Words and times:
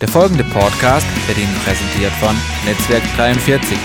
Der 0.00 0.08
folgende 0.08 0.44
Podcast 0.44 1.06
wird 1.26 1.38
Ihnen 1.38 1.54
präsentiert 1.64 2.12
von 2.20 2.36
Netzwerk 2.66 3.02
43. 3.16 3.78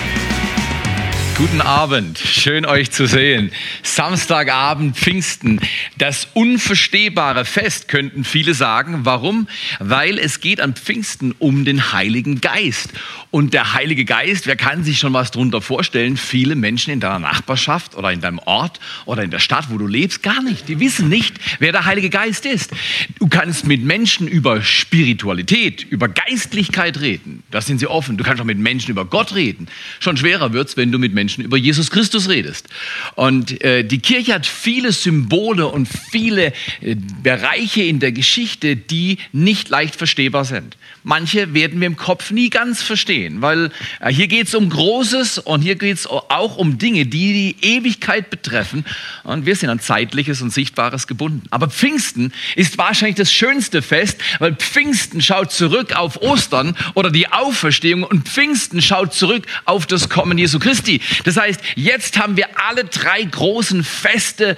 Guten 1.37 1.61
Abend, 1.61 2.19
schön 2.19 2.65
euch 2.65 2.91
zu 2.91 3.07
sehen. 3.07 3.49
Samstagabend, 3.81 4.97
Pfingsten, 4.97 5.61
das 5.97 6.27
unverstehbare 6.33 7.45
Fest, 7.45 7.87
könnten 7.87 8.25
viele 8.25 8.53
sagen. 8.53 9.05
Warum? 9.05 9.47
Weil 9.79 10.19
es 10.19 10.41
geht 10.41 10.59
an 10.59 10.73
Pfingsten 10.73 11.33
um 11.39 11.63
den 11.63 11.93
Heiligen 11.93 12.41
Geist. 12.41 12.89
Und 13.31 13.53
der 13.53 13.73
Heilige 13.73 14.05
Geist, 14.05 14.45
wer 14.45 14.55
kann 14.55 14.83
sich 14.83 14.99
schon 14.99 15.13
was 15.13 15.31
darunter 15.31 15.61
vorstellen? 15.61 16.17
Viele 16.17 16.55
Menschen 16.55 16.93
in 16.93 16.99
deiner 16.99 17.19
Nachbarschaft 17.19 17.95
oder 17.95 18.11
in 18.11 18.21
deinem 18.21 18.39
Ort 18.39 18.79
oder 19.05 19.23
in 19.23 19.31
der 19.31 19.39
Stadt, 19.39 19.65
wo 19.69 19.77
du 19.77 19.87
lebst, 19.87 20.21
gar 20.21 20.43
nicht. 20.43 20.67
Die 20.67 20.79
wissen 20.79 21.09
nicht, 21.09 21.35
wer 21.59 21.71
der 21.71 21.85
Heilige 21.85 22.09
Geist 22.09 22.45
ist. 22.45 22.71
Du 23.19 23.27
kannst 23.27 23.65
mit 23.65 23.83
Menschen 23.83 24.27
über 24.27 24.61
Spiritualität, 24.61 25.83
über 25.89 26.07
Geistlichkeit 26.07 26.99
reden. 26.99 27.43
Da 27.51 27.61
sind 27.61 27.79
sie 27.79 27.87
offen. 27.87 28.17
Du 28.17 28.23
kannst 28.23 28.41
auch 28.41 28.45
mit 28.45 28.59
Menschen 28.59 28.91
über 28.91 29.05
Gott 29.05 29.33
reden. 29.33 29.67
Schon 29.99 30.17
schwerer 30.17 30.53
wird's, 30.53 30.77
wenn 30.77 30.91
du 30.91 30.99
mit 30.99 31.13
Menschen 31.13 31.31
Menschen 31.31 31.45
über 31.45 31.57
Jesus 31.57 31.91
Christus 31.91 32.29
redest. 32.29 32.67
Und 33.15 33.63
äh, 33.63 33.83
die 33.83 33.99
Kirche 33.99 34.33
hat 34.33 34.45
viele 34.45 34.91
Symbole 34.91 35.67
und 35.67 35.87
viele 35.87 36.53
äh, 36.81 36.95
Bereiche 37.23 37.83
in 37.83 37.99
der 37.99 38.11
Geschichte, 38.11 38.75
die 38.75 39.17
nicht 39.31 39.69
leicht 39.69 39.95
verstehbar 39.95 40.45
sind. 40.45 40.77
Manche 41.03 41.53
werden 41.55 41.79
wir 41.79 41.87
im 41.87 41.95
Kopf 41.95 42.29
nie 42.29 42.49
ganz 42.51 42.83
verstehen, 42.83 43.41
weil 43.41 43.71
äh, 43.99 44.11
hier 44.11 44.27
geht 44.27 44.47
es 44.47 44.55
um 44.55 44.69
Großes 44.69 45.39
und 45.39 45.61
hier 45.61 45.75
geht 45.75 45.97
es 45.97 46.07
auch 46.07 46.57
um 46.57 46.77
Dinge, 46.77 47.07
die 47.07 47.55
die 47.61 47.75
Ewigkeit 47.75 48.29
betreffen. 48.29 48.85
Und 49.23 49.47
wir 49.47 49.55
sind 49.55 49.69
an 49.69 49.79
Zeitliches 49.79 50.41
und 50.41 50.51
Sichtbares 50.51 51.07
gebunden. 51.07 51.43
Aber 51.49 51.69
Pfingsten 51.69 52.31
ist 52.55 52.77
wahrscheinlich 52.77 53.15
das 53.15 53.33
schönste 53.33 53.81
Fest, 53.81 54.21
weil 54.37 54.55
Pfingsten 54.55 55.21
schaut 55.21 55.51
zurück 55.51 55.95
auf 55.95 56.21
Ostern 56.21 56.75
oder 56.93 57.09
die 57.09 57.27
Auferstehung 57.27 58.03
und 58.03 58.29
Pfingsten 58.29 58.81
schaut 58.81 59.13
zurück 59.13 59.47
auf 59.65 59.87
das 59.87 60.07
Kommen 60.07 60.37
Jesu 60.37 60.59
Christi. 60.59 61.01
Das 61.23 61.37
heißt, 61.37 61.61
jetzt 61.75 62.19
haben 62.19 62.37
wir 62.37 62.47
alle 62.69 62.85
drei 62.85 63.23
großen 63.23 63.83
Feste 63.83 64.55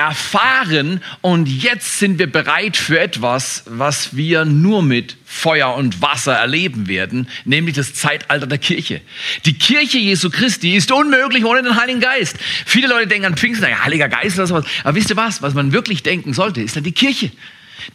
erfahren 0.00 1.02
und 1.20 1.46
jetzt 1.46 1.98
sind 1.98 2.18
wir 2.18 2.30
bereit 2.30 2.76
für 2.76 2.98
etwas, 2.98 3.64
was 3.66 4.16
wir 4.16 4.44
nur 4.44 4.82
mit 4.82 5.16
Feuer 5.24 5.74
und 5.74 6.02
Wasser 6.02 6.34
erleben 6.34 6.88
werden, 6.88 7.28
nämlich 7.44 7.76
das 7.76 7.94
Zeitalter 7.94 8.46
der 8.46 8.58
Kirche. 8.58 9.00
Die 9.44 9.54
Kirche 9.54 9.98
Jesu 9.98 10.30
Christi 10.30 10.74
ist 10.74 10.90
unmöglich 10.90 11.44
ohne 11.44 11.62
den 11.62 11.80
Heiligen 11.80 12.00
Geist. 12.00 12.36
Viele 12.66 12.88
Leute 12.88 13.08
denken 13.08 13.26
an 13.26 13.36
Pfingsten, 13.36 13.68
ja, 13.68 13.84
Heiliger 13.84 14.08
Geist 14.08 14.36
oder 14.38 14.46
sowas. 14.46 14.64
Aber 14.82 14.94
wisst 14.96 15.10
ihr 15.10 15.16
was, 15.16 15.42
was 15.42 15.54
man 15.54 15.72
wirklich 15.72 16.02
denken 16.02 16.32
sollte, 16.32 16.62
ist 16.62 16.76
dann 16.76 16.84
die 16.84 16.92
Kirche. 16.92 17.30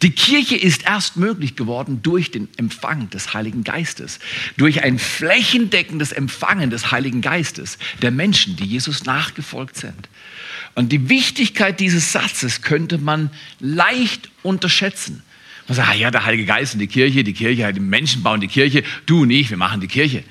Die 0.02 0.10
Kirche 0.10 0.56
ist 0.56 0.84
erst 0.84 1.16
möglich 1.16 1.56
geworden 1.56 2.00
durch 2.02 2.30
den 2.30 2.48
Empfang 2.56 3.10
des 3.10 3.34
Heiligen 3.34 3.64
Geistes, 3.64 4.18
durch 4.56 4.82
ein 4.82 4.98
flächendeckendes 4.98 6.12
Empfangen 6.12 6.70
des 6.70 6.90
Heiligen 6.90 7.20
Geistes 7.20 7.78
der 8.02 8.10
Menschen, 8.10 8.56
die 8.56 8.64
Jesus 8.64 9.04
nachgefolgt 9.04 9.76
sind. 9.76 10.08
Und 10.76 10.92
die 10.92 11.08
Wichtigkeit 11.08 11.80
dieses 11.80 12.12
Satzes 12.12 12.60
könnte 12.60 12.98
man 12.98 13.30
leicht 13.60 14.28
unterschätzen. 14.42 15.22
Man 15.66 15.74
sagt, 15.74 15.88
ah 15.88 15.94
ja, 15.94 16.10
der 16.10 16.26
Heilige 16.26 16.44
Geist 16.44 16.74
und 16.74 16.80
die 16.80 16.86
Kirche, 16.86 17.24
die 17.24 17.32
Kirche, 17.32 17.72
die 17.72 17.80
Menschen 17.80 18.22
bauen 18.22 18.42
die 18.42 18.46
Kirche, 18.46 18.84
du 19.06 19.24
nicht, 19.24 19.48
wir 19.48 19.56
machen 19.56 19.80
die 19.80 19.88
Kirche. 19.88 20.22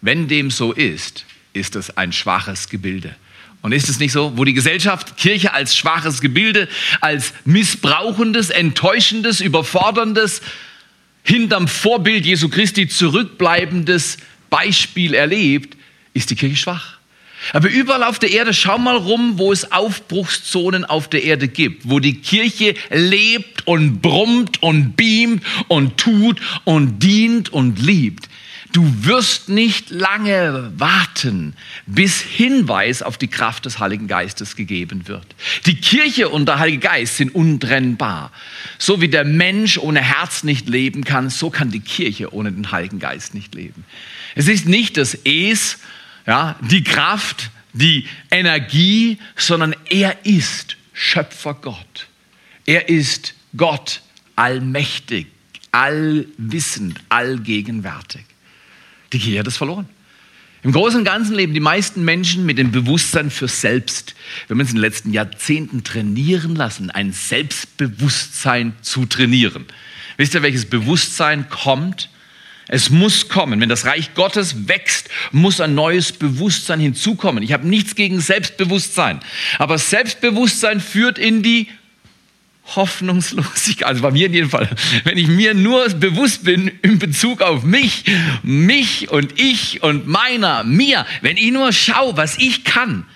Wenn 0.00 0.28
dem 0.28 0.52
so 0.52 0.72
ist, 0.72 1.26
ist 1.52 1.74
das 1.74 1.96
ein 1.96 2.12
schwaches 2.12 2.68
Gebilde. 2.68 3.16
Und 3.60 3.72
ist 3.72 3.88
es 3.88 3.98
nicht 3.98 4.12
so, 4.12 4.32
wo 4.36 4.44
die 4.44 4.54
Gesellschaft 4.54 5.16
Kirche 5.16 5.52
als 5.52 5.76
schwaches 5.76 6.20
Gebilde, 6.20 6.68
als 7.00 7.34
missbrauchendes, 7.44 8.50
enttäuschendes, 8.50 9.40
überforderndes, 9.40 10.42
hinterm 11.24 11.66
Vorbild 11.66 12.24
Jesu 12.24 12.48
Christi 12.48 12.86
zurückbleibendes 12.86 14.18
Beispiel 14.48 15.14
erlebt, 15.14 15.76
ist 16.14 16.30
die 16.30 16.36
Kirche 16.36 16.56
schwach. 16.56 16.97
Aber 17.52 17.68
überall 17.68 18.04
auf 18.04 18.18
der 18.18 18.30
Erde, 18.30 18.52
schau 18.52 18.78
mal 18.78 18.96
rum, 18.96 19.38
wo 19.38 19.52
es 19.52 19.70
Aufbruchszonen 19.72 20.84
auf 20.84 21.08
der 21.08 21.22
Erde 21.22 21.48
gibt, 21.48 21.88
wo 21.88 22.00
die 22.00 22.16
Kirche 22.16 22.74
lebt 22.90 23.66
und 23.66 24.00
brummt 24.00 24.62
und 24.62 24.96
beamt 24.96 25.42
und 25.68 25.96
tut 25.98 26.40
und 26.64 27.02
dient 27.02 27.52
und 27.52 27.80
liebt. 27.80 28.28
Du 28.72 29.04
wirst 29.04 29.48
nicht 29.48 29.88
lange 29.90 30.70
warten, 30.76 31.54
bis 31.86 32.20
Hinweis 32.20 33.02
auf 33.02 33.16
die 33.16 33.28
Kraft 33.28 33.64
des 33.64 33.78
Heiligen 33.78 34.08
Geistes 34.08 34.56
gegeben 34.56 35.08
wird. 35.08 35.24
Die 35.64 35.76
Kirche 35.76 36.28
und 36.28 36.46
der 36.46 36.58
Heilige 36.58 36.80
Geist 36.80 37.16
sind 37.16 37.34
untrennbar. 37.34 38.30
So 38.76 39.00
wie 39.00 39.08
der 39.08 39.24
Mensch 39.24 39.78
ohne 39.78 40.00
Herz 40.00 40.44
nicht 40.44 40.68
leben 40.68 41.04
kann, 41.04 41.30
so 41.30 41.48
kann 41.48 41.70
die 41.70 41.80
Kirche 41.80 42.34
ohne 42.34 42.52
den 42.52 42.70
Heiligen 42.70 42.98
Geist 42.98 43.32
nicht 43.32 43.54
leben. 43.54 43.84
Es 44.34 44.48
ist 44.48 44.66
nicht 44.66 44.98
das 44.98 45.16
Es, 45.24 45.78
ja, 46.28 46.56
die 46.60 46.84
Kraft, 46.84 47.50
die 47.72 48.06
Energie, 48.30 49.18
sondern 49.34 49.74
er 49.88 50.26
ist 50.26 50.76
Schöpfer 50.92 51.54
Gott. 51.54 52.06
Er 52.66 52.90
ist 52.90 53.34
Gott 53.56 54.02
allmächtig, 54.36 55.26
allwissend, 55.72 57.00
allgegenwärtig. 57.08 58.26
Die 59.12 59.18
Kirche 59.18 59.38
hat 59.38 59.46
es 59.46 59.56
verloren. 59.56 59.88
Im 60.62 60.72
Großen 60.72 60.98
und 60.98 61.04
Ganzen 61.06 61.34
leben 61.34 61.54
die 61.54 61.60
meisten 61.60 62.04
Menschen 62.04 62.44
mit 62.44 62.58
dem 62.58 62.72
Bewusstsein 62.72 63.30
für 63.30 63.48
selbst. 63.48 64.14
Wir 64.46 64.54
haben 64.54 64.60
uns 64.60 64.70
in 64.70 64.76
den 64.76 64.82
letzten 64.82 65.12
Jahrzehnten 65.14 65.82
trainieren 65.82 66.56
lassen, 66.56 66.90
ein 66.90 67.12
Selbstbewusstsein 67.12 68.74
zu 68.82 69.06
trainieren. 69.06 69.64
Wisst 70.18 70.34
ihr, 70.34 70.42
welches 70.42 70.66
Bewusstsein 70.66 71.48
kommt? 71.48 72.10
Es 72.68 72.90
muss 72.90 73.28
kommen. 73.28 73.60
Wenn 73.60 73.70
das 73.70 73.86
Reich 73.86 74.14
Gottes 74.14 74.68
wächst, 74.68 75.08
muss 75.32 75.60
ein 75.60 75.74
neues 75.74 76.12
Bewusstsein 76.12 76.80
hinzukommen. 76.80 77.42
Ich 77.42 77.52
habe 77.52 77.66
nichts 77.66 77.94
gegen 77.94 78.20
Selbstbewusstsein. 78.20 79.20
Aber 79.58 79.78
Selbstbewusstsein 79.78 80.80
führt 80.80 81.18
in 81.18 81.42
die 81.42 81.68
Hoffnungslosigkeit. 82.76 83.88
Also 83.88 84.02
bei 84.02 84.10
mir 84.10 84.26
in 84.26 84.34
jedem 84.34 84.50
Fall. 84.50 84.68
Wenn 85.04 85.16
ich 85.16 85.28
mir 85.28 85.54
nur 85.54 85.88
bewusst 85.88 86.44
bin 86.44 86.70
in 86.82 86.98
Bezug 86.98 87.40
auf 87.40 87.64
mich, 87.64 88.04
mich 88.42 89.10
und 89.10 89.40
ich 89.40 89.82
und 89.82 90.06
meiner, 90.06 90.64
mir, 90.64 91.06
wenn 91.22 91.38
ich 91.38 91.50
nur 91.50 91.72
schaue, 91.72 92.18
was 92.18 92.36
ich 92.36 92.64
kann, 92.64 93.06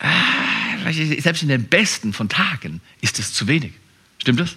ah, 0.00 0.92
selbst 0.92 1.42
in 1.42 1.48
den 1.48 1.64
besten 1.68 2.12
von 2.12 2.28
Tagen 2.28 2.80
ist 3.00 3.20
es 3.20 3.32
zu 3.32 3.46
wenig. 3.46 3.72
Stimmt 4.18 4.40
das? 4.40 4.56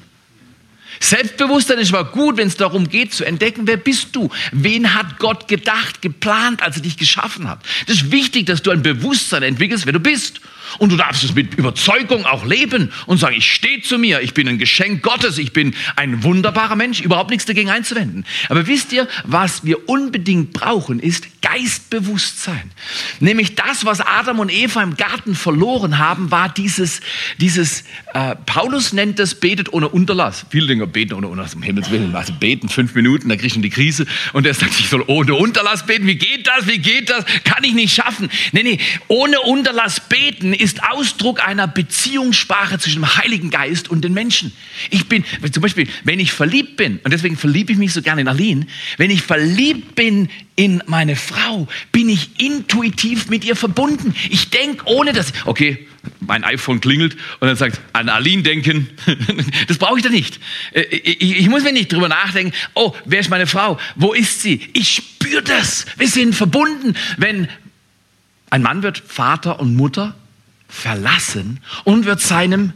Selbstbewusstsein 1.02 1.80
ist 1.80 1.94
aber 1.94 2.10
gut, 2.12 2.38
wenn 2.38 2.48
es 2.48 2.56
darum 2.56 2.88
geht 2.88 3.14
zu 3.14 3.26
entdecken, 3.26 3.66
wer 3.66 3.78
bist 3.78 4.16
du? 4.16 4.30
Wen 4.52 4.94
hat 4.94 5.18
Gott 5.18 5.48
gedacht, 5.48 6.02
geplant, 6.02 6.62
als 6.62 6.78
er 6.78 6.84
dich 6.84 6.96
geschaffen 6.96 7.50
hat? 7.50 7.60
Das 7.88 7.98
ist 7.98 8.12
wichtig, 8.12 8.46
dass 8.46 8.62
du 8.62 8.70
ein 8.70 8.84
Bewusstsein 8.84 9.42
entwickelst, 9.42 9.88
wer 9.88 9.94
du 9.94 10.00
bist. 10.00 10.42
Und 10.78 10.92
du 10.92 10.98
darfst 10.98 11.24
es 11.24 11.36
mit 11.36 11.56
Überzeugung 11.56 12.26
auch 12.26 12.46
leben 12.46 12.92
und 13.06 13.18
sagen, 13.18 13.36
ich 13.38 13.52
stehe 13.52 13.82
zu 13.82 13.98
mir, 13.98 14.22
ich 14.22 14.34
bin 14.34 14.48
ein 14.48 14.58
Geschenk 14.58 15.02
Gottes, 15.02 15.38
ich 15.38 15.54
bin 15.54 15.74
ein 15.96 16.24
wunderbarer 16.24 16.76
Mensch, 16.76 17.02
überhaupt 17.02 17.30
nichts 17.30 17.46
dagegen 17.46 17.70
einzuwenden. 17.70 18.26
Aber 18.50 18.68
wisst 18.68 18.94
ihr, 18.94 19.08
was 19.24 19.66
wir 19.66 19.90
unbedingt 19.90 20.54
brauchen, 20.54 21.00
ist 21.00 21.28
Geistbewusstsein. 21.42 22.72
Nämlich 23.20 23.56
das, 23.56 23.86
was 23.86 24.00
Adam 24.00 24.40
und 24.40 24.52
Eva 24.52 24.84
im 24.84 24.96
Garten 24.96 25.36
verloren 25.36 25.98
haben, 25.98 26.32
war 26.32 26.50
dieses, 26.50 27.02
dieses 27.40 27.84
äh, 28.14 28.36
Paulus 28.46 28.94
nennt 28.94 29.20
das 29.20 29.36
betet 29.36 29.74
ohne 29.74 29.90
Unterlass. 29.90 30.46
Viele 30.50 30.68
Dinge 30.68 30.88
beten 30.88 31.14
ohne 31.14 31.28
Unterlass, 31.28 31.56
um 31.56 31.64
Himmels 31.64 31.90
Willen. 31.92 32.16
Also 32.16 32.34
beten 32.34 32.70
fünf 32.70 32.94
Minuten, 32.96 33.30
da 33.30 33.36
kriege 33.36 33.48
ich 33.48 33.62
die 33.62 33.70
Krise. 33.70 34.06
Und 34.34 34.46
er 34.46 34.54
sagt, 34.54 34.80
ich 34.80 34.90
soll 34.90 35.04
ohne 35.08 35.34
Unterlass 35.34 35.86
beten. 35.86 36.06
Wie 36.08 36.16
geht 36.16 36.48
das? 36.48 36.68
Wie 36.68 36.78
geht 36.78 37.10
das? 37.10 37.26
Kann 37.44 37.64
ich 37.64 37.74
nicht 37.74 37.94
schaffen. 37.94 38.30
Nee, 38.52 38.64
nee, 38.64 38.80
ohne 39.08 39.40
Unterlass 39.42 40.00
beten 40.00 40.54
ist 40.62 40.84
Ausdruck 40.84 41.46
einer 41.46 41.68
Beziehungssprache 41.68 42.78
zwischen 42.78 43.02
dem 43.02 43.18
Heiligen 43.18 43.50
Geist 43.50 43.90
und 43.90 44.04
den 44.04 44.14
Menschen. 44.14 44.54
Ich 44.92 45.08
bin, 45.08 45.26
zum 45.52 45.62
Beispiel, 45.62 45.88
wenn 46.04 46.20
ich 46.20 46.32
verliebt 46.32 46.78
bin, 46.78 47.00
und 47.04 47.12
deswegen 47.12 47.36
verliebe 47.36 47.72
ich 47.72 47.80
mich 47.80 47.94
so 47.94 48.02
gerne 48.04 48.22
in 48.22 48.28
Aline, 48.28 48.68
wenn 48.98 49.10
ich 49.10 49.24
verliebt 49.24 49.96
bin 49.96 50.30
in 50.56 50.84
meine 50.86 51.16
Frau, 51.16 51.68
bin 51.92 52.10
ich 52.10 52.40
intuitiv 52.40 53.30
mit 53.30 53.44
ihr 53.44 53.56
verbunden. 53.56 54.14
Ich 54.30 54.52
denke, 54.52 54.86
ohne 54.86 55.14
dass, 55.14 55.34
okay, 55.46 55.88
mein 56.20 56.44
iPhone 56.44 56.80
klingelt 56.80 57.16
und 57.40 57.48
dann 57.48 57.56
sagt, 57.56 57.82
an 57.94 58.10
Aline 58.10 58.44
denken, 58.44 58.88
das 59.68 59.80
brauche 59.80 59.98
ich 59.98 60.04
da 60.04 60.10
nicht. 60.10 60.40
Äh, 60.74 60.82
ich 60.82 61.50
muss 61.50 61.64
mir 61.64 61.74
nicht 61.74 61.92
drüber 61.92 62.08
nachdenken, 62.08 62.54
oh, 62.76 62.94
wer 63.06 63.20
ist 63.20 63.32
meine 63.32 63.48
Frau? 63.48 63.80
Wo 63.96 64.14
ist 64.14 64.44
sie? 64.44 64.62
Ich 64.74 64.94
spüre 64.94 65.42
das. 65.42 65.88
Wir 65.98 66.08
sind 66.08 66.36
verbunden. 66.36 66.96
Wenn 67.18 67.48
ein 68.52 68.62
Mann 68.62 68.84
wird 68.84 69.00
Vater 69.00 69.60
und 69.60 69.76
Mutter, 69.76 70.16
verlassen 70.72 71.60
und 71.84 72.06
wird 72.06 72.22
seinem 72.22 72.74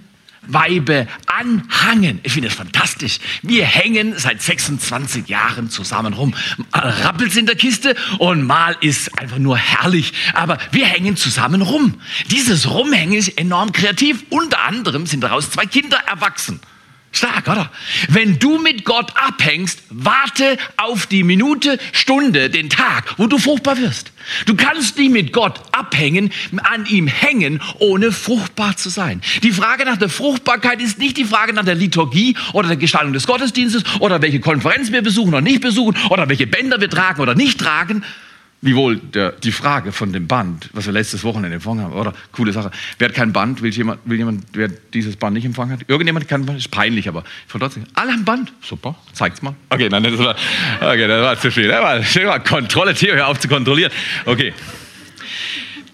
Weibe 0.48 1.08
anhangen. 1.26 2.20
Ich 2.24 2.34
finde 2.34 2.50
das 2.50 2.58
fantastisch. 2.58 3.20
Wir 3.42 3.66
hängen 3.66 4.14
seit 4.18 4.42
26 4.42 5.28
Jahren 5.28 5.70
zusammen 5.70 6.14
rum. 6.14 6.36
Mal 6.72 6.90
rappelt's 6.90 7.36
in 7.36 7.46
der 7.46 7.56
Kiste 7.56 7.96
und 8.20 8.44
mal 8.44 8.76
ist 8.82 9.18
einfach 9.20 9.40
nur 9.40 9.58
herrlich. 9.58 10.14
Aber 10.34 10.58
wir 10.72 10.86
hängen 10.86 11.18
zusammen 11.18 11.62
rum. 11.62 11.96
Dieses 12.30 12.70
Rumhängen 12.70 13.16
ist 13.16 13.38
enorm 13.40 13.72
kreativ. 13.72 14.24
Unter 14.30 14.64
anderem 14.66 15.06
sind 15.06 15.22
daraus 15.22 15.50
zwei 15.50 15.66
Kinder 15.66 15.98
erwachsen. 16.08 16.60
Stark, 17.18 17.48
oder? 17.48 17.72
Wenn 18.10 18.40
du 18.40 18.60
mit 18.60 18.84
Gott 18.84 19.14
abhängst, 19.16 19.84
warte 19.90 20.58
auf 20.78 21.06
die 21.06 21.24
Minute, 21.24 21.80
Stunde, 21.94 22.50
den 22.50 22.70
Tag, 22.70 23.16
wo 23.18 23.28
du 23.28 23.38
fruchtbar 23.38 23.78
wirst. 23.78 24.12
Du 24.46 24.56
kannst 24.56 24.98
nicht 24.98 25.12
mit 25.12 25.32
Gott 25.32 25.62
abhängen, 25.72 26.32
an 26.64 26.86
ihm 26.88 27.08
hängen, 27.08 27.62
ohne 27.80 28.12
fruchtbar 28.12 28.76
zu 28.76 28.90
sein. 28.90 29.22
Die 29.44 29.52
Frage 29.52 29.86
nach 29.86 29.98
der 29.98 30.10
Fruchtbarkeit 30.10 30.82
ist 30.82 31.00
nicht 31.00 31.18
die 31.18 31.26
Frage 31.26 31.54
nach 31.54 31.66
der 31.66 31.76
Liturgie 31.76 32.36
oder 32.54 32.68
der 32.68 32.78
Gestaltung 32.78 33.14
des 33.14 33.28
Gottesdienstes 33.28 33.84
oder 34.00 34.22
welche 34.22 34.40
Konferenz 34.40 34.92
wir 34.92 35.02
besuchen 35.02 35.30
oder 35.30 35.42
nicht 35.42 35.62
besuchen 35.62 35.96
oder 36.10 36.28
welche 36.28 36.48
Bänder 36.48 36.82
wir 36.82 36.90
tragen 36.90 37.22
oder 37.22 37.36
nicht 37.36 37.60
tragen, 37.60 38.04
Wiewohl 38.66 38.98
der, 38.98 39.32
die 39.32 39.52
Frage 39.52 39.92
von 39.92 40.12
dem 40.12 40.26
Band, 40.26 40.72
was 40.74 40.88
wir 40.88 40.94
letztes 40.94 41.24
Wochenende 41.24 41.54
empfangen 41.54 41.84
haben, 41.84 41.94
oder? 41.94 42.14
Coole 42.32 42.52
Sache. 42.52 42.72
Wer 42.98 43.10
hat 43.10 43.16
kein 43.16 43.32
Band? 43.32 43.62
Will 43.62 43.72
jemand, 43.72 44.00
will 44.06 44.18
jemand 44.18 44.44
wer 44.54 44.70
dieses 44.70 45.18
Band 45.18 45.36
nicht 45.36 45.46
empfangen 45.46 45.72
hat? 45.72 45.82
Irgendjemand 45.88 46.28
kann 46.28 46.48
Band? 46.48 46.58
Ist 46.58 46.72
peinlich, 46.72 47.08
aber 47.08 47.24
von 47.46 47.62
trotzdem. 47.62 47.84
Alle 47.94 48.14
haben 48.14 48.26
Band. 48.26 48.52
Super. 48.62 48.96
Zeigt's 49.14 49.44
mal. 49.44 49.54
Okay, 49.70 49.88
nein, 49.88 50.02
das 50.02 50.18
war, 50.18 50.36
okay, 50.82 51.08
das 51.08 51.22
war 51.22 51.40
zu 51.40 51.52
viel. 51.52 51.68
Das 51.68 51.80
war, 51.84 52.00
das 52.00 52.16
war 52.16 52.40
Kontrolle, 52.40 52.96
Theo, 52.96 53.14
hör 53.14 53.28
auf 53.28 53.40
zu 53.40 53.48
kontrollieren. 53.48 53.92
Okay. 54.26 54.52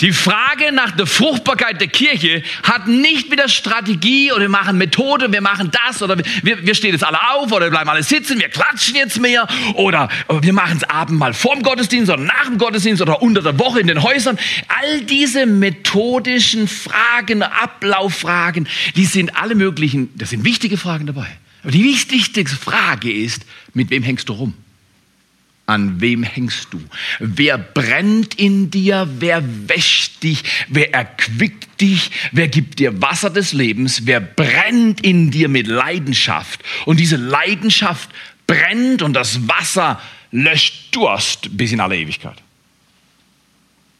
Die 0.01 0.11
Frage 0.11 0.71
nach 0.71 0.91
der 0.91 1.05
Fruchtbarkeit 1.05 1.79
der 1.79 1.87
Kirche 1.87 2.41
hat 2.63 2.87
nicht 2.87 3.29
mit 3.29 3.37
der 3.37 3.47
Strategie 3.47 4.31
oder 4.31 4.41
wir 4.41 4.49
machen 4.49 4.77
Methode, 4.79 5.31
wir 5.31 5.41
machen 5.41 5.69
das 5.71 6.01
oder 6.01 6.17
wir, 6.17 6.65
wir 6.65 6.73
stehen 6.73 6.93
jetzt 6.93 7.03
alle 7.03 7.19
auf 7.33 7.51
oder 7.51 7.67
wir 7.67 7.69
bleiben 7.69 7.87
alle 7.87 8.01
sitzen, 8.01 8.39
wir 8.39 8.49
klatschen 8.49 8.95
jetzt 8.95 9.19
mehr 9.19 9.47
oder 9.75 10.09
wir 10.41 10.53
machen 10.53 10.77
es 10.77 10.83
abend 10.83 11.19
mal 11.19 11.35
vorm 11.35 11.61
Gottesdienst 11.61 12.11
oder 12.11 12.23
nach 12.23 12.45
dem 12.45 12.57
Gottesdienst 12.57 13.01
oder 13.01 13.21
unter 13.21 13.43
der 13.43 13.59
Woche 13.59 13.79
in 13.79 13.85
den 13.85 14.01
Häusern. 14.01 14.39
All 14.69 15.01
diese 15.01 15.45
methodischen 15.45 16.67
Fragen, 16.67 17.43
Ablauffragen, 17.43 18.67
die 18.95 19.05
sind 19.05 19.37
alle 19.37 19.53
möglichen, 19.53 20.09
das 20.17 20.31
sind 20.31 20.43
wichtige 20.43 20.77
Fragen 20.77 21.05
dabei. 21.05 21.27
Aber 21.61 21.71
die 21.71 21.83
wichtigste 21.83 22.43
Frage 22.45 23.11
ist, 23.13 23.45
mit 23.75 23.91
wem 23.91 24.01
hängst 24.01 24.29
du 24.29 24.33
rum? 24.33 24.55
An 25.71 26.01
wem 26.01 26.21
hängst 26.23 26.67
du? 26.71 26.81
Wer 27.19 27.57
brennt 27.57 28.35
in 28.35 28.69
dir? 28.71 29.07
Wer 29.19 29.41
wäscht 29.69 30.21
dich? 30.21 30.43
Wer 30.67 30.93
erquickt 30.93 31.79
dich? 31.79 32.11
Wer 32.33 32.49
gibt 32.49 32.79
dir 32.79 33.01
Wasser 33.01 33.29
des 33.29 33.53
Lebens? 33.53 34.05
Wer 34.05 34.19
brennt 34.19 34.99
in 34.99 35.31
dir 35.31 35.47
mit 35.47 35.67
Leidenschaft? 35.67 36.61
Und 36.85 36.99
diese 36.99 37.15
Leidenschaft 37.15 38.09
brennt 38.47 39.01
und 39.01 39.13
das 39.13 39.47
Wasser 39.47 40.01
löscht 40.33 40.93
Durst 40.93 41.55
bis 41.55 41.71
in 41.71 41.79
alle 41.79 41.95
Ewigkeit. 41.95 42.41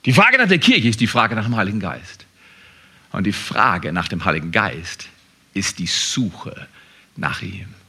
Die 0.04 0.12
Frage 0.12 0.40
nach 0.40 0.50
der 0.50 0.60
Kirche 0.60 0.90
ist 0.90 1.00
die 1.00 1.08
Frage 1.08 1.36
nach 1.36 1.46
dem 1.46 1.56
Heiligen 1.56 1.80
Geist. 1.80 2.26
Und 3.14 3.24
die 3.24 3.32
Frage 3.32 3.94
nach 3.94 4.10
dem 4.10 4.26
Heiligen 4.26 4.52
Geist 4.52 5.08
ist 5.54 5.80
die 5.80 5.88
Suche 5.88 6.68
nach 7.16 7.42
ihm. 7.42 7.81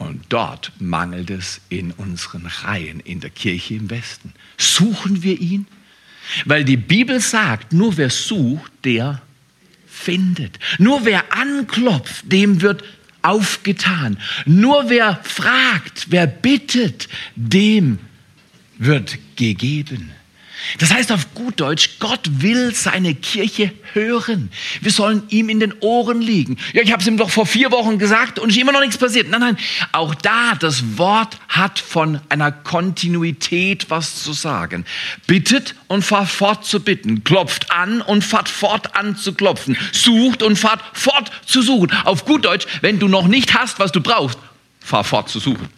Und 0.00 0.24
dort 0.30 0.72
mangelt 0.78 1.28
es 1.28 1.60
in 1.68 1.92
unseren 1.92 2.46
Reihen 2.46 3.00
in 3.00 3.20
der 3.20 3.28
Kirche 3.28 3.74
im 3.74 3.90
Westen. 3.90 4.32
Suchen 4.56 5.22
wir 5.22 5.38
ihn? 5.38 5.66
Weil 6.46 6.64
die 6.64 6.78
Bibel 6.78 7.20
sagt, 7.20 7.74
nur 7.74 7.98
wer 7.98 8.08
sucht, 8.08 8.72
der 8.84 9.20
findet. 9.86 10.58
Nur 10.78 11.04
wer 11.04 11.36
anklopft, 11.36 12.32
dem 12.32 12.62
wird 12.62 12.82
aufgetan. 13.20 14.16
Nur 14.46 14.88
wer 14.88 15.20
fragt, 15.22 16.06
wer 16.08 16.26
bittet, 16.26 17.06
dem 17.36 17.98
wird 18.78 19.18
gegeben. 19.36 20.12
Das 20.78 20.92
heißt 20.92 21.12
auf 21.12 21.34
gut 21.34 21.60
Deutsch, 21.60 21.98
Gott 21.98 22.20
will 22.42 22.74
seine 22.74 23.14
Kirche 23.14 23.72
hören. 23.92 24.50
Wir 24.80 24.92
sollen 24.92 25.22
ihm 25.28 25.48
in 25.48 25.60
den 25.60 25.74
Ohren 25.80 26.20
liegen. 26.20 26.58
Ja, 26.72 26.82
ich 26.82 26.92
habe 26.92 27.02
es 27.02 27.08
ihm 27.08 27.16
doch 27.16 27.30
vor 27.30 27.46
vier 27.46 27.70
Wochen 27.72 27.98
gesagt 27.98 28.38
und 28.38 28.50
ist 28.50 28.58
immer 28.58 28.72
noch 28.72 28.80
nichts 28.80 28.98
passiert. 28.98 29.28
Nein, 29.28 29.40
nein, 29.40 29.58
auch 29.92 30.14
da, 30.14 30.54
das 30.54 30.98
Wort 30.98 31.38
hat 31.48 31.78
von 31.78 32.20
einer 32.28 32.52
Kontinuität 32.52 33.90
was 33.90 34.22
zu 34.22 34.32
sagen. 34.32 34.84
Bittet 35.26 35.74
und 35.88 36.02
fahrt 36.04 36.28
fort 36.28 36.64
zu 36.64 36.80
bitten. 36.80 37.24
Klopft 37.24 37.72
an 37.72 38.00
und 38.00 38.24
fahrt 38.24 38.48
fort 38.48 38.96
an 38.96 39.16
zu 39.16 39.34
klopfen. 39.34 39.76
Sucht 39.92 40.42
und 40.42 40.56
fahrt 40.56 40.82
fort 40.92 41.30
zu 41.46 41.62
suchen. 41.62 41.92
Auf 42.04 42.24
gut 42.24 42.44
Deutsch, 42.44 42.66
wenn 42.80 42.98
du 42.98 43.08
noch 43.08 43.26
nicht 43.26 43.54
hast, 43.54 43.78
was 43.78 43.92
du 43.92 44.00
brauchst, 44.00 44.38
fahr 44.80 45.04
fort 45.04 45.28
zu 45.28 45.40
suchen 45.40 45.68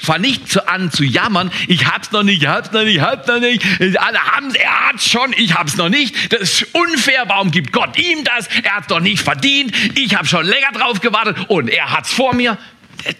fang 0.00 0.20
nicht 0.20 0.48
zu, 0.48 0.66
an 0.66 0.90
zu 0.90 1.04
jammern, 1.04 1.50
ich 1.68 1.86
hab's 1.86 2.10
noch 2.12 2.22
nicht, 2.22 2.42
ich 2.42 2.48
hab's 2.48 2.72
noch 2.72 2.84
nicht, 2.84 2.96
ich 2.96 3.00
hab's 3.02 3.26
noch 3.26 3.40
nicht. 3.40 3.62
Alle 3.98 4.18
haben's, 4.18 4.54
er 4.54 4.88
hat's 4.88 5.08
schon, 5.08 5.32
ich 5.36 5.54
hab's 5.54 5.76
noch 5.76 5.88
nicht. 5.88 6.32
Das 6.32 6.40
ist 6.40 6.74
unfair, 6.74 7.24
warum 7.26 7.50
gibt 7.50 7.72
Gott 7.72 7.98
ihm 7.98 8.24
das? 8.24 8.48
Er 8.62 8.76
hat's 8.76 8.86
doch 8.88 9.00
nicht 9.00 9.22
verdient. 9.22 9.72
Ich 9.96 10.14
habe 10.14 10.26
schon 10.26 10.46
länger 10.46 10.72
drauf 10.72 11.00
gewartet 11.00 11.36
und 11.48 11.68
er 11.68 11.92
hat's 11.92 12.12
vor 12.12 12.34
mir. 12.34 12.58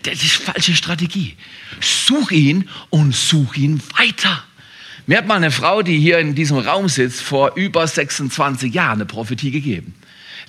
Das 0.03 0.23
ist 0.23 0.35
falsche 0.37 0.75
Strategie. 0.75 1.37
Such 1.81 2.31
ihn 2.32 2.69
und 2.91 3.15
such 3.15 3.56
ihn 3.56 3.81
weiter. 3.97 4.44
Mir 5.06 5.19
hat 5.19 5.26
mal 5.26 5.37
eine 5.37 5.50
Frau, 5.50 5.83
die 5.83 5.99
hier 5.99 6.19
in 6.19 6.35
diesem 6.35 6.59
Raum 6.59 6.88
sitzt, 6.88 7.21
vor 7.21 7.56
über 7.56 7.87
26 7.87 8.73
Jahren 8.73 8.99
eine 8.99 9.06
Prophetie 9.06 9.50
gegeben. 9.50 9.94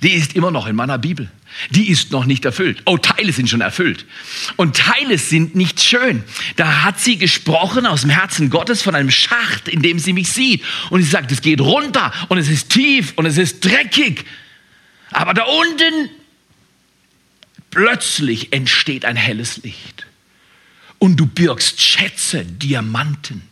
Die 0.02 0.12
ist 0.12 0.34
immer 0.34 0.50
noch 0.50 0.66
in 0.66 0.76
meiner 0.76 0.98
Bibel. 0.98 1.30
Die 1.70 1.88
ist 1.88 2.10
noch 2.10 2.24
nicht 2.24 2.44
erfüllt. 2.44 2.82
Oh, 2.86 2.98
Teile 2.98 3.32
sind 3.32 3.48
schon 3.48 3.60
erfüllt. 3.60 4.04
Und 4.56 4.76
Teile 4.76 5.18
sind 5.18 5.54
nicht 5.54 5.82
schön. 5.82 6.24
Da 6.56 6.82
hat 6.82 7.00
sie 7.00 7.18
gesprochen 7.18 7.86
aus 7.86 8.02
dem 8.02 8.10
Herzen 8.10 8.50
Gottes 8.50 8.82
von 8.82 8.94
einem 8.94 9.10
Schacht, 9.10 9.68
in 9.68 9.82
dem 9.82 9.98
sie 9.98 10.12
mich 10.12 10.32
sieht. 10.32 10.62
Und 10.90 11.02
sie 11.02 11.08
sagt, 11.08 11.30
es 11.32 11.42
geht 11.42 11.60
runter 11.60 12.12
und 12.28 12.38
es 12.38 12.48
ist 12.48 12.70
tief 12.70 13.12
und 13.16 13.26
es 13.26 13.38
ist 13.38 13.64
dreckig. 13.64 14.24
Aber 15.10 15.34
da 15.34 15.44
unten 15.44 16.10
plötzlich 17.70 18.52
entsteht 18.52 19.04
ein 19.04 19.16
helles 19.16 19.58
Licht. 19.58 20.06
Und 20.98 21.16
du 21.16 21.26
birgst 21.26 21.80
Schätze, 21.80 22.44
Diamanten. 22.44 23.42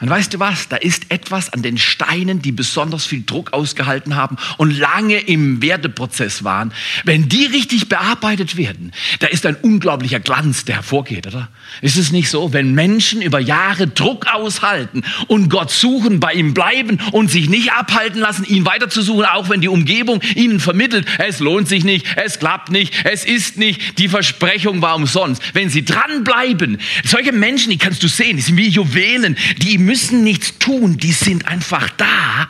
Und 0.00 0.10
weißt 0.10 0.34
du 0.34 0.40
was? 0.40 0.68
Da 0.68 0.76
ist 0.76 1.10
etwas 1.10 1.52
an 1.52 1.62
den 1.62 1.78
Steinen, 1.78 2.42
die 2.42 2.50
besonders 2.50 3.06
viel 3.06 3.22
Druck 3.24 3.52
ausgehalten 3.52 4.16
haben 4.16 4.36
und 4.58 4.76
lange 4.76 5.18
im 5.18 5.62
Werdeprozess 5.62 6.42
waren. 6.42 6.72
Wenn 7.04 7.28
die 7.28 7.46
richtig 7.46 7.88
bearbeitet 7.88 8.56
werden, 8.56 8.92
da 9.20 9.28
ist 9.28 9.46
ein 9.46 9.54
unglaublicher 9.54 10.18
Glanz, 10.18 10.64
der 10.64 10.76
hervorgeht, 10.76 11.28
oder? 11.28 11.48
Ist 11.80 11.96
es 11.96 12.10
nicht 12.10 12.28
so? 12.28 12.52
Wenn 12.52 12.74
Menschen 12.74 13.22
über 13.22 13.38
Jahre 13.38 13.86
Druck 13.86 14.26
aushalten 14.26 15.02
und 15.28 15.48
Gott 15.48 15.70
suchen, 15.70 16.18
bei 16.18 16.32
ihm 16.32 16.54
bleiben 16.54 16.98
und 17.12 17.30
sich 17.30 17.48
nicht 17.48 17.72
abhalten 17.72 18.20
lassen, 18.20 18.44
ihn 18.44 18.66
weiterzusuchen, 18.66 19.24
auch 19.24 19.48
wenn 19.48 19.60
die 19.60 19.68
Umgebung 19.68 20.20
ihnen 20.34 20.58
vermittelt, 20.58 21.06
es 21.18 21.38
lohnt 21.38 21.68
sich 21.68 21.84
nicht, 21.84 22.06
es 22.16 22.40
klappt 22.40 22.70
nicht, 22.70 22.94
es 23.04 23.24
ist 23.24 23.58
nicht, 23.58 23.98
die 23.98 24.08
Versprechung 24.08 24.82
war 24.82 24.96
umsonst. 24.96 25.40
Wenn 25.52 25.70
sie 25.70 25.84
dranbleiben, 25.84 26.78
solche 27.04 27.32
Menschen, 27.32 27.70
die 27.70 27.78
kannst 27.78 28.02
du 28.02 28.08
sehen, 28.08 28.36
die 28.36 28.42
sind 28.42 28.56
wie 28.56 28.68
Juwelen, 28.68 29.36
die 29.58 29.83
müssen 29.84 30.24
nichts 30.24 30.58
tun, 30.58 30.96
die 30.96 31.12
sind 31.12 31.46
einfach 31.46 31.88
da. 31.90 32.48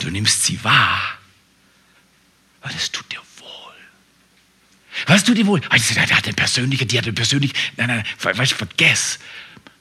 Du 0.00 0.10
nimmst 0.10 0.44
sie 0.44 0.62
wahr. 0.62 1.18
Und 2.62 2.74
es 2.74 2.90
tut 2.90 3.10
dir 3.12 3.20
wohl. 3.38 3.74
Was 5.06 5.24
tut 5.24 5.36
dir 5.36 5.46
wohl? 5.46 5.60
Also, 5.68 5.94
der 5.94 6.08
hat 6.08 6.26
den 6.26 6.34
persönlichen, 6.34 6.86
die 6.88 6.98
hat 6.98 7.06
den 7.06 7.14
persönlichen. 7.14 7.56
Nein, 7.76 7.88
nein, 7.88 8.04
weißt, 8.20 8.52
vergess 8.52 9.18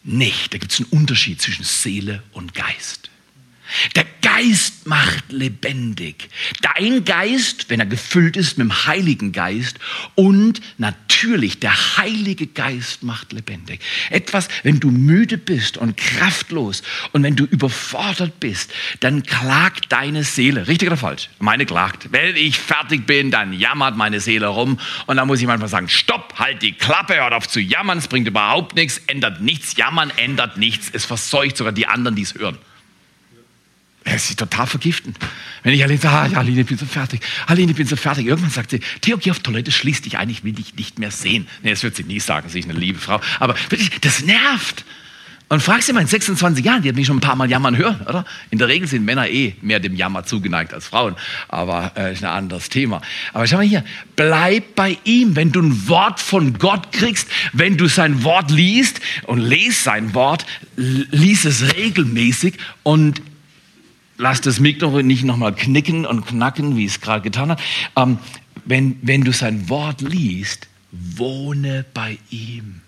nicht. 0.03 0.53
Da 0.53 0.57
gibt 0.57 0.71
es 0.71 0.79
einen 0.79 0.89
Unterschied 0.89 1.41
zwischen 1.41 1.63
Seele 1.63 2.23
und 2.31 2.53
Geist. 2.53 3.09
Der 3.95 4.05
Geist 4.21 4.87
macht 4.87 5.31
lebendig. 5.31 6.29
Dein 6.61 7.03
Geist, 7.05 7.69
wenn 7.69 7.79
er 7.79 7.85
gefüllt 7.85 8.37
ist 8.37 8.57
mit 8.57 8.67
dem 8.67 8.85
Heiligen 8.85 9.31
Geist 9.31 9.79
und 10.15 10.61
natürlich 10.77 11.59
der 11.59 11.97
Heilige 11.97 12.47
Geist 12.47 13.03
macht 13.03 13.33
lebendig. 13.33 13.79
Etwas, 14.09 14.47
wenn 14.63 14.79
du 14.79 14.91
müde 14.91 15.37
bist 15.37 15.77
und 15.77 15.97
kraftlos 15.97 16.83
und 17.13 17.23
wenn 17.23 17.35
du 17.35 17.45
überfordert 17.45 18.39
bist, 18.39 18.71
dann 18.99 19.23
klagt 19.23 19.91
deine 19.91 20.23
Seele. 20.23 20.67
Richtig 20.67 20.87
oder 20.87 20.97
falsch? 20.97 21.29
Meine 21.39 21.65
klagt. 21.65 22.11
Wenn 22.11 22.35
ich 22.35 22.59
fertig 22.59 23.07
bin, 23.07 23.31
dann 23.31 23.53
jammert 23.53 23.97
meine 23.97 24.19
Seele 24.19 24.47
rum 24.47 24.79
und 25.07 25.17
dann 25.17 25.27
muss 25.27 25.41
ich 25.41 25.47
manchmal 25.47 25.69
sagen, 25.69 25.89
stopp, 25.89 26.35
halt 26.37 26.61
die 26.61 26.73
Klappe, 26.73 27.15
hört 27.15 27.33
auf 27.33 27.47
zu 27.47 27.59
jammern, 27.59 27.97
es 27.97 28.07
bringt 28.07 28.27
überhaupt 28.27 28.75
nichts, 28.75 29.01
ändert 29.07 29.41
nichts. 29.41 29.75
Jammern 29.77 30.11
ändert 30.17 30.57
nichts. 30.57 30.89
Es 30.93 31.05
verseucht 31.05 31.57
sogar 31.57 31.73
die 31.73 31.87
anderen, 31.87 32.15
die 32.15 32.21
es 32.23 32.35
hören. 32.35 32.57
Er 34.07 34.15
ist 34.15 34.39
total 34.39 34.67
vergiften. 34.67 35.13
Wenn 35.63 35.73
ich 35.73 35.83
Aline 35.83 35.99
sage, 35.99 36.33
ah, 36.33 36.39
Aline, 36.39 36.61
ich 36.61 36.67
bin 36.67 36.77
so 36.77 36.85
fertig. 36.85 37.19
Aline, 37.45 37.71
ich 37.71 37.77
bin 37.77 37.85
so 37.85 37.97
fertig. 37.97 38.25
Irgendwann 38.25 38.51
sagt 38.51 38.71
sie, 38.71 38.79
Theo, 39.01 39.17
geh 39.17 39.31
auf 39.31 39.39
Toilette, 39.39 39.69
schließ 39.69 40.01
dich 40.01 40.17
ein, 40.17 40.29
ich 40.29 40.45
will 40.45 40.53
dich 40.53 40.75
nicht 40.75 40.97
mehr 40.97 41.11
sehen. 41.11 41.45
Nee, 41.61 41.71
das 41.71 41.83
wird 41.83 41.97
sie 41.97 42.05
nie 42.05 42.21
sagen, 42.21 42.47
sie 42.47 42.59
ist 42.59 42.69
eine 42.69 42.79
liebe 42.79 42.99
Frau. 42.99 43.19
Aber 43.41 43.55
wirklich, 43.69 43.91
das 43.99 44.23
nervt. 44.23 44.85
Und 45.49 45.61
frag 45.61 45.83
sie 45.83 45.91
mal 45.91 45.99
in 45.99 46.07
26 46.07 46.63
Jahren, 46.63 46.83
die 46.83 46.89
hat 46.89 46.95
mich 46.95 47.05
schon 47.05 47.17
ein 47.17 47.21
paar 47.21 47.35
Mal 47.35 47.49
jammern 47.49 47.75
hören, 47.75 47.99
oder? 48.07 48.23
In 48.49 48.59
der 48.59 48.69
Regel 48.69 48.87
sind 48.87 49.03
Männer 49.03 49.27
eh 49.27 49.55
mehr 49.61 49.81
dem 49.81 49.95
Jammer 49.95 50.23
zugeneigt 50.23 50.73
als 50.73 50.87
Frauen, 50.87 51.15
aber 51.49 51.91
äh, 51.97 52.13
ist 52.13 52.23
ein 52.23 52.29
anderes 52.29 52.69
Thema. 52.69 53.01
Aber 53.33 53.45
schau 53.45 53.57
mal 53.57 53.65
hier, 53.65 53.83
bleib 54.15 54.75
bei 54.75 54.97
ihm, 55.03 55.35
wenn 55.35 55.51
du 55.51 55.61
ein 55.61 55.89
Wort 55.89 56.21
von 56.21 56.57
Gott 56.57 56.93
kriegst, 56.93 57.29
wenn 57.51 57.75
du 57.75 57.87
sein 57.87 58.23
Wort 58.23 58.51
liest 58.51 59.01
und 59.23 59.39
lest 59.39 59.83
sein 59.83 60.13
Wort, 60.13 60.45
lies 60.77 61.43
es 61.43 61.75
regelmäßig 61.75 62.55
und 62.83 63.21
lass 64.17 64.41
das 64.41 64.59
Mikro 64.59 65.01
nicht 65.01 65.23
nochmal 65.23 65.55
knicken 65.55 66.05
und 66.05 66.25
knacken, 66.25 66.75
wie 66.77 66.85
es 66.85 67.01
gerade 67.01 67.21
getan 67.21 67.51
hat. 67.51 67.61
Ähm, 67.95 68.19
wenn, 68.65 68.99
wenn 69.01 69.23
du 69.23 69.31
sein 69.31 69.69
Wort 69.69 70.01
liest, 70.01 70.67
wohne 70.91 71.85
bei 71.93 72.17
ihm. 72.29 72.81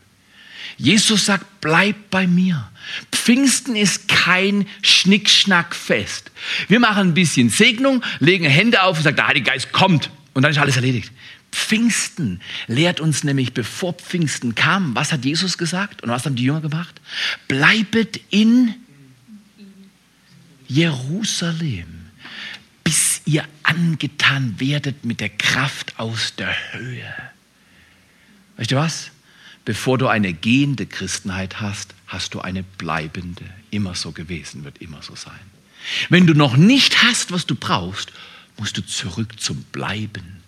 Jesus 0.77 1.25
sagt, 1.25 1.45
bleib 1.61 2.09
bei 2.09 2.25
mir. 2.25 2.69
Pfingsten 3.11 3.75
ist 3.75 4.07
kein 4.07 4.65
Schnickschnackfest. 4.81 6.31
Wir 6.67 6.79
machen 6.79 7.09
ein 7.09 7.13
bisschen 7.13 7.49
Segnung, 7.49 8.03
legen 8.19 8.45
Hände 8.45 8.83
auf 8.83 8.97
und 8.97 9.03
sagen, 9.03 9.17
der 9.17 9.27
Heilige 9.27 9.51
Geist 9.51 9.71
kommt 9.71 10.09
und 10.33 10.43
dann 10.43 10.51
ist 10.51 10.57
alles 10.57 10.77
erledigt. 10.77 11.11
Pfingsten 11.51 12.41
lehrt 12.67 12.99
uns 12.99 13.23
nämlich, 13.23 13.53
bevor 13.53 13.93
Pfingsten 13.93 14.55
kam, 14.55 14.95
was 14.95 15.11
hat 15.11 15.25
Jesus 15.25 15.57
gesagt 15.57 16.03
und 16.03 16.09
was 16.09 16.25
haben 16.25 16.35
die 16.35 16.43
Jünger 16.43 16.61
gemacht? 16.61 17.01
Bleibet 17.47 18.21
in 18.29 18.75
Jerusalem, 20.69 22.11
bis 22.83 23.21
ihr 23.25 23.43
angetan 23.63 24.59
werdet 24.59 25.03
mit 25.03 25.19
der 25.19 25.29
Kraft 25.29 25.99
aus 25.99 26.35
der 26.37 26.55
Höhe. 26.71 27.13
Weißt 28.57 28.71
du 28.71 28.75
was? 28.75 29.11
Bevor 29.65 29.97
du 29.97 30.07
eine 30.07 30.33
gehende 30.33 30.85
Christenheit 30.85 31.59
hast, 31.59 31.93
hast 32.07 32.33
du 32.33 32.41
eine 32.41 32.63
bleibende. 32.63 33.43
Immer 33.71 33.95
so 33.95 34.11
gewesen, 34.11 34.63
wird 34.63 34.77
immer 34.79 35.01
so 35.01 35.15
sein. 35.15 35.39
Wenn 36.09 36.27
du 36.27 36.33
noch 36.33 36.55
nicht 36.55 37.03
hast, 37.03 37.31
was 37.31 37.45
du 37.45 37.55
brauchst, 37.55 38.11
musst 38.57 38.77
du 38.77 38.85
zurück 38.85 39.39
zum 39.39 39.63
Bleiben. 39.71 40.38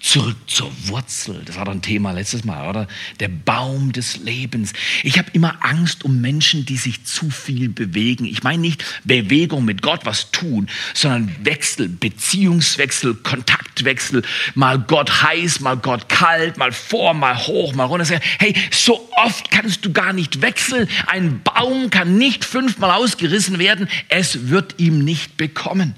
Zurück 0.00 0.36
zur 0.46 0.70
Wurzel, 0.86 1.42
das 1.44 1.56
war 1.56 1.64
doch 1.64 1.72
ein 1.72 1.82
Thema 1.82 2.12
letztes 2.12 2.44
Mal, 2.44 2.68
oder? 2.68 2.88
Der 3.20 3.28
Baum 3.28 3.92
des 3.92 4.18
Lebens. 4.18 4.72
Ich 5.02 5.18
habe 5.18 5.28
immer 5.32 5.64
Angst 5.64 6.04
um 6.04 6.20
Menschen, 6.20 6.64
die 6.66 6.76
sich 6.76 7.04
zu 7.04 7.30
viel 7.30 7.68
bewegen. 7.68 8.24
Ich 8.24 8.42
meine 8.42 8.60
nicht 8.60 8.84
Bewegung 9.04 9.64
mit 9.64 9.82
Gott 9.82 10.04
was 10.04 10.30
tun, 10.30 10.68
sondern 10.94 11.34
Wechsel, 11.44 11.88
Beziehungswechsel, 11.88 13.14
Kontaktwechsel. 13.14 14.22
Mal 14.54 14.78
Gott 14.78 15.22
heiß, 15.22 15.60
mal 15.60 15.76
Gott 15.76 16.08
kalt, 16.08 16.56
mal 16.56 16.72
vor, 16.72 17.14
mal 17.14 17.36
hoch, 17.46 17.74
mal 17.74 17.84
runter. 17.84 18.20
Hey, 18.38 18.54
so 18.70 19.08
oft 19.16 19.50
kannst 19.50 19.84
du 19.84 19.92
gar 19.92 20.12
nicht 20.12 20.42
wechseln. 20.42 20.88
Ein 21.06 21.42
Baum 21.42 21.90
kann 21.90 22.18
nicht 22.18 22.44
fünfmal 22.44 22.90
ausgerissen 22.90 23.58
werden. 23.58 23.88
Es 24.08 24.48
wird 24.48 24.78
ihm 24.78 25.04
nicht 25.04 25.36
bekommen. 25.36 25.94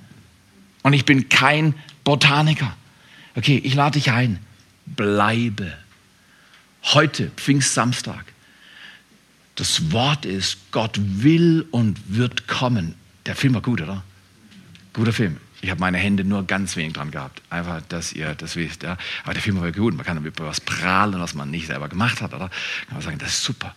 Und 0.83 0.93
ich 0.93 1.05
bin 1.05 1.29
kein 1.29 1.75
Botaniker. 2.05 2.77
Okay, 3.37 3.61
ich 3.63 3.75
lade 3.75 3.99
dich 3.99 4.11
ein. 4.11 4.39
Bleibe. 4.87 5.77
Heute, 6.83 7.31
Pfingstsamstag. 7.37 8.25
Das 9.55 9.93
Wort 9.93 10.25
ist, 10.25 10.59
Gott 10.73 10.99
will 11.01 11.67
und 11.71 11.99
wird 12.17 12.49
kommen. 12.49 12.95
Der 13.27 13.37
Film 13.37 13.55
war 13.55 13.63
gut, 13.63 13.81
oder? 13.81 14.03
Guter 14.93 15.13
Film. 15.13 15.39
Ich 15.63 15.71
habe 15.71 15.81
meine 15.81 15.97
Hände 15.97 16.25
nur 16.25 16.47
ganz 16.47 16.77
wenig 16.77 16.93
dran 16.93 17.11
gehabt. 17.11 17.41
Einfach, 17.49 17.81
dass 17.89 18.13
ihr 18.13 18.35
das 18.35 18.55
wisst. 18.55 18.83
Ja. 18.83 18.99
Aber 19.23 19.33
der 19.33 19.43
Film 19.43 19.61
war 19.61 19.73
gut. 19.73 19.97
Man 19.97 20.05
kann 20.05 20.23
über 20.23 20.47
was 20.47 20.61
prahlen, 20.61 21.19
was 21.21 21.35
man 21.35 21.51
nicht 21.51 21.69
selber 21.69 21.89
gemacht 21.89 22.21
hat. 22.21 22.35
Oder? 22.35 22.51
Kann 22.87 22.95
man 22.95 23.01
sagen, 23.01 23.19
das 23.19 23.31
ist 23.31 23.45
super. 23.45 23.75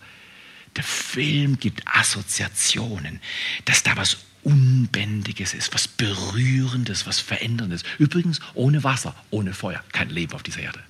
Der 0.76 0.84
Film 0.84 1.58
gibt 1.58 1.82
Assoziationen, 1.86 3.20
dass 3.64 3.82
da 3.82 3.96
was 3.96 4.18
Unbändiges 4.42 5.54
ist, 5.54 5.74
was 5.74 5.88
Berührendes, 5.88 7.06
was 7.06 7.20
Veränderndes. 7.20 7.82
Übrigens 7.98 8.40
ohne 8.54 8.84
Wasser, 8.84 9.14
ohne 9.30 9.52
Feuer, 9.52 9.82
kein 9.92 10.10
Leben 10.10 10.32
auf 10.34 10.42
dieser 10.42 10.60
Erde. 10.60 10.80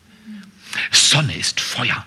Sonne 0.90 1.36
ist 1.36 1.60
Feuer. 1.60 2.06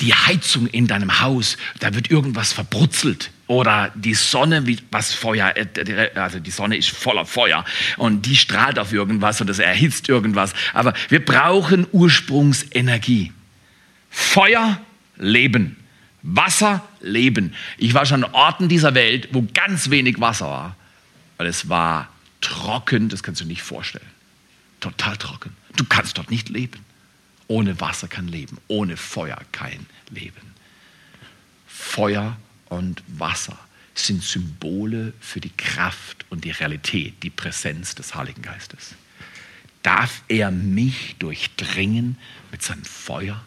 Die 0.00 0.14
Heizung 0.14 0.66
in 0.68 0.86
deinem 0.86 1.20
Haus, 1.20 1.56
da 1.80 1.94
wird 1.94 2.10
irgendwas 2.10 2.52
verbrutzelt. 2.52 3.30
Oder 3.46 3.92
die 3.94 4.14
Sonne, 4.14 4.64
was 4.90 5.12
Feuer, 5.12 5.54
äh, 5.56 6.10
also 6.14 6.38
die 6.38 6.50
Sonne 6.50 6.76
ist 6.76 6.90
voller 6.90 7.26
Feuer 7.26 7.64
und 7.98 8.24
die 8.24 8.36
strahlt 8.36 8.78
auf 8.78 8.92
irgendwas 8.92 9.40
und 9.42 9.48
das 9.48 9.58
erhitzt 9.58 10.08
irgendwas. 10.08 10.54
Aber 10.72 10.94
wir 11.10 11.22
brauchen 11.22 11.86
Ursprungsenergie. 11.92 13.32
Feuer, 14.08 14.80
Leben. 15.16 15.76
Wasser, 16.26 16.82
Leben. 17.00 17.54
Ich 17.76 17.92
war 17.92 18.06
schon 18.06 18.24
an 18.24 18.32
Orten 18.32 18.68
dieser 18.68 18.94
Welt, 18.94 19.28
wo 19.32 19.46
ganz 19.52 19.90
wenig 19.90 20.20
Wasser 20.20 20.46
war, 20.46 20.76
weil 21.36 21.46
es 21.46 21.68
war 21.68 22.08
trocken, 22.40 23.10
das 23.10 23.22
kannst 23.22 23.42
du 23.42 23.44
nicht 23.44 23.62
vorstellen. 23.62 24.06
Total 24.80 25.16
trocken. 25.18 25.54
Du 25.76 25.84
kannst 25.84 26.16
dort 26.16 26.30
nicht 26.30 26.48
leben. 26.48 26.84
Ohne 27.46 27.78
Wasser 27.78 28.08
kein 28.08 28.26
Leben, 28.26 28.56
ohne 28.68 28.96
Feuer 28.96 29.38
kein 29.52 29.84
Leben. 30.08 30.54
Feuer 31.66 32.38
und 32.70 33.02
Wasser 33.06 33.58
sind 33.94 34.22
Symbole 34.22 35.12
für 35.20 35.40
die 35.40 35.52
Kraft 35.54 36.24
und 36.30 36.44
die 36.44 36.50
Realität, 36.52 37.22
die 37.22 37.30
Präsenz 37.30 37.94
des 37.94 38.14
Heiligen 38.14 38.40
Geistes. 38.40 38.94
Darf 39.82 40.22
er 40.28 40.50
mich 40.50 41.16
durchdringen 41.18 42.16
mit 42.50 42.62
seinem 42.62 42.84
Feuer? 42.84 43.44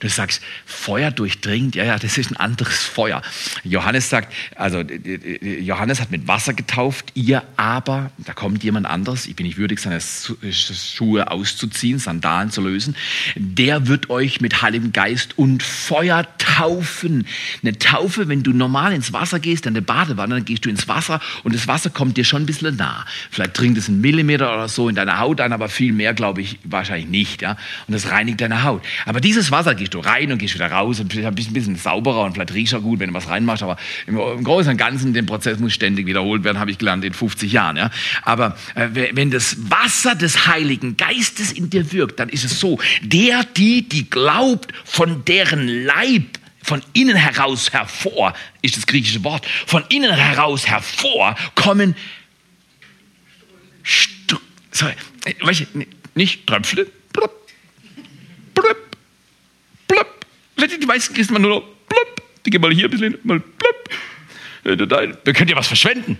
Du 0.00 0.08
sagst, 0.08 0.42
Feuer 0.66 1.10
durchdringt, 1.10 1.74
ja, 1.74 1.84
ja, 1.84 1.98
das 1.98 2.18
ist 2.18 2.30
ein 2.30 2.36
anderes 2.36 2.84
Feuer. 2.84 3.22
Johannes 3.64 4.10
sagt, 4.10 4.32
also 4.56 4.80
Johannes 4.80 6.00
hat 6.00 6.10
mit 6.10 6.26
Wasser 6.28 6.54
getauft, 6.54 7.12
ihr 7.14 7.42
aber, 7.56 8.10
da 8.18 8.32
kommt 8.32 8.64
jemand 8.64 8.86
anderes, 8.86 9.26
ich 9.26 9.36
bin 9.36 9.46
nicht 9.46 9.58
würdig, 9.58 9.80
seine 9.80 10.00
Schuhe 10.00 11.30
auszuziehen, 11.30 11.98
Sandalen 11.98 12.50
zu 12.50 12.60
lösen, 12.60 12.96
der 13.36 13.86
wird 13.86 14.10
euch 14.10 14.40
mit 14.40 14.62
Heiligem 14.62 14.92
Geist 14.92 15.38
und 15.38 15.62
Feuer 15.62 16.26
taufen. 16.38 17.26
Eine 17.62 17.78
Taufe, 17.78 18.28
wenn 18.28 18.42
du 18.42 18.52
normal 18.52 18.92
ins 18.92 19.12
Wasser 19.12 19.40
gehst, 19.40 19.66
in 19.66 19.72
eine 19.72 19.82
Badewanne, 19.82 20.36
dann 20.36 20.44
gehst 20.44 20.64
du 20.64 20.70
ins 20.70 20.88
Wasser 20.88 21.20
und 21.42 21.54
das 21.54 21.68
Wasser 21.68 21.90
kommt 21.90 22.16
dir 22.16 22.24
schon 22.24 22.42
ein 22.42 22.46
bisschen 22.46 22.76
nah. 22.76 23.04
Vielleicht 23.30 23.58
dringt 23.58 23.78
es 23.78 23.88
einen 23.88 24.00
Millimeter 24.00 24.52
oder 24.52 24.68
so 24.68 24.88
in 24.88 24.94
deine 24.94 25.18
Haut 25.18 25.40
ein, 25.40 25.52
aber 25.52 25.68
viel 25.68 25.92
mehr 25.92 26.14
glaube 26.14 26.40
ich 26.40 26.58
wahrscheinlich 26.64 27.08
nicht, 27.08 27.42
ja. 27.42 27.56
Und 27.86 27.94
das 27.94 28.10
reinigt 28.10 28.40
deine 28.40 28.62
Haut. 28.62 28.82
Aber 29.06 29.20
dieses 29.20 29.50
Wasser 29.50 29.74
gehst 29.82 29.94
du 29.94 29.98
rein 29.98 30.30
und 30.30 30.38
gehst 30.38 30.54
wieder 30.54 30.70
raus 30.70 31.00
und 31.00 31.08
bist 31.08 31.48
ein 31.48 31.52
bisschen 31.52 31.76
sauberer 31.76 32.22
und 32.22 32.34
vielleicht 32.34 32.54
riechst 32.54 32.72
du 32.72 32.80
gut, 32.80 33.00
wenn 33.00 33.08
du 33.08 33.14
was 33.14 33.28
reinmachst. 33.28 33.62
Aber 33.62 33.76
im, 34.06 34.16
im 34.16 34.44
Großen 34.44 34.70
und 34.70 34.76
Ganzen, 34.78 35.12
den 35.12 35.26
Prozess 35.26 35.58
muss 35.58 35.72
ständig 35.72 36.06
wiederholt 36.06 36.44
werden, 36.44 36.58
habe 36.58 36.70
ich 36.70 36.78
gelernt 36.78 37.04
in 37.04 37.12
50 37.12 37.50
Jahren. 37.52 37.76
Ja? 37.76 37.90
Aber 38.22 38.56
äh, 38.74 38.88
wenn 39.12 39.30
das 39.30 39.56
Wasser 39.70 40.14
des 40.14 40.46
Heiligen 40.46 40.96
Geistes 40.96 41.52
in 41.52 41.68
dir 41.68 41.92
wirkt, 41.92 42.20
dann 42.20 42.28
ist 42.28 42.44
es 42.44 42.60
so, 42.60 42.78
der, 43.02 43.44
die, 43.56 43.88
die 43.88 44.08
glaubt, 44.08 44.72
von 44.84 45.24
deren 45.24 45.66
Leib 45.66 46.38
von 46.62 46.80
innen 46.92 47.16
heraus 47.16 47.72
hervor, 47.72 48.34
ist 48.62 48.76
das 48.76 48.86
griechische 48.86 49.24
Wort, 49.24 49.44
von 49.66 49.82
innen 49.88 50.14
heraus 50.14 50.68
hervor 50.68 51.34
kommen, 51.56 51.96
St 53.84 54.36
sorry, 54.70 54.94
äh, 55.24 55.34
nicht 56.14 56.46
Tröpfle, 56.46 56.86
blub, 57.12 57.32
blub, 58.54 58.76
die 60.68 60.86
meisten 60.86 61.14
Christen 61.14 61.34
machen 61.34 61.42
nur 61.42 61.60
noch 61.60 61.66
blub, 61.88 62.22
die 62.44 62.50
gehen 62.50 62.60
mal 62.60 62.72
hier 62.72 62.86
ein 62.86 62.90
bisschen, 62.90 63.18
mal 63.22 63.40
blub. 63.40 64.88
Da 65.24 65.32
könnt 65.32 65.50
ihr 65.50 65.56
was 65.56 65.66
verschwenden. 65.66 66.18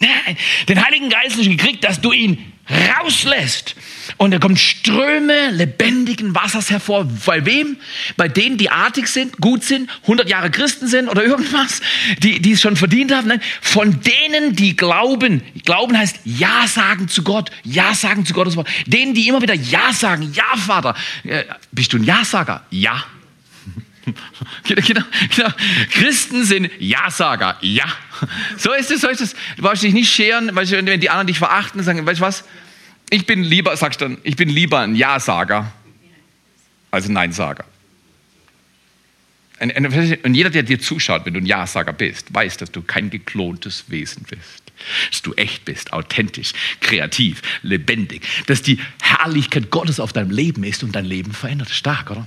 Nein, 0.00 0.36
den 0.68 0.84
Heiligen 0.84 1.08
Geist 1.10 1.36
hast 1.36 1.44
du 1.44 1.50
gekriegt, 1.50 1.82
dass 1.82 2.00
du 2.00 2.12
ihn 2.12 2.52
rauslässt. 2.70 3.74
Und 4.16 4.30
da 4.30 4.38
kommen 4.38 4.56
Ströme 4.56 5.50
lebendigen 5.50 6.34
Wassers 6.34 6.70
hervor. 6.70 7.04
Bei 7.26 7.44
wem? 7.44 7.76
Bei 8.16 8.28
denen, 8.28 8.58
die 8.58 8.70
artig 8.70 9.08
sind, 9.08 9.38
gut 9.38 9.64
sind, 9.64 9.90
100 10.02 10.28
Jahre 10.28 10.50
Christen 10.50 10.86
sind 10.86 11.08
oder 11.08 11.24
irgendwas, 11.24 11.80
die, 12.22 12.40
die 12.40 12.52
es 12.52 12.60
schon 12.60 12.76
verdient 12.76 13.12
haben. 13.12 13.28
Nein, 13.28 13.40
von 13.60 14.00
denen, 14.00 14.54
die 14.54 14.76
glauben. 14.76 15.42
Glauben 15.64 15.98
heißt 15.98 16.20
Ja 16.24 16.66
sagen 16.68 17.08
zu 17.08 17.22
Gott. 17.22 17.50
Ja 17.64 17.94
sagen 17.94 18.24
zu 18.24 18.34
Gottes 18.34 18.56
Wort. 18.56 18.68
Denen, 18.86 19.14
die 19.14 19.26
immer 19.26 19.42
wieder 19.42 19.54
Ja 19.54 19.92
sagen. 19.92 20.32
Ja, 20.32 20.56
Vater. 20.56 20.94
Äh, 21.24 21.44
bist 21.72 21.92
du 21.92 21.96
ein 21.96 22.04
Ja-Sager? 22.04 22.64
Ja. 22.70 22.92
Genau, 22.94 23.17
genau, 24.64 25.02
genau. 25.34 25.48
Christen 25.90 26.44
sind 26.44 26.70
Ja-Sager. 26.78 27.56
Ja. 27.60 27.86
So 28.56 28.72
ist 28.72 28.90
es, 28.90 29.00
so 29.00 29.08
ist 29.08 29.20
es. 29.20 29.34
Du 29.56 29.62
brauchst 29.62 29.82
dich 29.82 29.94
nicht 29.94 30.10
scheren, 30.10 30.54
weil 30.54 30.68
wenn 30.70 31.00
die 31.00 31.10
anderen 31.10 31.26
dich 31.26 31.38
verachten, 31.38 31.82
sagen, 31.82 32.04
weißt 32.04 32.20
du 32.20 32.24
was? 32.24 32.44
Ich 33.10 33.26
bin 33.26 33.42
lieber, 33.42 33.76
sagst 33.76 34.00
du 34.00 34.06
dann, 34.06 34.18
ich 34.22 34.36
bin 34.36 34.48
lieber 34.48 34.80
ein 34.80 34.94
Ja-Sager 34.94 35.72
als 36.90 37.08
ein 37.08 37.12
Nein-Sager. 37.12 37.64
Und 39.60 40.34
jeder, 40.34 40.50
der 40.50 40.62
dir 40.62 40.78
zuschaut, 40.78 41.26
wenn 41.26 41.34
du 41.34 41.40
ein 41.40 41.46
Ja-Sager 41.46 41.92
bist, 41.92 42.32
weiß, 42.32 42.58
dass 42.58 42.70
du 42.70 42.82
kein 42.82 43.10
geklontes 43.10 43.84
Wesen 43.88 44.24
bist. 44.28 44.62
Dass 45.10 45.22
du 45.22 45.34
echt 45.34 45.64
bist, 45.64 45.92
authentisch, 45.92 46.52
kreativ, 46.80 47.42
lebendig. 47.62 48.24
Dass 48.46 48.62
die 48.62 48.78
Herrlichkeit 49.02 49.70
Gottes 49.70 49.98
auf 49.98 50.12
deinem 50.12 50.30
Leben 50.30 50.62
ist 50.62 50.84
und 50.84 50.94
dein 50.94 51.04
Leben 51.04 51.32
verändert. 51.32 51.70
Stark, 51.70 52.12
oder? 52.12 52.26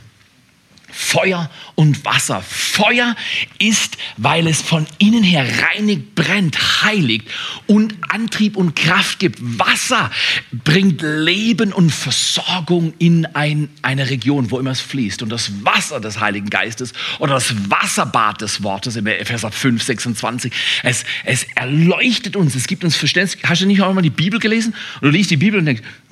Feuer 0.91 1.49
und 1.75 2.05
Wasser, 2.05 2.41
Feuer 2.41 3.15
ist, 3.59 3.97
weil 4.17 4.47
es 4.47 4.61
von 4.61 4.85
innen 4.97 5.23
her 5.23 5.45
reinigt, 5.63 6.15
brennt, 6.15 6.83
heiligt 6.83 7.27
und 7.67 7.95
Antrieb 8.09 8.57
und 8.57 8.75
Kraft 8.75 9.19
gibt. 9.19 9.39
Wasser 9.41 10.11
bringt 10.51 11.01
Leben 11.01 11.73
und 11.73 11.91
Versorgung 11.91 12.93
in 12.99 13.25
ein, 13.27 13.69
eine 13.81 14.09
Region, 14.09 14.51
wo 14.51 14.59
immer 14.59 14.71
es 14.71 14.81
fließt. 14.81 15.23
Und 15.23 15.29
das 15.29 15.51
Wasser 15.63 15.99
des 15.99 16.19
Heiligen 16.19 16.49
Geistes 16.49 16.93
oder 17.19 17.35
das 17.35 17.53
Wasserbad 17.69 18.41
des 18.41 18.63
Wortes 18.63 18.95
im 18.95 19.07
Epheser 19.07 19.51
5, 19.51 19.81
26, 19.81 20.51
es, 20.83 21.05
es 21.23 21.45
erleuchtet 21.55 22.35
uns, 22.35 22.55
es 22.55 22.67
gibt 22.67 22.83
uns 22.83 22.95
Verständnis. 22.95 23.41
Hast 23.43 23.61
du 23.61 23.65
nicht 23.65 23.81
auch 23.81 23.93
mal 23.93 24.01
die 24.01 24.09
Bibel 24.09 24.39
gelesen? 24.39 24.75
Du 25.01 25.09
liest 25.09 25.31
die 25.31 25.37
Bibel 25.37 25.59
und 25.59 25.65
denkst, 25.65 25.83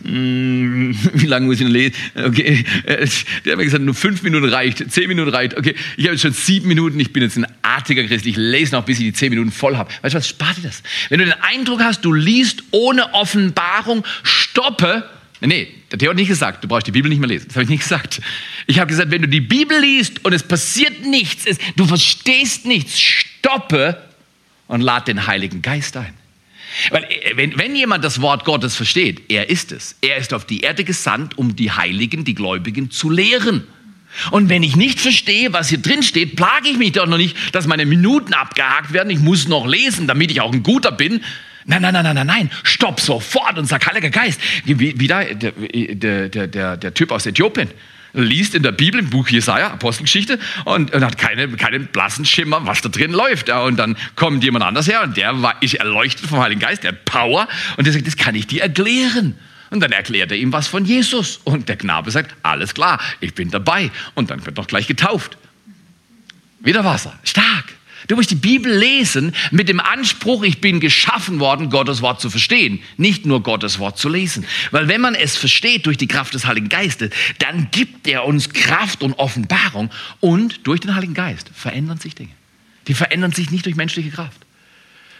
wie 0.00 1.26
lange 1.26 1.46
muss 1.46 1.54
ich 1.54 1.62
denn 1.62 1.72
lesen? 1.72 1.94
Okay, 2.14 2.64
der 3.44 3.52
hat 3.52 3.58
mir 3.58 3.64
gesagt, 3.64 3.84
nur 3.84 3.94
fünf 3.94 4.22
Minuten 4.22 4.48
reicht, 4.48 4.90
zehn 4.90 5.08
Minuten 5.08 5.30
reicht. 5.30 5.56
Okay, 5.56 5.74
ich 5.96 6.04
habe 6.04 6.14
jetzt 6.14 6.22
schon 6.22 6.32
sieben 6.32 6.68
Minuten, 6.68 6.98
ich 7.00 7.12
bin 7.12 7.22
jetzt 7.22 7.36
ein 7.36 7.46
artiger 7.62 8.04
Christ, 8.04 8.26
ich 8.26 8.36
lese 8.36 8.74
noch, 8.74 8.84
bis 8.84 8.98
ich 8.98 9.06
die 9.06 9.12
zehn 9.12 9.30
Minuten 9.30 9.50
voll 9.50 9.76
habe. 9.76 9.90
Weißt 10.02 10.14
du 10.14 10.18
was, 10.18 10.28
spart 10.28 10.56
dir 10.58 10.62
das. 10.62 10.82
Wenn 11.08 11.18
du 11.18 11.26
den 11.26 11.34
Eindruck 11.40 11.80
hast, 11.80 12.04
du 12.04 12.12
liest 12.12 12.62
ohne 12.70 13.14
Offenbarung, 13.14 14.04
stoppe. 14.22 15.08
Nee, 15.40 15.68
der 15.92 15.98
Theo 15.98 16.10
hat 16.10 16.16
nicht 16.16 16.28
gesagt, 16.28 16.64
du 16.64 16.68
brauchst 16.68 16.86
die 16.86 16.92
Bibel 16.92 17.08
nicht 17.08 17.20
mehr 17.20 17.28
lesen. 17.28 17.46
Das 17.48 17.56
habe 17.56 17.64
ich 17.64 17.70
nicht 17.70 17.82
gesagt. 17.82 18.20
Ich 18.66 18.78
habe 18.78 18.88
gesagt, 18.88 19.10
wenn 19.10 19.22
du 19.22 19.28
die 19.28 19.40
Bibel 19.40 19.78
liest 19.80 20.24
und 20.24 20.32
es 20.32 20.42
passiert 20.42 21.06
nichts, 21.06 21.46
es, 21.46 21.58
du 21.76 21.86
verstehst 21.86 22.66
nichts, 22.66 23.00
stoppe 23.00 24.02
und 24.66 24.80
lad 24.80 25.08
den 25.08 25.26
Heiligen 25.26 25.62
Geist 25.62 25.96
ein. 25.96 26.14
Weil 26.90 27.04
äh, 27.04 27.36
wenn, 27.36 27.58
wenn 27.58 27.74
jemand 27.76 28.04
das 28.04 28.20
Wort 28.20 28.44
Gottes 28.44 28.76
versteht, 28.76 29.22
er 29.28 29.50
ist 29.50 29.72
es. 29.72 29.96
Er 30.00 30.16
ist 30.16 30.34
auf 30.34 30.44
die 30.44 30.60
Erde 30.60 30.84
gesandt, 30.84 31.38
um 31.38 31.56
die 31.56 31.70
Heiligen, 31.72 32.24
die 32.24 32.34
Gläubigen 32.34 32.90
zu 32.90 33.10
lehren. 33.10 33.66
Und 34.30 34.48
wenn 34.48 34.62
ich 34.62 34.74
nicht 34.74 35.00
verstehe, 35.00 35.52
was 35.52 35.68
hier 35.68 35.78
drin 35.78 36.02
steht, 36.02 36.34
plage 36.36 36.68
ich 36.68 36.78
mich 36.78 36.92
doch 36.92 37.06
noch 37.06 37.18
nicht, 37.18 37.36
dass 37.54 37.66
meine 37.66 37.86
Minuten 37.86 38.32
abgehakt 38.32 38.92
werden. 38.92 39.10
Ich 39.10 39.20
muss 39.20 39.48
noch 39.48 39.66
lesen, 39.66 40.06
damit 40.06 40.30
ich 40.30 40.40
auch 40.40 40.52
ein 40.52 40.62
Guter 40.62 40.92
bin. 40.92 41.22
Nein, 41.66 41.82
nein, 41.82 41.92
nein, 41.92 42.04
nein, 42.04 42.14
nein, 42.14 42.26
nein. 42.26 42.50
Stopp 42.62 43.00
sofort 43.00 43.58
und 43.58 43.66
sag, 43.66 43.86
Heiliger 43.86 44.10
Geist. 44.10 44.40
Wie, 44.64 44.98
wie 44.98 45.06
da, 45.06 45.22
der, 45.24 45.52
der, 45.52 46.28
der, 46.30 46.46
der, 46.46 46.76
der 46.78 46.94
Typ 46.94 47.12
aus 47.12 47.26
Äthiopien 47.26 47.70
liest 48.12 48.54
in 48.54 48.62
der 48.62 48.72
Bibel, 48.72 49.00
im 49.00 49.10
Buch 49.10 49.28
Jesaja, 49.28 49.70
Apostelgeschichte, 49.70 50.38
und, 50.64 50.92
und 50.92 51.04
hat 51.04 51.18
keine, 51.18 51.48
keinen 51.48 51.86
blassen 51.88 52.24
Schimmer, 52.24 52.66
was 52.66 52.80
da 52.80 52.88
drin 52.88 53.12
läuft. 53.12 53.48
Ja, 53.48 53.62
und 53.62 53.76
dann 53.76 53.96
kommt 54.16 54.44
jemand 54.44 54.64
anders 54.64 54.88
her 54.88 55.02
und 55.02 55.16
der 55.16 55.42
war, 55.42 55.56
ich 55.60 55.80
erleuchtet 55.80 56.26
vom 56.26 56.40
Heiligen 56.40 56.60
Geist, 56.60 56.82
der 56.82 56.92
hat 56.92 57.04
Power, 57.04 57.48
und 57.76 57.86
der 57.86 57.92
sagt, 57.92 58.06
das 58.06 58.16
kann 58.16 58.34
ich 58.34 58.46
dir 58.46 58.62
erklären. 58.62 59.38
Und 59.70 59.80
dann 59.80 59.92
erklärt 59.92 60.30
er 60.30 60.38
ihm 60.38 60.52
was 60.52 60.66
von 60.66 60.84
Jesus. 60.84 61.40
Und 61.44 61.68
der 61.68 61.76
Knabe 61.76 62.10
sagt, 62.10 62.34
alles 62.42 62.72
klar, 62.72 62.98
ich 63.20 63.34
bin 63.34 63.50
dabei. 63.50 63.90
Und 64.14 64.30
dann 64.30 64.44
wird 64.46 64.56
noch 64.56 64.66
gleich 64.66 64.86
getauft. 64.86 65.36
Wieder 66.60 66.84
Wasser. 66.84 67.18
Stark. 67.22 67.77
Du 68.08 68.16
musst 68.16 68.30
die 68.30 68.36
Bibel 68.36 68.74
lesen 68.74 69.34
mit 69.50 69.68
dem 69.68 69.80
Anspruch, 69.80 70.42
ich 70.42 70.62
bin 70.62 70.80
geschaffen 70.80 71.40
worden, 71.40 71.68
Gottes 71.68 72.00
Wort 72.00 72.22
zu 72.22 72.30
verstehen, 72.30 72.80
nicht 72.96 73.26
nur 73.26 73.42
Gottes 73.42 73.78
Wort 73.78 73.98
zu 73.98 74.08
lesen. 74.08 74.46
Weil 74.70 74.88
wenn 74.88 75.02
man 75.02 75.14
es 75.14 75.36
versteht 75.36 75.84
durch 75.84 75.98
die 75.98 76.08
Kraft 76.08 76.32
des 76.32 76.46
Heiligen 76.46 76.70
Geistes, 76.70 77.10
dann 77.38 77.70
gibt 77.70 78.08
er 78.08 78.24
uns 78.24 78.48
Kraft 78.48 79.02
und 79.02 79.12
Offenbarung 79.18 79.90
und 80.20 80.66
durch 80.66 80.80
den 80.80 80.94
Heiligen 80.94 81.12
Geist 81.12 81.50
verändern 81.54 81.98
sich 81.98 82.14
Dinge. 82.14 82.32
Die 82.88 82.94
verändern 82.94 83.32
sich 83.32 83.50
nicht 83.50 83.66
durch 83.66 83.76
menschliche 83.76 84.10
Kraft. 84.10 84.40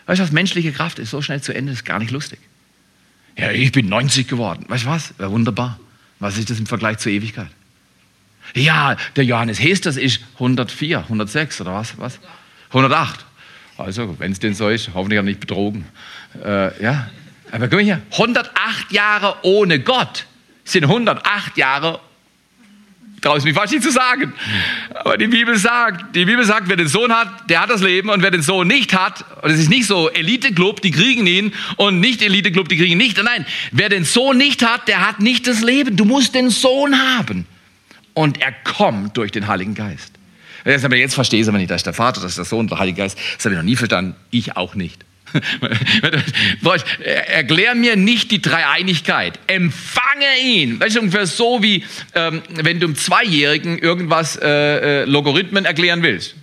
Weißt 0.06 0.20
du 0.20 0.24
was, 0.24 0.32
menschliche 0.32 0.72
Kraft 0.72 0.98
ist 0.98 1.10
so 1.10 1.20
schnell 1.20 1.42
zu 1.42 1.54
Ende, 1.54 1.72
ist 1.72 1.84
gar 1.84 1.98
nicht 1.98 2.10
lustig. 2.10 2.38
Ja, 3.36 3.50
ich 3.50 3.70
bin 3.70 3.90
90 3.90 4.26
geworden. 4.26 4.64
Weißt 4.66 4.84
du 4.84 4.88
was? 4.88 5.12
Wäre 5.18 5.30
wunderbar. 5.30 5.78
Was 6.20 6.38
ist 6.38 6.48
das 6.48 6.58
im 6.58 6.66
Vergleich 6.66 6.96
zur 6.96 7.12
Ewigkeit? 7.12 7.50
Ja, 8.54 8.96
der 9.14 9.24
Johannes 9.24 9.62
Hesters 9.62 9.98
ist 9.98 10.20
104, 10.34 11.00
106 11.00 11.60
oder 11.60 11.74
was? 11.74 11.98
was? 11.98 12.18
108. 12.68 13.24
Also, 13.76 14.18
wenn 14.18 14.32
es 14.32 14.40
denn 14.40 14.54
so 14.54 14.68
ist, 14.68 14.90
hoffentlich 14.94 15.20
auch 15.20 15.24
nicht 15.24 15.40
betrogen. 15.40 15.84
Äh, 16.44 16.82
ja. 16.82 17.10
Aber 17.50 17.68
guck 17.68 17.74
mal 17.78 17.84
hier, 17.84 18.02
108 18.12 18.92
Jahre 18.92 19.36
ohne 19.42 19.80
Gott 19.80 20.26
sind 20.64 20.84
108 20.84 21.56
Jahre 21.56 22.00
traue 23.20 23.38
ich 23.38 23.44
mich 23.44 23.54
fast 23.54 23.72
nicht 23.72 23.82
zu 23.82 23.90
sagen. 23.90 24.32
Aber 24.94 25.16
die 25.16 25.26
Bibel 25.26 25.56
sagt, 25.56 26.14
die 26.14 26.24
Bibel 26.24 26.44
sagt, 26.44 26.68
wer 26.68 26.76
den 26.76 26.88
Sohn 26.88 27.12
hat, 27.12 27.48
der 27.50 27.60
hat 27.60 27.70
das 27.70 27.82
Leben 27.82 28.10
und 28.10 28.22
wer 28.22 28.30
den 28.30 28.42
Sohn 28.42 28.66
nicht 28.68 28.94
hat, 28.94 29.24
und 29.42 29.50
es 29.50 29.60
ist 29.60 29.70
nicht 29.70 29.86
so 29.86 30.10
Elite-Club, 30.10 30.82
die 30.82 30.90
kriegen 30.90 31.26
ihn 31.26 31.52
und 31.76 32.00
nicht 32.00 32.22
Elite-Club, 32.22 32.68
die 32.68 32.76
kriegen 32.76 32.92
ihn 32.92 32.98
nicht. 32.98 33.22
Nein, 33.22 33.46
wer 33.72 33.88
den 33.88 34.04
Sohn 34.04 34.36
nicht 34.36 34.64
hat, 34.64 34.88
der 34.88 35.06
hat 35.06 35.20
nicht 35.20 35.46
das 35.46 35.62
Leben. 35.62 35.96
Du 35.96 36.04
musst 36.04 36.34
den 36.34 36.50
Sohn 36.50 36.98
haben. 36.98 37.46
Und 38.14 38.40
er 38.40 38.52
kommt 38.52 39.16
durch 39.16 39.30
den 39.30 39.46
Heiligen 39.46 39.74
Geist. 39.74 40.17
Jetzt 40.64 41.14
verstehe 41.14 41.40
ich 41.40 41.44
es 41.44 41.48
aber 41.48 41.58
nicht, 41.58 41.70
das 41.70 41.80
ist 41.80 41.86
der 41.86 41.94
Vater, 41.94 42.20
das 42.20 42.32
ist 42.32 42.38
der 42.38 42.44
Sohn, 42.44 42.68
der 42.68 42.78
Heilige 42.78 42.98
Geist. 42.98 43.18
Das 43.36 43.44
habe 43.44 43.54
ich 43.54 43.58
noch 43.58 43.64
nie 43.64 43.76
verstanden. 43.76 44.14
Ich 44.30 44.56
auch 44.56 44.74
nicht. 44.74 45.04
Erklär 47.04 47.74
mir 47.74 47.96
nicht 47.96 48.30
die 48.30 48.40
Dreieinigkeit. 48.40 49.38
Empfange 49.46 50.38
ihn. 50.42 50.78
Das 50.78 50.88
ist 50.88 50.98
ungefähr 50.98 51.26
so, 51.26 51.62
wie 51.62 51.84
ähm, 52.14 52.42
wenn 52.48 52.80
du 52.80 52.86
einem 52.86 52.96
Zweijährigen 52.96 53.78
irgendwas 53.78 54.36
äh, 54.36 55.02
äh, 55.02 55.04
Logarithmen 55.04 55.64
erklären 55.64 56.02
willst. 56.02 56.34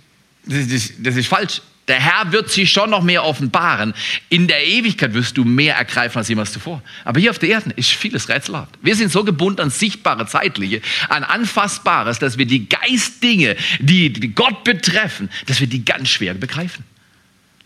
Das 0.44 0.58
ist, 0.58 0.94
das 1.00 1.16
ist 1.16 1.26
falsch. 1.26 1.62
Der 1.88 2.00
Herr 2.00 2.32
wird 2.32 2.50
sich 2.50 2.70
schon 2.70 2.90
noch 2.90 3.02
mehr 3.02 3.24
offenbaren. 3.24 3.94
In 4.28 4.48
der 4.48 4.66
Ewigkeit 4.66 5.14
wirst 5.14 5.36
du 5.36 5.44
mehr 5.44 5.76
ergreifen 5.76 6.18
als 6.18 6.28
jemals 6.28 6.52
zuvor. 6.52 6.82
Aber 7.04 7.20
hier 7.20 7.30
auf 7.30 7.38
der 7.38 7.50
Erde 7.50 7.70
ist 7.76 7.90
vieles 7.90 8.28
rätselhaft. 8.28 8.74
Wir 8.82 8.96
sind 8.96 9.12
so 9.12 9.22
gebunden 9.22 9.60
an 9.60 9.70
sichtbare, 9.70 10.26
zeitliche, 10.26 10.80
an 11.08 11.22
anfassbares, 11.22 12.18
dass 12.18 12.38
wir 12.38 12.46
die 12.46 12.68
Geistdinge, 12.68 13.56
die 13.78 14.10
Gott 14.34 14.64
betreffen, 14.64 15.30
dass 15.46 15.60
wir 15.60 15.68
die 15.68 15.84
ganz 15.84 16.08
schwer 16.08 16.34
begreifen. 16.34 16.84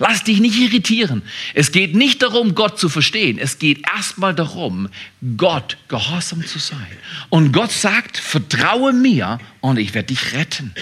Lass 0.01 0.25
dich 0.25 0.41
nicht 0.41 0.59
irritieren. 0.59 1.23
Es 1.53 1.73
geht 1.73 1.95
nicht 1.95 2.23
darum, 2.23 2.55
Gott 2.55 2.79
zu 2.79 2.89
verstehen. 2.89 3.39
Es 3.39 3.59
geht 3.59 3.87
erstmal 3.87 4.35
darum, 4.35 4.89
Gott 5.37 5.77
gehorsam 5.89 6.45
zu 6.47 6.59
sein. 6.59 6.87
Und 7.29 7.53
Gott 7.53 7.71
sagt, 7.71 8.17
vertraue 8.17 8.95
mir 8.95 9.39
und 9.61 9.79
ich 9.79 9.93
werde 9.93 10.07
dich 10.09 10.33
retten. 10.33 10.75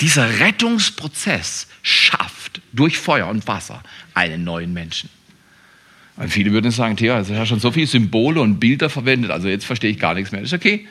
Dieser 0.00 0.38
Rettungsprozess 0.38 1.66
schafft 1.84 2.60
durch 2.72 2.98
Feuer 2.98 3.28
und 3.28 3.46
Wasser 3.46 3.80
einen 4.14 4.42
neuen 4.42 4.72
Menschen. 4.72 5.08
Und 6.16 6.30
viele 6.30 6.50
würden 6.50 6.72
sagen, 6.72 6.96
Theo, 6.96 7.14
also 7.14 7.36
hast 7.36 7.48
schon 7.48 7.60
so 7.60 7.70
viele 7.70 7.86
Symbole 7.86 8.40
und 8.40 8.58
Bilder 8.58 8.90
verwendet, 8.90 9.30
also 9.30 9.46
jetzt 9.48 9.64
verstehe 9.64 9.90
ich 9.90 10.00
gar 10.00 10.14
nichts 10.14 10.32
mehr. 10.32 10.40
Das 10.40 10.50
ist 10.52 10.58
okay. 10.58 10.88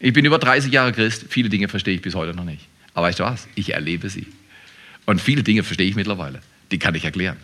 Ich 0.00 0.12
bin 0.12 0.24
über 0.24 0.40
30 0.40 0.72
Jahre 0.72 0.92
Christ, 0.92 1.26
viele 1.28 1.48
Dinge 1.48 1.68
verstehe 1.68 1.94
ich 1.94 2.02
bis 2.02 2.16
heute 2.16 2.34
noch 2.34 2.44
nicht. 2.44 2.66
Aber 2.94 3.06
weißt 3.06 3.20
du 3.20 3.24
was? 3.24 3.46
Ich 3.54 3.72
erlebe 3.74 4.10
sie. 4.10 4.26
Und 5.06 5.20
viele 5.20 5.44
Dinge 5.44 5.62
verstehe 5.62 5.86
ich 5.86 5.94
mittlerweile 5.94 6.40
die 6.72 6.78
kann 6.78 6.94
ich 6.94 7.04
erklären. 7.04 7.36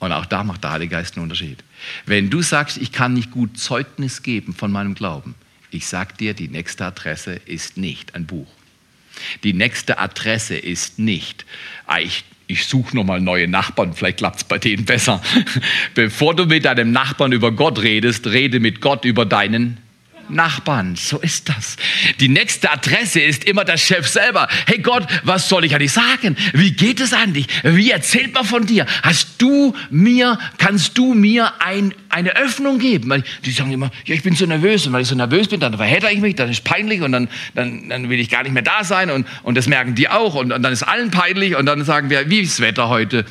Und 0.00 0.12
auch 0.12 0.26
da 0.26 0.42
macht 0.42 0.64
der 0.64 0.72
Heilige 0.72 0.96
Geist 0.96 1.16
einen 1.16 1.24
Unterschied. 1.24 1.62
Wenn 2.04 2.30
du 2.30 2.42
sagst, 2.42 2.78
ich 2.78 2.92
kann 2.92 3.14
nicht 3.14 3.30
gut 3.30 3.58
Zeugnis 3.58 4.22
geben 4.22 4.52
von 4.54 4.72
meinem 4.72 4.94
Glauben, 4.94 5.34
ich 5.70 5.86
sag 5.86 6.18
dir, 6.18 6.34
die 6.34 6.48
nächste 6.48 6.84
Adresse 6.84 7.34
ist 7.46 7.76
nicht 7.76 8.14
ein 8.14 8.26
Buch. 8.26 8.48
Die 9.42 9.52
nächste 9.52 9.98
Adresse 9.98 10.56
ist 10.56 10.98
nicht, 10.98 11.44
ah, 11.86 11.98
ich, 11.98 12.24
ich 12.46 12.66
suche 12.66 12.96
nochmal 12.96 13.20
neue 13.20 13.48
Nachbarn, 13.48 13.94
vielleicht 13.94 14.18
klappt 14.18 14.36
es 14.36 14.44
bei 14.44 14.58
denen 14.58 14.84
besser. 14.84 15.22
Bevor 15.94 16.34
du 16.34 16.46
mit 16.46 16.64
deinem 16.64 16.92
Nachbarn 16.92 17.32
über 17.32 17.52
Gott 17.52 17.82
redest, 17.82 18.26
rede 18.26 18.60
mit 18.60 18.80
Gott 18.80 19.04
über 19.04 19.24
deinen 19.24 19.78
Nachbarn. 20.28 20.96
So 20.96 21.18
ist 21.18 21.48
das. 21.48 21.76
Die 22.20 22.28
nächste 22.28 22.70
Adresse 22.70 23.20
ist 23.20 23.44
immer 23.44 23.64
der 23.64 23.76
Chef 23.76 24.06
selber. 24.08 24.48
Hey 24.66 24.78
Gott, 24.78 25.06
was 25.22 25.48
soll 25.48 25.64
ich 25.64 25.74
an 25.74 25.80
dich 25.80 25.92
sagen? 25.92 26.36
Wie 26.52 26.72
geht 26.72 27.00
es 27.00 27.12
an 27.12 27.32
dich? 27.32 27.46
Wie 27.62 27.90
erzählt 27.90 28.34
man 28.34 28.44
von 28.44 28.66
dir? 28.66 28.86
Hast 29.02 29.34
du 29.38 29.74
mir, 29.90 30.38
kannst 30.58 30.96
du 30.98 31.14
mir 31.14 31.52
ein, 31.60 31.94
eine 32.08 32.36
Öffnung 32.36 32.78
geben? 32.78 33.10
Weil 33.10 33.24
die 33.44 33.50
sagen 33.50 33.72
immer, 33.72 33.90
ja, 34.04 34.14
ich 34.14 34.22
bin 34.22 34.34
so 34.34 34.46
nervös. 34.46 34.86
Und 34.86 34.92
weil 34.92 35.02
ich 35.02 35.08
so 35.08 35.14
nervös 35.14 35.48
bin, 35.48 35.60
dann 35.60 35.76
verhedder 35.76 36.10
ich 36.10 36.20
mich, 36.20 36.34
dann 36.34 36.50
ist 36.50 36.64
peinlich 36.64 37.02
und 37.02 37.12
dann, 37.12 37.28
dann, 37.54 37.88
dann 37.88 38.08
will 38.08 38.18
ich 38.18 38.30
gar 38.30 38.42
nicht 38.42 38.52
mehr 38.52 38.62
da 38.62 38.84
sein. 38.84 39.10
Und, 39.10 39.26
und 39.42 39.56
das 39.56 39.66
merken 39.66 39.94
die 39.94 40.08
auch. 40.08 40.34
Und, 40.34 40.52
und 40.52 40.62
dann 40.62 40.72
ist 40.72 40.82
allen 40.82 41.10
peinlich. 41.10 41.56
Und 41.56 41.66
dann 41.66 41.84
sagen 41.84 42.10
wir, 42.10 42.30
wie 42.30 42.40
ist 42.40 42.58
das 42.58 42.60
Wetter 42.60 42.88
heute? 42.88 43.24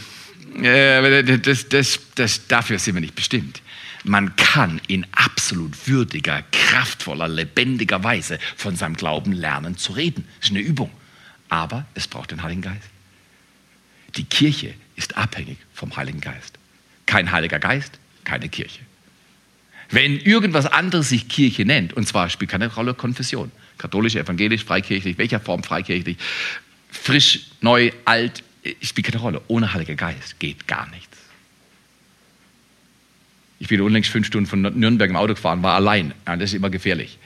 Äh, 0.62 1.24
das, 1.40 1.70
das, 1.70 2.00
das, 2.16 2.48
dafür 2.48 2.78
sind 2.78 2.96
wir 2.96 3.02
nicht 3.02 3.16
bestimmt. 3.16 3.63
Man 4.04 4.36
kann 4.36 4.82
in 4.88 5.06
absolut 5.14 5.88
würdiger, 5.88 6.44
kraftvoller, 6.52 7.28
lebendiger 7.28 8.04
Weise 8.04 8.38
von 8.56 8.76
seinem 8.76 8.96
Glauben 8.96 9.32
lernen 9.32 9.78
zu 9.78 9.94
reden. 9.94 10.28
Das 10.40 10.50
ist 10.50 10.56
eine 10.56 10.62
Übung. 10.62 10.92
Aber 11.50 11.86
es 11.94 12.08
braucht 12.08 12.32
den 12.32 12.44
Heiligen 12.44 12.62
Geist. 12.62 12.90
Die 14.16 14.26
Kirche 14.26 14.74
ist 14.96 15.18
abhängig 15.18 15.58
vom 15.74 15.96
Heiligen 15.96 16.22
Geist. 16.22 16.58
Kein 17.06 17.32
Heiliger 17.32 17.60
Geist, 17.60 18.00
keine 18.24 18.50
Kirche. 18.50 18.80
Wenn 19.90 20.20
irgendwas 20.20 20.66
anderes 20.66 21.10
sich 21.10 21.28
Kirche 21.28 21.66
nennt, 21.66 21.94
und 21.94 22.08
zwar 22.08 22.30
spielt 22.30 22.52
keine 22.52 22.74
Rolle 22.74 22.94
Konfession, 22.94 23.52
katholisch, 23.78 24.16
evangelisch, 24.16 24.64
freikirchlich, 24.64 25.18
welcher 25.18 25.40
Form 25.40 25.64
freikirchlich, 25.64 26.18
frisch, 26.90 27.48
neu, 27.62 27.92
alt, 28.06 28.44
spielt 28.82 29.08
keine 29.08 29.22
Rolle. 29.22 29.42
Ohne 29.48 29.74
Heiliger 29.74 29.96
Geist 29.96 30.40
geht 30.40 30.68
gar 30.68 30.90
nichts. 30.90 31.13
Ich 33.60 33.68
bin 33.68 33.82
unlängst 33.82 34.10
fünf 34.10 34.28
Stunden 34.28 34.48
von 34.48 34.62
Nürnberg 34.62 35.10
im 35.10 35.16
Auto 35.16 35.36
gefahren, 35.36 35.64
war 35.64 35.76
allein. 35.76 36.14
Ja, 36.28 36.36
das 36.36 36.50
ist 36.50 36.56
immer 36.56 36.70
gefährlich. 36.70 37.18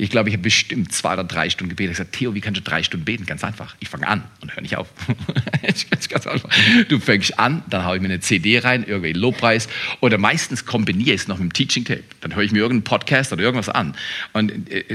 Ich 0.00 0.10
glaube, 0.10 0.28
ich 0.28 0.34
habe 0.34 0.44
bestimmt 0.44 0.92
zwei 0.92 1.14
oder 1.14 1.24
drei 1.24 1.50
Stunden 1.50 1.70
gebetet. 1.70 1.94
Ich 1.94 1.98
habe 1.98 2.04
gesagt, 2.06 2.18
Theo, 2.18 2.34
wie 2.36 2.40
kannst 2.40 2.60
du 2.60 2.62
drei 2.62 2.84
Stunden 2.84 3.04
beten? 3.04 3.26
Ganz 3.26 3.42
einfach. 3.42 3.74
Ich 3.80 3.88
fange 3.88 4.06
an 4.06 4.22
und 4.40 4.54
höre 4.54 4.62
nicht 4.62 4.76
auf. 4.76 4.88
Du 6.88 7.00
fängst 7.00 7.38
an, 7.38 7.62
dann 7.68 7.84
haue 7.84 7.96
ich 7.96 8.02
mir 8.02 8.08
eine 8.08 8.20
CD 8.20 8.58
rein, 8.58 8.84
irgendwie 8.86 9.12
Lobpreis. 9.12 9.68
Oder 10.00 10.16
meistens 10.16 10.64
kombiniere 10.64 11.14
ich 11.14 11.22
es 11.22 11.28
noch 11.28 11.38
mit 11.38 11.50
dem 11.50 11.52
Teaching 11.52 11.84
Tape. 11.84 12.04
Dann 12.20 12.34
höre 12.34 12.44
ich 12.44 12.52
mir 12.52 12.60
irgendeinen 12.60 12.84
Podcast 12.84 13.32
oder 13.32 13.42
irgendwas 13.42 13.68
an. 13.68 13.96
Und 14.32 14.52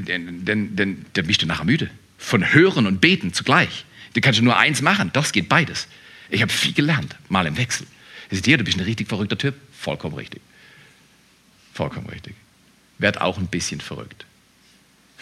dann, 0.08 0.45
dann, 0.45 0.76
dann, 0.76 1.06
dann 1.12 1.28
bist 1.28 1.41
du 1.41 1.45
nachher 1.45 1.65
müde. 1.65 1.89
Von 2.17 2.54
Hören 2.54 2.88
und 2.88 3.02
Beten 3.02 3.34
zugleich. 3.34 3.86
Du 4.13 4.21
kannst 4.21 4.41
nur 4.41 4.58
eins 4.58 4.82
machen. 4.82 5.12
Doch, 5.13 5.26
es 5.26 5.34
geht 5.34 5.49
beides. 5.49 5.88
Ich 6.30 6.41
habe 6.41 6.52
viel 6.52 6.73
gelernt, 6.73 7.15
mal 7.28 7.45
im 7.45 7.58
Wechsel. 7.58 7.86
Ich 8.30 8.38
sage 8.38 8.43
dir, 8.43 8.58
du 8.58 8.63
bist 8.63 8.78
ein 8.78 8.84
richtig 8.84 9.10
verrückter 9.10 9.38
Typ. 9.38 9.56
Vollkommen 9.78 10.15
richtig. 10.15 10.41
Vollkommen 11.74 12.08
richtig. 12.10 12.36
Werd 13.00 13.22
auch 13.22 13.38
ein 13.38 13.48
bisschen 13.48 13.82
verrückt 13.82 14.26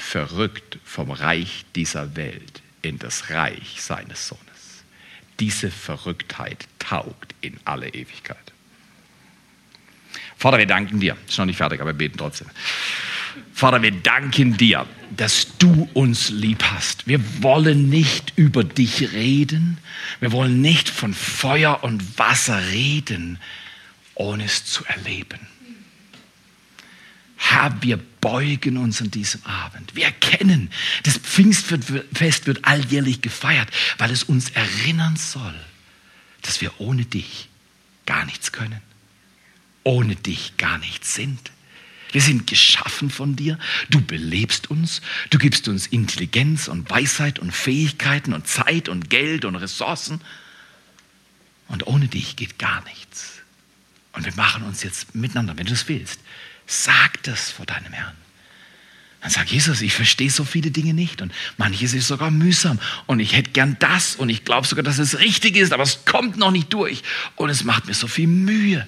verrückt 0.02 0.80
vom 0.84 1.12
Reich 1.12 1.66
dieser 1.76 2.16
Welt 2.16 2.62
in 2.82 3.00
das 3.00 3.30
Reich 3.30 3.82
seines 3.82 4.28
Sohnes. 4.28 4.42
Diese 5.40 5.72
Verrücktheit 5.72 6.68
taugt 6.80 7.36
in 7.42 7.58
alle 7.66 7.88
Ewigkeit. 7.90 8.38
Vater, 10.36 10.58
wir 10.58 10.66
danken 10.66 11.00
dir. 11.00 11.16
Ist 11.28 11.38
noch 11.38 11.46
nicht 11.46 11.58
fertig, 11.58 11.80
aber 11.80 11.92
wir 11.92 11.98
beten 11.98 12.18
trotzdem. 12.18 12.48
Vater, 13.54 13.82
wir 13.82 13.92
danken 13.92 14.58
dir, 14.58 14.88
dass 15.16 15.58
du 15.58 15.88
uns 15.94 16.30
lieb 16.30 16.64
hast. 16.64 17.08
Wir 17.08 17.22
wollen 17.44 17.90
nicht 17.90 18.34
über 18.36 18.64
dich 18.64 19.14
reden. 19.14 19.78
Wir 20.20 20.32
wollen 20.32 20.62
nicht 20.62 20.90
von 20.90 21.14
Feuer 21.14 21.84
und 21.84 22.18
Wasser 22.18 22.68
reden, 22.70 23.40
ohne 24.16 24.46
es 24.46 24.66
zu 24.66 24.84
erleben. 24.86 25.51
Herr, 27.44 27.76
wir 27.82 27.98
beugen 27.98 28.78
uns 28.78 29.02
an 29.02 29.10
diesem 29.10 29.44
Abend. 29.46 29.96
Wir 29.96 30.06
erkennen, 30.06 30.70
das 31.02 31.18
Pfingstfest 31.18 32.46
wird 32.46 32.66
alljährlich 32.66 33.22
gefeiert, 33.22 33.68
weil 33.98 34.12
es 34.12 34.24
uns 34.24 34.52
erinnern 34.52 35.16
soll, 35.18 35.56
dass 36.44 36.62
wir 36.62 36.80
ohne 36.80 37.04
dich 37.04 37.50
gar 38.06 38.26
nichts 38.26 38.52
können, 38.52 38.80
ohne 39.84 40.16
dich 40.16 40.56
gar 40.58 40.78
nichts 40.78 41.16
sind. 41.16 41.52
Wir 42.12 42.22
sind 42.22 42.46
geschaffen 42.46 43.10
von 43.10 43.36
dir. 43.36 43.58
Du 43.90 44.02
belebst 44.02 44.70
uns. 44.70 45.02
Du 45.32 45.40
gibst 45.40 45.68
uns 45.68 45.88
Intelligenz 45.88 46.68
und 46.68 46.90
Weisheit 46.92 47.40
und 47.40 47.52
Fähigkeiten 47.52 48.34
und 48.34 48.48
Zeit 48.48 48.88
und 48.88 49.10
Geld 49.10 49.46
und 49.46 49.56
Ressourcen. 49.56 50.22
Und 51.70 51.88
ohne 51.88 52.08
dich 52.08 52.36
geht 52.36 52.60
gar 52.60 52.84
nichts. 52.84 53.42
Und 54.14 54.26
wir 54.26 54.36
machen 54.36 54.62
uns 54.64 54.84
jetzt 54.84 55.16
miteinander, 55.16 55.58
wenn 55.58 55.66
du 55.66 55.74
es 55.74 55.88
willst, 55.88 56.20
Sag 56.68 57.22
das 57.24 57.52
vor 57.52 57.66
deinem 57.66 57.92
Herrn. 57.92 58.16
Dann 59.22 59.30
sag 59.30 59.52
Jesus, 59.52 59.82
ich 59.82 59.94
verstehe 59.94 60.32
so 60.32 60.44
viele 60.44 60.72
Dinge 60.72 60.96
nicht 60.96 61.22
und 61.22 61.32
manches 61.58 61.94
ist 61.94 62.08
sogar 62.08 62.32
mühsam 62.32 62.80
und 63.06 63.20
ich 63.20 63.34
hätte 63.34 63.52
gern 63.52 63.78
das 63.80 64.16
und 64.16 64.30
ich 64.30 64.46
glaube 64.46 64.66
sogar, 64.66 64.84
dass 64.84 64.98
es 64.98 65.20
richtig 65.20 65.58
ist, 65.58 65.74
aber 65.74 65.84
es 65.84 66.06
kommt 66.06 66.38
noch 66.38 66.50
nicht 66.50 66.74
durch 66.74 67.04
und 67.36 67.52
es 67.52 67.64
macht 67.64 67.86
mir 67.86 67.94
so 67.94 68.08
viel 68.08 68.28
Mühe. 68.28 68.88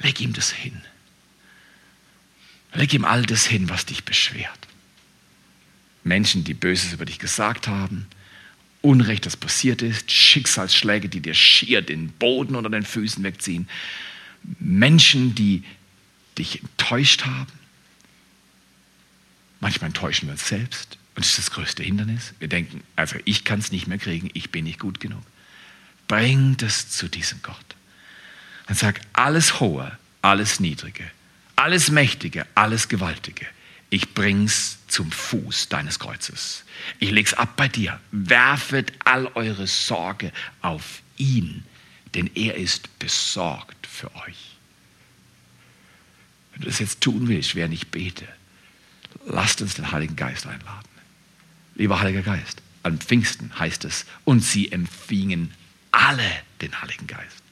Leg 0.00 0.20
ihm 0.20 0.32
das 0.32 0.52
hin. 0.52 0.80
Leg 2.74 2.94
ihm 2.94 3.04
all 3.04 3.22
das 3.26 3.44
hin, 3.44 3.68
was 3.68 3.86
dich 3.86 4.04
beschwert. 4.04 4.50
Menschen, 6.04 6.44
die 6.44 6.54
Böses 6.54 6.92
über 6.92 7.04
dich 7.04 7.18
gesagt 7.18 7.66
haben, 7.66 8.06
Unrecht, 8.82 9.26
das 9.26 9.36
passiert 9.36 9.82
ist, 9.82 10.10
Schicksalsschläge, 10.10 11.08
die 11.08 11.20
dir 11.20 11.34
schier 11.34 11.82
den 11.82 12.08
Boden 12.08 12.56
unter 12.56 12.70
den 12.70 12.82
Füßen 12.82 13.22
wegziehen, 13.22 13.68
Menschen, 14.58 15.36
die 15.36 15.62
dich 16.38 16.62
enttäuscht 16.62 17.24
haben. 17.24 17.52
Manchmal 19.60 19.88
enttäuschen 19.88 20.28
wir 20.28 20.32
uns 20.32 20.48
selbst 20.48 20.98
und 21.14 21.24
das 21.24 21.30
ist 21.30 21.38
das 21.38 21.50
größte 21.52 21.82
Hindernis. 21.82 22.34
Wir 22.38 22.48
denken, 22.48 22.82
also 22.96 23.16
ich 23.24 23.44
kann 23.44 23.60
es 23.60 23.70
nicht 23.70 23.86
mehr 23.86 23.98
kriegen, 23.98 24.30
ich 24.34 24.50
bin 24.50 24.64
nicht 24.64 24.78
gut 24.78 25.00
genug. 25.00 25.22
Bring 26.08 26.56
das 26.56 26.90
zu 26.90 27.08
diesem 27.08 27.40
Gott 27.42 27.56
und 28.68 28.76
sag, 28.76 29.00
alles 29.12 29.60
Hohe, 29.60 29.96
alles 30.20 30.60
Niedrige, 30.60 31.10
alles 31.56 31.90
Mächtige, 31.90 32.46
alles 32.54 32.88
Gewaltige, 32.88 33.46
ich 33.92 34.14
bring's 34.14 34.78
zum 34.88 35.12
Fuß 35.12 35.68
deines 35.68 35.98
Kreuzes. 35.98 36.64
Ich 36.98 37.10
leg's 37.10 37.34
ab 37.34 37.58
bei 37.58 37.68
dir. 37.68 38.00
Werfet 38.10 38.90
all 39.04 39.26
eure 39.34 39.66
Sorge 39.66 40.32
auf 40.62 41.02
ihn, 41.18 41.62
denn 42.14 42.30
er 42.34 42.54
ist 42.54 42.98
besorgt 42.98 43.86
für 43.86 44.14
euch. 44.16 44.56
Wenn 46.52 46.62
du 46.62 46.68
das 46.68 46.78
jetzt 46.78 47.00
tun 47.00 47.28
willst, 47.28 47.54
während 47.54 47.74
ich 47.74 47.88
bete, 47.88 48.26
lasst 49.26 49.62
uns 49.62 49.74
den 49.74 49.90
Heiligen 49.90 50.16
Geist 50.16 50.46
einladen. 50.46 50.88
Lieber 51.74 52.00
Heiliger 52.00 52.22
Geist, 52.22 52.60
an 52.82 52.98
Pfingsten 52.98 53.58
heißt 53.58 53.84
es, 53.84 54.06
und 54.24 54.40
sie 54.40 54.70
empfingen 54.70 55.52
alle 55.90 56.30
den 56.60 56.80
Heiligen 56.80 57.06
Geist. 57.06 57.42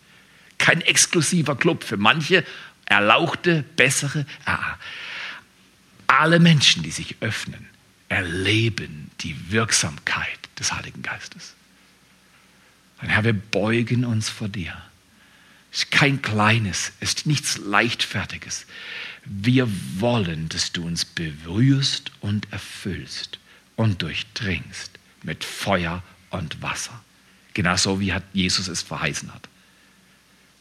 Kein 0.58 0.82
exklusiver 0.82 1.56
Club 1.56 1.84
für 1.84 1.96
manche 1.96 2.44
erlauchte, 2.84 3.64
bessere. 3.76 4.26
Ah, 4.44 4.76
alle 6.06 6.40
Menschen, 6.40 6.82
die 6.82 6.90
sich 6.90 7.16
öffnen, 7.20 7.68
erleben 8.08 9.10
die 9.20 9.50
Wirksamkeit 9.50 10.38
des 10.58 10.72
Heiligen 10.72 11.02
Geistes. 11.02 11.54
Und 13.00 13.08
Herr, 13.08 13.24
wir 13.24 13.32
beugen 13.32 14.04
uns 14.04 14.28
vor 14.28 14.48
dir 14.48 14.76
kein 16.00 16.22
kleines, 16.22 16.92
es 17.00 17.10
ist 17.10 17.26
nichts 17.26 17.58
Leichtfertiges. 17.58 18.64
Wir 19.26 19.68
wollen, 19.98 20.48
dass 20.48 20.72
du 20.72 20.86
uns 20.86 21.04
berührst 21.04 22.10
und 22.20 22.50
erfüllst 22.50 23.38
und 23.76 24.00
durchdringst 24.00 24.92
mit 25.24 25.44
Feuer 25.44 26.02
und 26.30 26.62
Wasser. 26.62 27.04
Genauso 27.52 28.00
wie 28.00 28.14
Jesus 28.32 28.68
es 28.68 28.80
verheißen 28.80 29.30
hat. 29.34 29.46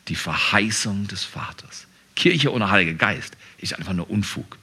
Die 0.09 0.17
Verheißung 0.17 1.07
des 1.07 1.23
Vaters. 1.23 1.87
Kirche 2.17 2.51
ohne 2.51 2.69
Heiliger 2.69 2.95
Geist 2.95 3.37
ist 3.59 3.73
einfach 3.75 3.93
nur 3.93 4.09
Unfug. 4.09 4.57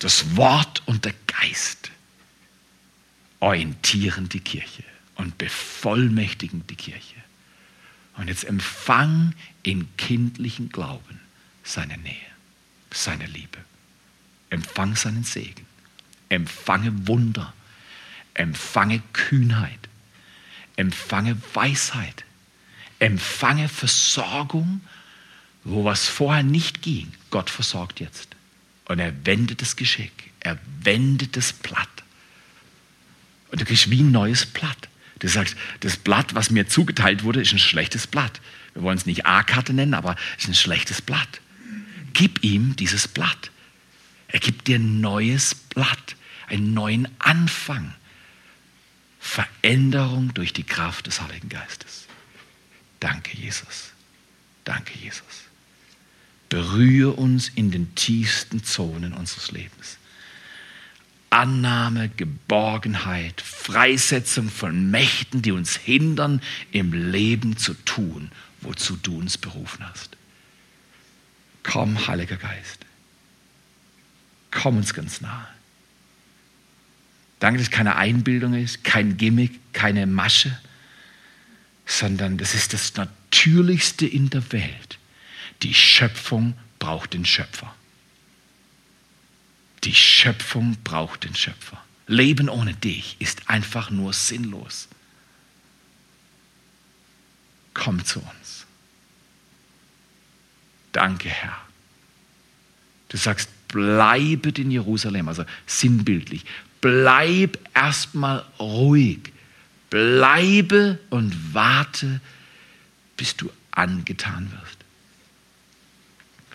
Das 0.00 0.34
Wort 0.34 0.82
und 0.86 1.04
der 1.04 1.14
Geist 1.28 1.92
orientieren 3.38 4.28
die 4.28 4.40
Kirche 4.40 4.82
und 5.14 5.38
bevollmächtigen 5.38 6.66
die 6.66 6.74
Kirche. 6.74 7.20
Und 8.20 8.28
jetzt 8.28 8.44
empfang 8.44 9.34
in 9.62 9.88
kindlichen 9.96 10.68
Glauben 10.68 11.20
seine 11.64 11.96
Nähe, 11.96 12.14
seine 12.90 13.24
Liebe. 13.24 13.56
Empfang 14.50 14.94
seinen 14.94 15.24
Segen. 15.24 15.64
Empfange 16.28 17.08
Wunder. 17.08 17.54
Empfange 18.34 19.02
Kühnheit. 19.14 19.88
Empfange 20.76 21.38
Weisheit. 21.54 22.26
Empfange 22.98 23.70
Versorgung, 23.70 24.82
wo 25.64 25.86
was 25.86 26.06
vorher 26.06 26.42
nicht 26.42 26.82
ging. 26.82 27.10
Gott 27.30 27.48
versorgt 27.48 28.00
jetzt. 28.00 28.36
Und 28.84 28.98
er 28.98 29.14
wendet 29.24 29.62
das 29.62 29.76
Geschick. 29.76 30.30
Er 30.40 30.58
wendet 30.82 31.38
das 31.38 31.54
Blatt. 31.54 31.88
Und 33.50 33.62
du 33.62 33.64
kriegst 33.64 33.90
wie 33.90 34.02
ein 34.02 34.12
neues 34.12 34.44
Blatt. 34.44 34.90
Du 35.20 35.28
sagst, 35.28 35.56
das 35.80 35.96
Blatt, 35.96 36.34
was 36.34 36.50
mir 36.50 36.66
zugeteilt 36.66 37.22
wurde, 37.22 37.40
ist 37.40 37.52
ein 37.52 37.58
schlechtes 37.58 38.06
Blatt. 38.06 38.40
Wir 38.74 38.82
wollen 38.82 38.98
es 38.98 39.06
nicht 39.06 39.26
A-Karte 39.26 39.72
nennen, 39.72 39.94
aber 39.94 40.16
es 40.36 40.44
ist 40.44 40.50
ein 40.50 40.54
schlechtes 40.54 41.00
Blatt. 41.02 41.40
Gib 42.12 42.42
ihm 42.42 42.74
dieses 42.76 43.06
Blatt. 43.06 43.50
Er 44.28 44.40
gibt 44.40 44.66
dir 44.66 44.76
ein 44.76 45.00
neues 45.00 45.54
Blatt, 45.54 46.16
einen 46.48 46.74
neuen 46.74 47.08
Anfang. 47.18 47.94
Veränderung 49.18 50.32
durch 50.32 50.52
die 50.52 50.64
Kraft 50.64 51.06
des 51.06 51.20
Heiligen 51.20 51.50
Geistes. 51.50 52.06
Danke, 53.00 53.36
Jesus. 53.36 53.92
Danke, 54.64 54.98
Jesus. 54.98 55.22
Berühre 56.48 57.12
uns 57.12 57.48
in 57.48 57.70
den 57.70 57.94
tiefsten 57.94 58.64
Zonen 58.64 59.12
unseres 59.12 59.52
Lebens. 59.52 59.98
Annahme, 61.40 62.10
Geborgenheit, 62.10 63.40
Freisetzung 63.40 64.50
von 64.50 64.90
Mächten, 64.90 65.40
die 65.40 65.52
uns 65.52 65.74
hindern, 65.74 66.42
im 66.70 66.92
Leben 66.92 67.56
zu 67.56 67.72
tun, 67.72 68.30
wozu 68.60 68.98
du 68.98 69.18
uns 69.18 69.38
berufen 69.38 69.88
hast. 69.88 70.18
Komm, 71.62 72.06
Heiliger 72.06 72.36
Geist. 72.36 72.84
Komm 74.50 74.76
uns 74.76 74.92
ganz 74.92 75.22
nahe. 75.22 75.48
Danke, 77.38 77.56
dass 77.56 77.68
es 77.68 77.72
keine 77.72 77.96
Einbildung 77.96 78.52
ist, 78.52 78.84
kein 78.84 79.16
Gimmick, 79.16 79.58
keine 79.72 80.06
Masche, 80.06 80.58
sondern 81.86 82.36
das 82.36 82.54
ist 82.54 82.74
das 82.74 82.94
Natürlichste 82.96 84.06
in 84.06 84.28
der 84.28 84.52
Welt. 84.52 84.98
Die 85.62 85.72
Schöpfung 85.72 86.52
braucht 86.78 87.14
den 87.14 87.24
Schöpfer. 87.24 87.74
Die 89.84 89.94
Schöpfung 89.94 90.76
braucht 90.84 91.24
den 91.24 91.34
Schöpfer. 91.34 91.82
Leben 92.06 92.48
ohne 92.48 92.74
dich 92.74 93.16
ist 93.18 93.48
einfach 93.48 93.90
nur 93.90 94.12
sinnlos. 94.12 94.88
Komm 97.72 98.04
zu 98.04 98.20
uns. 98.20 98.66
Danke, 100.92 101.28
Herr. 101.28 101.56
Du 103.08 103.16
sagst, 103.16 103.48
bleibet 103.68 104.58
in 104.58 104.70
Jerusalem, 104.70 105.28
also 105.28 105.44
sinnbildlich. 105.66 106.44
Bleib 106.80 107.58
erstmal 107.74 108.44
ruhig. 108.58 109.32
Bleibe 109.88 110.98
und 111.10 111.54
warte, 111.54 112.20
bis 113.16 113.36
du 113.36 113.50
angetan 113.70 114.50
wirst. 114.52 114.79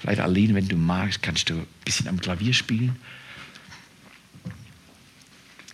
Vielleicht, 0.05 0.21
Aline, 0.21 0.53
wenn 0.53 0.67
du 0.67 0.77
magst, 0.77 1.23
kannst 1.23 1.49
du 1.49 1.55
ein 1.55 1.67
bisschen 1.83 2.07
am 2.07 2.21
Klavier 2.21 2.53
spielen. 2.53 2.95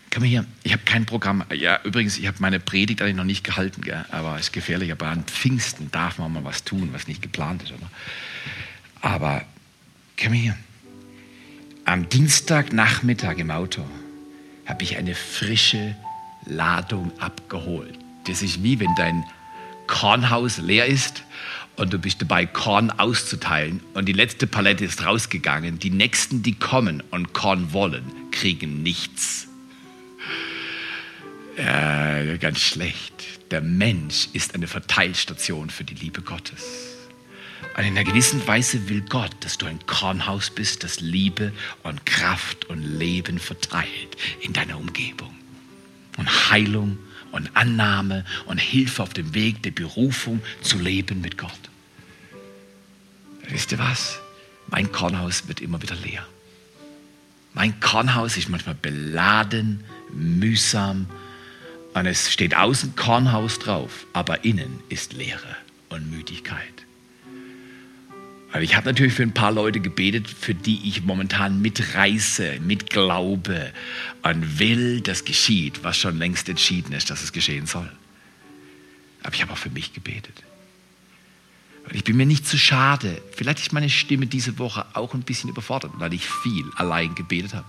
Komm 0.10 0.24
hier, 0.24 0.46
ich 0.64 0.72
habe 0.72 0.84
kein 0.86 1.06
Programm. 1.06 1.44
Ja, 1.54 1.82
übrigens, 1.84 2.18
ich 2.18 2.28
habe 2.28 2.38
meine 2.40 2.62
Predigt 2.62 3.02
eigentlich 3.02 3.18
noch 3.18 3.26
nicht 3.26 3.44
gehalten, 3.44 3.82
gell? 3.82 4.06
aber 4.10 4.36
es 4.36 4.44
ist 4.44 4.54
gefährlich. 4.54 4.90
Aber 4.94 5.08
an 5.08 5.26
Pfingsten 5.26 5.92
darf 5.92 6.18
man 6.18 6.32
mal 6.32 6.46
was 6.46 6.64
tun, 6.64 6.92
was 6.94 7.10
nicht 7.10 7.22
geplant 7.22 7.64
ist. 7.64 7.74
Oder? 7.74 7.92
Aber 9.02 9.44
komm 10.18 10.32
hier. 10.32 10.56
Am 11.84 12.08
Dienstagnachmittag 12.08 13.38
im 13.38 13.52
Auto 13.52 13.86
habe 14.66 14.84
ich 14.84 14.96
eine 14.96 15.14
frische 15.14 15.94
Ladung 16.46 17.12
abgeholt. 17.20 18.00
Das 18.28 18.42
ist 18.42 18.64
wie 18.64 18.80
wenn 18.80 18.96
dein 18.96 19.26
Kornhaus 19.88 20.58
leer 20.58 20.86
ist 20.86 21.24
und 21.78 21.94
du 21.94 22.00
bist 22.00 22.22
dabei, 22.22 22.46
Korn 22.46 22.92
auszuteilen 22.92 23.82
und 23.94 24.06
die 24.06 24.14
letzte 24.14 24.48
Palette 24.48 24.86
ist 24.86 25.06
rausgegangen. 25.06 25.80
Die 25.80 25.90
nächsten, 25.90 26.44
die 26.44 26.56
kommen 26.56 27.02
und 27.12 27.34
Korn 27.34 27.74
wollen, 27.74 28.04
kriegen 28.32 28.84
nichts. 28.84 29.48
Äh, 31.56 32.38
ganz 32.38 32.60
schlecht. 32.60 33.14
Der 33.52 33.62
Mensch 33.62 34.30
ist 34.34 34.56
eine 34.56 34.68
Verteilstation 34.68 35.70
für 35.70 35.84
die 35.84 35.96
Liebe 35.96 36.22
Gottes. 36.22 36.92
Und 37.78 37.86
in 37.86 37.98
einer 37.98 38.04
gewissen 38.04 38.46
Weise 38.48 38.90
will 38.90 39.02
Gott, 39.02 39.36
dass 39.42 39.58
du 39.58 39.66
ein 39.66 39.80
Kornhaus 39.86 40.50
bist, 40.50 40.84
das 40.84 41.00
Liebe 41.00 41.52
und 41.84 42.06
Kraft 42.06 42.66
und 42.66 42.82
Leben 42.82 43.40
verteilt 43.40 44.18
in 44.42 44.54
deiner 44.54 44.78
Umgebung. 44.78 45.34
Und 46.18 46.52
Heilung 46.52 46.98
und 47.32 47.56
Annahme 47.56 48.26
und 48.46 48.58
Hilfe 48.58 49.04
auf 49.04 49.14
dem 49.14 49.34
Weg 49.34 49.64
der 49.64 49.72
Berufung 49.72 50.42
zu 50.62 50.78
leben 50.80 51.22
mit 51.22 51.38
Gott. 51.38 51.52
Wisst 53.50 53.72
ihr 53.72 53.80
was? 53.80 54.20
Mein 54.68 54.92
Kornhaus 54.92 55.48
wird 55.48 55.62
immer 55.62 55.82
wieder 55.82 55.96
leer. 55.96 56.26
Mein 57.54 57.80
Kornhaus 57.82 58.38
ist 58.38 58.50
manchmal 58.50 58.76
beladen, 58.76 59.84
mühsam 60.14 61.08
und 61.94 62.06
es 62.06 62.32
steht 62.32 62.56
außen 62.56 62.96
Kornhaus 62.96 63.60
drauf, 63.60 64.06
aber 64.14 64.46
innen 64.46 64.80
ist 64.88 65.14
Leere 65.14 65.58
und 65.90 66.10
Müdigkeit. 66.10 66.81
Aber 68.52 68.62
ich 68.62 68.76
habe 68.76 68.86
natürlich 68.86 69.14
für 69.14 69.24
ein 69.24 69.34
paar 69.34 69.52
Leute 69.52 69.80
gebetet, 69.80 70.30
für 70.30 70.54
die 70.54 70.88
ich 70.88 71.04
momentan 71.04 71.62
mitreiße, 71.62 72.60
mitglaube 72.60 73.72
und 74.24 74.60
will, 74.60 75.00
dass 75.02 75.24
geschieht, 75.24 75.84
was 75.84 75.98
schon 75.98 76.18
längst 76.18 76.50
entschieden 76.50 76.92
ist, 76.92 77.10
dass 77.10 77.24
es 77.24 77.32
geschehen 77.32 77.66
soll. 77.66 77.90
Aber 79.24 79.34
ich 79.34 79.42
habe 79.42 79.54
auch 79.54 79.58
für 79.58 79.70
mich 79.70 79.94
gebetet. 79.94 80.44
Und 81.86 81.96
ich 81.96 82.04
bin 82.04 82.18
mir 82.18 82.26
nicht 82.26 82.46
zu 82.46 82.58
schade. 82.58 83.22
Vielleicht 83.36 83.60
ist 83.60 83.74
meine 83.74 83.90
Stimme 83.90 84.28
diese 84.28 84.60
Woche 84.60 84.86
auch 84.94 85.14
ein 85.14 85.24
bisschen 85.24 85.50
überfordert, 85.50 85.94
weil 85.96 86.14
ich 86.14 86.28
viel 86.28 86.66
allein 86.76 87.16
gebetet 87.16 87.54
habe. 87.54 87.68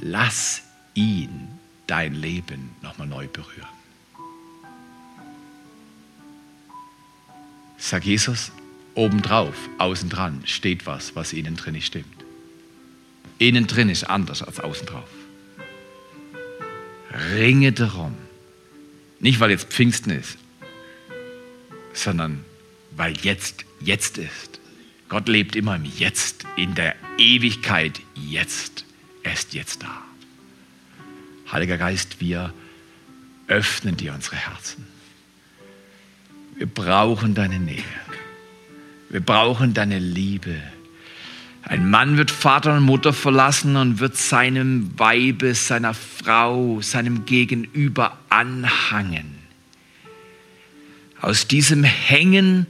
Lass 0.00 0.62
ihn 0.94 1.48
dein 1.86 2.14
Leben 2.14 2.70
nochmal 2.82 3.06
neu 3.06 3.28
berühren. 3.28 3.68
Sag 7.86 8.06
Jesus, 8.06 8.50
obendrauf, 8.94 9.54
außen 9.76 10.08
dran 10.08 10.40
steht 10.46 10.86
was, 10.86 11.14
was 11.16 11.34
innen 11.34 11.54
drin 11.54 11.74
nicht 11.74 11.84
stimmt. 11.84 12.24
Innen 13.36 13.66
drin 13.66 13.90
ist 13.90 14.04
anders 14.04 14.42
als 14.42 14.58
außen 14.58 14.86
drauf. 14.86 15.10
Ringe 17.34 17.72
darum. 17.72 18.14
Nicht, 19.20 19.38
weil 19.38 19.50
jetzt 19.50 19.66
Pfingsten 19.66 20.12
ist, 20.12 20.38
sondern 21.92 22.42
weil 22.92 23.18
jetzt 23.18 23.66
jetzt 23.80 24.16
ist. 24.16 24.60
Gott 25.10 25.28
lebt 25.28 25.54
immer 25.54 25.76
im 25.76 25.84
Jetzt, 25.84 26.46
in 26.56 26.74
der 26.74 26.96
Ewigkeit 27.18 28.00
jetzt. 28.14 28.86
Er 29.22 29.34
ist 29.34 29.52
jetzt 29.52 29.82
da. 29.82 30.02
Heiliger 31.52 31.76
Geist, 31.76 32.18
wir 32.18 32.54
öffnen 33.46 33.98
dir 33.98 34.14
unsere 34.14 34.36
Herzen. 34.36 34.93
Wir 36.56 36.66
brauchen 36.66 37.34
deine 37.34 37.58
Nähe. 37.58 37.82
Wir 39.10 39.20
brauchen 39.20 39.74
deine 39.74 39.98
Liebe. 39.98 40.60
Ein 41.62 41.90
Mann 41.90 42.16
wird 42.16 42.30
Vater 42.30 42.76
und 42.76 42.82
Mutter 42.82 43.12
verlassen 43.12 43.76
und 43.76 43.98
wird 43.98 44.16
seinem 44.16 44.98
Weibe, 44.98 45.54
seiner 45.54 45.94
Frau, 45.94 46.80
seinem 46.80 47.24
Gegenüber 47.24 48.18
anhangen. 48.28 49.38
Aus 51.20 51.48
diesem 51.48 51.84
Hängen 51.84 52.66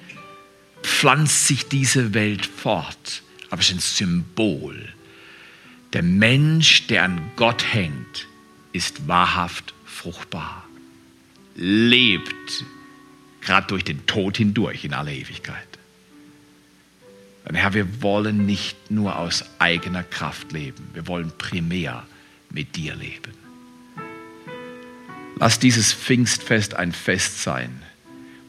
pflanzt 0.83 1.49
sich 1.49 1.67
diese 1.67 2.15
Welt 2.15 2.47
fort, 2.47 3.23
aber 3.51 3.61
es 3.61 3.71
ist 3.71 3.75
ein 3.75 3.81
Symbol. 3.81 4.89
Der 5.93 6.03
Mensch, 6.03 6.87
der 6.87 7.05
an 7.05 7.21
Gott 7.37 7.65
hängt, 7.73 8.29
ist 8.73 9.09
wahrhaft 9.09 9.75
fruchtbar, 9.85 10.65
lebt 11.57 12.65
gerade 13.45 13.67
durch 13.67 13.85
den 13.85 14.07
Tod 14.07 14.37
hindurch 14.37 14.85
in 14.85 14.95
aller 14.95 15.13
Ewigkeit. 15.13 15.69
Und 17.47 17.55
Herr, 17.55 17.75
wir 17.75 18.03
wollen 18.03 18.47
nicht 18.47 18.91
nur 18.91 19.19
aus 19.19 19.45
eigener 19.59 20.03
Kraft 20.03 20.53
leben, 20.53 20.89
wir 20.95 21.07
wollen 21.07 21.31
primär 21.37 22.05
mit 22.51 22.75
dir 22.77 22.97
leben. 22.97 23.33
Lass 25.37 25.59
dieses 25.59 25.93
Pfingstfest 25.93 26.75
ein 26.75 26.93
Fest 26.93 27.43
sein, 27.43 27.83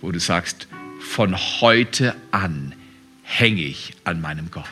wo 0.01 0.11
du 0.11 0.19
sagst, 0.19 0.67
von 1.01 1.35
heute 1.35 2.15
an 2.31 2.73
hänge 3.23 3.63
ich 3.63 3.93
an 4.05 4.21
meinem 4.21 4.49
Gott. 4.51 4.65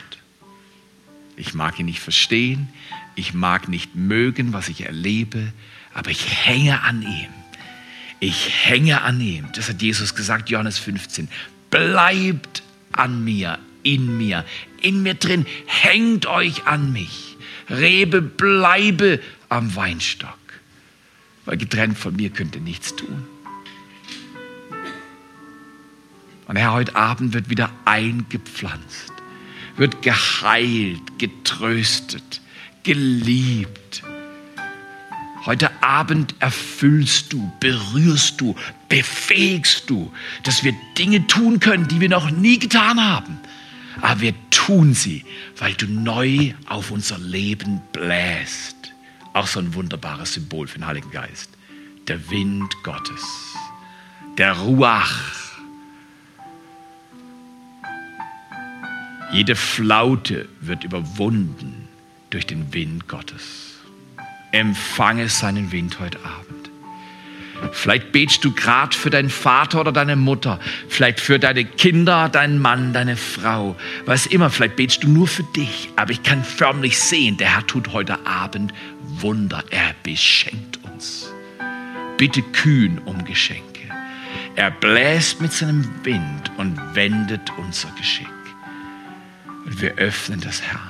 Ich 1.36 1.54
mag 1.54 1.78
ihn 1.78 1.86
nicht 1.86 2.00
verstehen, 2.00 2.68
ich 3.16 3.34
mag 3.34 3.68
nicht 3.68 3.94
mögen, 3.94 4.52
was 4.52 4.68
ich 4.68 4.86
erlebe, 4.86 5.52
aber 5.92 6.10
ich 6.10 6.46
hänge 6.46 6.80
an 6.82 7.02
ihm. 7.02 7.43
Ich 8.24 8.48
hänge 8.64 9.02
an 9.02 9.20
ihm. 9.20 9.48
Das 9.54 9.68
hat 9.68 9.82
Jesus 9.82 10.14
gesagt, 10.14 10.48
Johannes 10.48 10.78
15. 10.78 11.28
Bleibt 11.68 12.62
an 12.92 13.22
mir, 13.22 13.58
in 13.82 14.16
mir, 14.16 14.46
in 14.80 15.02
mir 15.02 15.12
drin. 15.12 15.44
Hängt 15.66 16.24
euch 16.24 16.66
an 16.66 16.90
mich. 16.90 17.36
Rebe, 17.68 18.22
bleibe 18.22 19.20
am 19.50 19.76
Weinstock. 19.76 20.38
Weil 21.44 21.58
getrennt 21.58 21.98
von 21.98 22.16
mir 22.16 22.30
könnt 22.30 22.54
ihr 22.54 22.62
nichts 22.62 22.96
tun. 22.96 23.26
Und 26.48 26.56
Herr, 26.56 26.72
heute 26.72 26.96
Abend 26.96 27.34
wird 27.34 27.50
wieder 27.50 27.70
eingepflanzt, 27.84 29.12
wird 29.76 30.00
geheilt, 30.00 31.18
getröstet, 31.18 32.40
geliebt. 32.84 34.02
Heute 35.46 35.70
Abend 35.82 36.34
erfüllst 36.38 37.32
du, 37.32 37.52
berührst 37.60 38.40
du, 38.40 38.56
befähigst 38.88 39.90
du, 39.90 40.12
dass 40.42 40.64
wir 40.64 40.74
Dinge 40.96 41.26
tun 41.26 41.60
können, 41.60 41.86
die 41.88 42.00
wir 42.00 42.08
noch 42.08 42.30
nie 42.30 42.58
getan 42.58 42.98
haben. 42.98 43.38
Aber 44.00 44.20
wir 44.20 44.34
tun 44.50 44.94
sie, 44.94 45.24
weil 45.58 45.74
du 45.74 45.86
neu 45.86 46.54
auf 46.66 46.90
unser 46.90 47.18
Leben 47.18 47.82
bläst. 47.92 48.76
Auch 49.34 49.46
so 49.46 49.60
ein 49.60 49.74
wunderbares 49.74 50.34
Symbol 50.34 50.66
für 50.66 50.78
den 50.78 50.86
Heiligen 50.86 51.10
Geist. 51.10 51.50
Der 52.08 52.30
Wind 52.30 52.74
Gottes, 52.82 53.22
der 54.38 54.52
Ruach, 54.52 55.44
Jede 59.34 59.56
Flaute 59.56 60.48
wird 60.60 60.84
überwunden 60.84 61.88
durch 62.30 62.46
den 62.46 62.72
Wind 62.72 63.08
Gottes. 63.08 63.73
Empfange 64.54 65.28
seinen 65.28 65.72
Wind 65.72 65.98
heute 65.98 66.18
Abend. 66.24 66.70
Vielleicht 67.72 68.12
betest 68.12 68.44
du 68.44 68.52
gerade 68.52 68.96
für 68.96 69.10
deinen 69.10 69.30
Vater 69.30 69.80
oder 69.80 69.90
deine 69.90 70.14
Mutter, 70.14 70.60
vielleicht 70.88 71.18
für 71.18 71.40
deine 71.40 71.64
Kinder, 71.64 72.28
deinen 72.28 72.60
Mann, 72.60 72.92
deine 72.92 73.16
Frau, 73.16 73.74
was 74.06 74.26
immer. 74.26 74.50
Vielleicht 74.50 74.76
betest 74.76 75.02
du 75.02 75.08
nur 75.08 75.26
für 75.26 75.42
dich, 75.42 75.88
aber 75.96 76.12
ich 76.12 76.22
kann 76.22 76.44
förmlich 76.44 77.00
sehen, 77.00 77.36
der 77.36 77.52
Herr 77.52 77.66
tut 77.66 77.92
heute 77.92 78.24
Abend 78.26 78.72
Wunder. 79.00 79.64
Er 79.70 79.92
beschenkt 80.04 80.78
uns. 80.84 81.32
Bitte 82.16 82.42
kühn 82.42 83.00
um 83.06 83.24
Geschenke. 83.24 83.80
Er 84.54 84.70
bläst 84.70 85.40
mit 85.40 85.52
seinem 85.52 85.84
Wind 86.04 86.52
und 86.58 86.78
wendet 86.94 87.50
unser 87.56 87.88
Geschick. 87.98 88.28
Und 89.64 89.80
wir 89.80 89.94
öffnen 89.96 90.40
das, 90.40 90.62
Herr. 90.62 90.80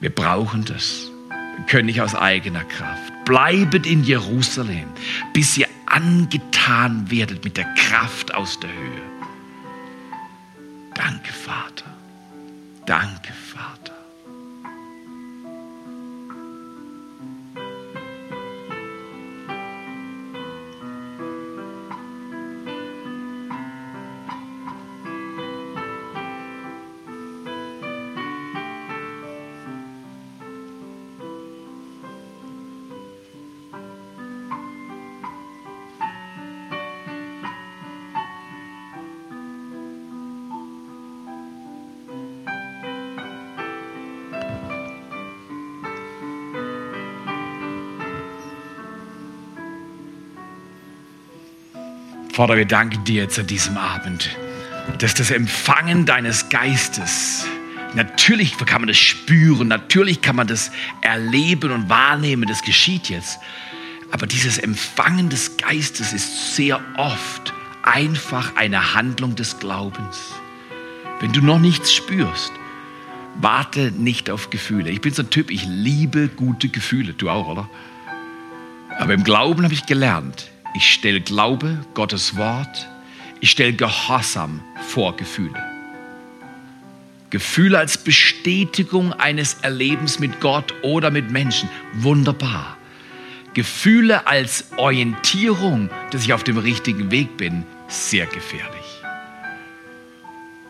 Wir 0.00 0.10
brauchen 0.10 0.66
das. 0.66 1.10
Können 1.66 1.86
nicht 1.86 2.00
aus 2.00 2.14
eigener 2.14 2.64
Kraft. 2.64 3.12
Bleibet 3.24 3.86
in 3.86 4.04
Jerusalem, 4.04 4.88
bis 5.32 5.56
ihr 5.58 5.66
angetan 5.86 7.10
werdet 7.10 7.44
mit 7.44 7.56
der 7.56 7.66
Kraft 7.74 8.34
aus 8.34 8.58
der 8.60 8.70
Höhe. 8.70 9.02
Danke, 10.94 11.32
Vater. 11.32 11.84
Danke, 12.86 13.32
Vater. 13.32 13.47
Vater, 52.38 52.56
wir 52.56 52.66
danken 52.66 53.02
dir 53.02 53.22
jetzt 53.22 53.36
an 53.40 53.48
diesem 53.48 53.76
Abend, 53.76 54.30
dass 55.00 55.12
das 55.12 55.32
Empfangen 55.32 56.06
deines 56.06 56.48
Geistes, 56.50 57.44
natürlich 57.96 58.56
kann 58.58 58.82
man 58.82 58.86
das 58.86 58.96
spüren, 58.96 59.66
natürlich 59.66 60.22
kann 60.22 60.36
man 60.36 60.46
das 60.46 60.70
erleben 61.00 61.72
und 61.72 61.88
wahrnehmen, 61.88 62.46
das 62.46 62.62
geschieht 62.62 63.08
jetzt. 63.08 63.40
Aber 64.12 64.28
dieses 64.28 64.56
Empfangen 64.56 65.30
des 65.30 65.56
Geistes 65.56 66.12
ist 66.12 66.54
sehr 66.54 66.80
oft 66.96 67.52
einfach 67.82 68.54
eine 68.54 68.94
Handlung 68.94 69.34
des 69.34 69.58
Glaubens. 69.58 70.32
Wenn 71.18 71.32
du 71.32 71.40
noch 71.40 71.58
nichts 71.58 71.92
spürst, 71.92 72.52
warte 73.40 73.90
nicht 73.90 74.30
auf 74.30 74.50
Gefühle. 74.50 74.90
Ich 74.90 75.00
bin 75.00 75.12
so 75.12 75.22
ein 75.22 75.30
Typ, 75.30 75.50
ich 75.50 75.64
liebe 75.66 76.28
gute 76.28 76.68
Gefühle. 76.68 77.14
Du 77.14 77.30
auch, 77.30 77.48
oder? 77.48 77.68
Aber 78.96 79.12
im 79.12 79.24
Glauben 79.24 79.64
habe 79.64 79.74
ich 79.74 79.86
gelernt, 79.86 80.52
ich 80.74 80.92
stelle 80.92 81.20
Glaube, 81.20 81.84
Gottes 81.94 82.36
Wort, 82.36 82.88
ich 83.40 83.50
stelle 83.50 83.72
Gehorsam 83.72 84.60
vor 84.88 85.16
Gefühle. 85.16 85.62
Gefühle 87.30 87.78
als 87.78 87.98
Bestätigung 87.98 89.12
eines 89.12 89.54
Erlebens 89.62 90.18
mit 90.18 90.40
Gott 90.40 90.74
oder 90.82 91.10
mit 91.10 91.30
Menschen, 91.30 91.68
wunderbar. 91.94 92.76
Gefühle 93.54 94.26
als 94.26 94.72
Orientierung, 94.76 95.90
dass 96.10 96.24
ich 96.24 96.32
auf 96.32 96.44
dem 96.44 96.58
richtigen 96.58 97.10
Weg 97.10 97.36
bin, 97.36 97.64
sehr 97.88 98.26
gefährlich. 98.26 99.02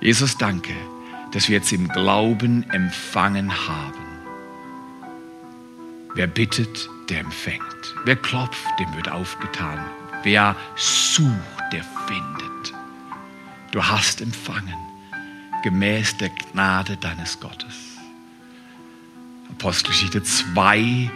Jesus, 0.00 0.38
danke, 0.38 0.72
dass 1.32 1.48
wir 1.48 1.56
jetzt 1.56 1.72
im 1.72 1.88
Glauben 1.88 2.64
empfangen 2.70 3.52
haben. 3.68 3.98
Wer 6.14 6.26
bittet, 6.26 6.88
der 7.08 7.20
empfängt. 7.20 7.94
Wer 8.04 8.16
klopft, 8.16 8.66
dem 8.78 8.94
wird 8.94 9.10
aufgetan. 9.10 9.78
Wer 10.22 10.56
sucht, 10.76 11.32
der 11.72 11.84
findet. 12.06 12.74
Du 13.70 13.82
hast 13.82 14.20
empfangen, 14.20 14.76
gemäß 15.62 16.16
der 16.16 16.30
Gnade 16.30 16.96
deines 16.96 17.38
Gottes. 17.40 17.74
Apostelgeschichte 19.50 20.22
2, 20.22 21.10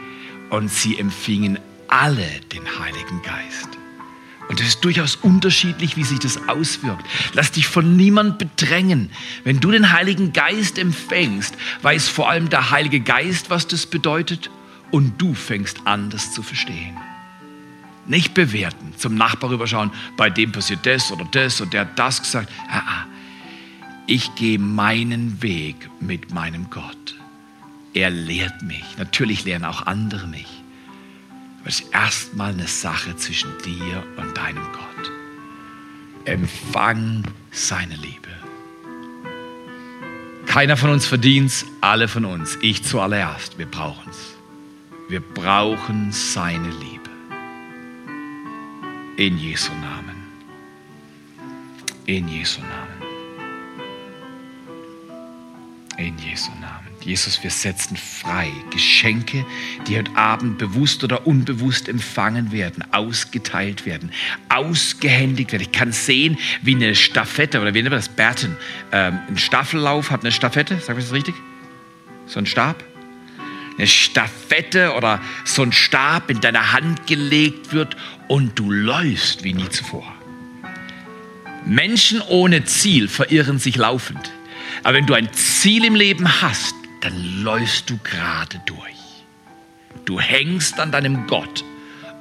und 0.50 0.70
sie 0.70 0.98
empfingen 0.98 1.58
alle 1.88 2.28
den 2.52 2.62
Heiligen 2.78 3.22
Geist. 3.22 3.68
Und 4.48 4.60
es 4.60 4.68
ist 4.68 4.84
durchaus 4.84 5.16
unterschiedlich, 5.16 5.96
wie 5.96 6.04
sich 6.04 6.18
das 6.18 6.48
auswirkt. 6.48 7.06
Lass 7.32 7.52
dich 7.52 7.68
von 7.68 7.96
niemand 7.96 8.38
bedrängen. 8.38 9.10
Wenn 9.44 9.60
du 9.60 9.70
den 9.70 9.92
Heiligen 9.92 10.32
Geist 10.32 10.78
empfängst, 10.78 11.56
weiß 11.80 12.08
vor 12.08 12.28
allem 12.28 12.50
der 12.50 12.70
Heilige 12.70 13.00
Geist, 13.00 13.48
was 13.48 13.66
das 13.66 13.86
bedeutet 13.86 14.50
und 14.92 15.20
du 15.20 15.34
fängst 15.34 15.86
an, 15.86 16.10
das 16.10 16.32
zu 16.32 16.42
verstehen. 16.44 16.96
Nicht 18.06 18.34
bewerten, 18.34 18.94
zum 18.96 19.14
Nachbar 19.16 19.50
rüberschauen, 19.50 19.90
bei 20.16 20.30
dem 20.30 20.52
passiert 20.52 20.86
das 20.86 21.10
oder 21.10 21.24
das 21.24 21.60
und 21.60 21.72
der 21.72 21.82
hat 21.82 21.98
das 21.98 22.20
gesagt. 22.20 22.52
Ich 24.06 24.34
gehe 24.34 24.58
meinen 24.58 25.42
Weg 25.42 25.88
mit 26.00 26.32
meinem 26.32 26.68
Gott. 26.70 27.16
Er 27.94 28.10
lehrt 28.10 28.62
mich. 28.62 28.84
Natürlich 28.98 29.44
lernen 29.44 29.64
auch 29.64 29.86
andere 29.86 30.26
mich. 30.26 30.62
Aber 31.60 31.68
es 31.68 31.80
ist 31.80 31.94
erstmal 31.94 32.52
eine 32.52 32.66
Sache 32.66 33.16
zwischen 33.16 33.50
dir 33.64 34.02
und 34.16 34.36
deinem 34.36 34.64
Gott. 34.72 35.12
Empfang 36.24 37.22
seine 37.52 37.94
Liebe. 37.96 38.28
Keiner 40.46 40.76
von 40.76 40.90
uns 40.90 41.06
verdient 41.06 41.50
es, 41.50 41.66
alle 41.80 42.08
von 42.08 42.24
uns. 42.24 42.58
Ich 42.60 42.82
zuallererst. 42.82 43.58
Wir 43.58 43.66
brauchen 43.66 44.10
es. 44.10 44.41
Wir 45.12 45.20
brauchen 45.20 46.10
seine 46.10 46.70
Liebe. 46.70 47.10
In 49.18 49.36
Jesu 49.36 49.70
Namen. 49.74 50.16
In 52.06 52.28
Jesu 52.28 52.62
Namen. 52.62 53.02
In 55.98 56.16
Jesu 56.16 56.50
Namen. 56.62 56.88
Jesus, 57.02 57.42
wir 57.42 57.50
setzen 57.50 57.98
frei 57.98 58.50
Geschenke, 58.70 59.44
die 59.86 59.98
heute 59.98 60.16
Abend 60.16 60.56
bewusst 60.56 61.04
oder 61.04 61.26
unbewusst 61.26 61.90
empfangen 61.90 62.50
werden, 62.50 62.82
ausgeteilt 62.90 63.84
werden, 63.84 64.12
ausgehändigt 64.48 65.52
werden. 65.52 65.64
Ich 65.64 65.72
kann 65.72 65.92
sehen, 65.92 66.38
wie 66.62 66.74
eine 66.74 66.94
Staffette 66.94 67.60
oder 67.60 67.74
wie 67.74 67.82
nennt 67.82 67.90
man 67.90 67.98
das? 67.98 68.08
Berten. 68.08 68.56
Ähm, 68.92 69.18
ein 69.28 69.36
Staffellauf 69.36 70.10
hat 70.10 70.22
eine 70.22 70.32
Staffette, 70.32 70.78
sag 70.80 70.96
ich 70.96 71.04
das 71.04 71.12
richtig? 71.12 71.34
So 72.24 72.38
ein 72.38 72.46
Stab? 72.46 72.82
Eine 73.76 73.86
Staffette 73.86 74.92
oder 74.94 75.20
so 75.44 75.62
ein 75.62 75.72
Stab 75.72 76.30
in 76.30 76.40
deine 76.40 76.72
Hand 76.72 77.06
gelegt 77.06 77.72
wird 77.72 77.96
und 78.28 78.58
du 78.58 78.70
läufst 78.70 79.44
wie 79.44 79.54
nie 79.54 79.68
zuvor. 79.68 80.06
Menschen 81.64 82.20
ohne 82.22 82.64
Ziel 82.64 83.08
verirren 83.08 83.58
sich 83.58 83.76
laufend. 83.76 84.32
Aber 84.82 84.94
wenn 84.94 85.06
du 85.06 85.14
ein 85.14 85.32
Ziel 85.32 85.84
im 85.84 85.94
Leben 85.94 86.42
hast, 86.42 86.74
dann 87.00 87.42
läufst 87.42 87.88
du 87.90 87.98
gerade 87.98 88.60
durch. 88.66 88.80
Du 90.04 90.20
hängst 90.20 90.80
an 90.80 90.90
deinem 90.90 91.26
Gott 91.26 91.64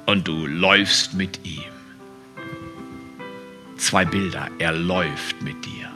und 0.06 0.28
du 0.28 0.46
läufst 0.46 1.14
mit 1.14 1.40
ihm. 1.44 1.62
Zwei 3.76 4.04
Bilder, 4.04 4.48
er 4.58 4.72
läuft 4.72 5.42
mit 5.42 5.64
dir. 5.64 5.91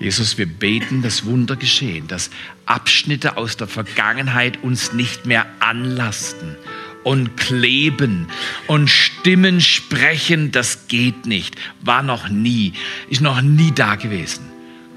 Jesus, 0.00 0.38
wir 0.38 0.46
beten, 0.46 1.02
dass 1.02 1.26
Wunder 1.26 1.56
geschehen, 1.56 2.08
dass 2.08 2.30
Abschnitte 2.64 3.36
aus 3.36 3.58
der 3.58 3.66
Vergangenheit 3.66 4.62
uns 4.62 4.94
nicht 4.94 5.26
mehr 5.26 5.44
anlasten 5.60 6.56
und 7.04 7.36
kleben 7.36 8.26
und 8.66 8.88
Stimmen 8.88 9.60
sprechen, 9.60 10.52
das 10.52 10.88
geht 10.88 11.26
nicht, 11.26 11.56
war 11.82 12.02
noch 12.02 12.30
nie, 12.30 12.72
ist 13.10 13.20
noch 13.20 13.42
nie 13.42 13.72
da 13.72 13.96
gewesen. 13.96 14.46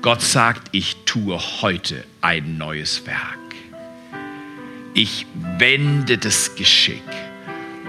Gott 0.01 0.21
sagt, 0.21 0.69
ich 0.71 0.95
tue 1.05 1.37
heute 1.61 2.05
ein 2.21 2.57
neues 2.57 3.05
Werk. 3.05 3.39
Ich 4.93 5.25
wende 5.57 6.17
das 6.17 6.55
Geschick. 6.55 7.01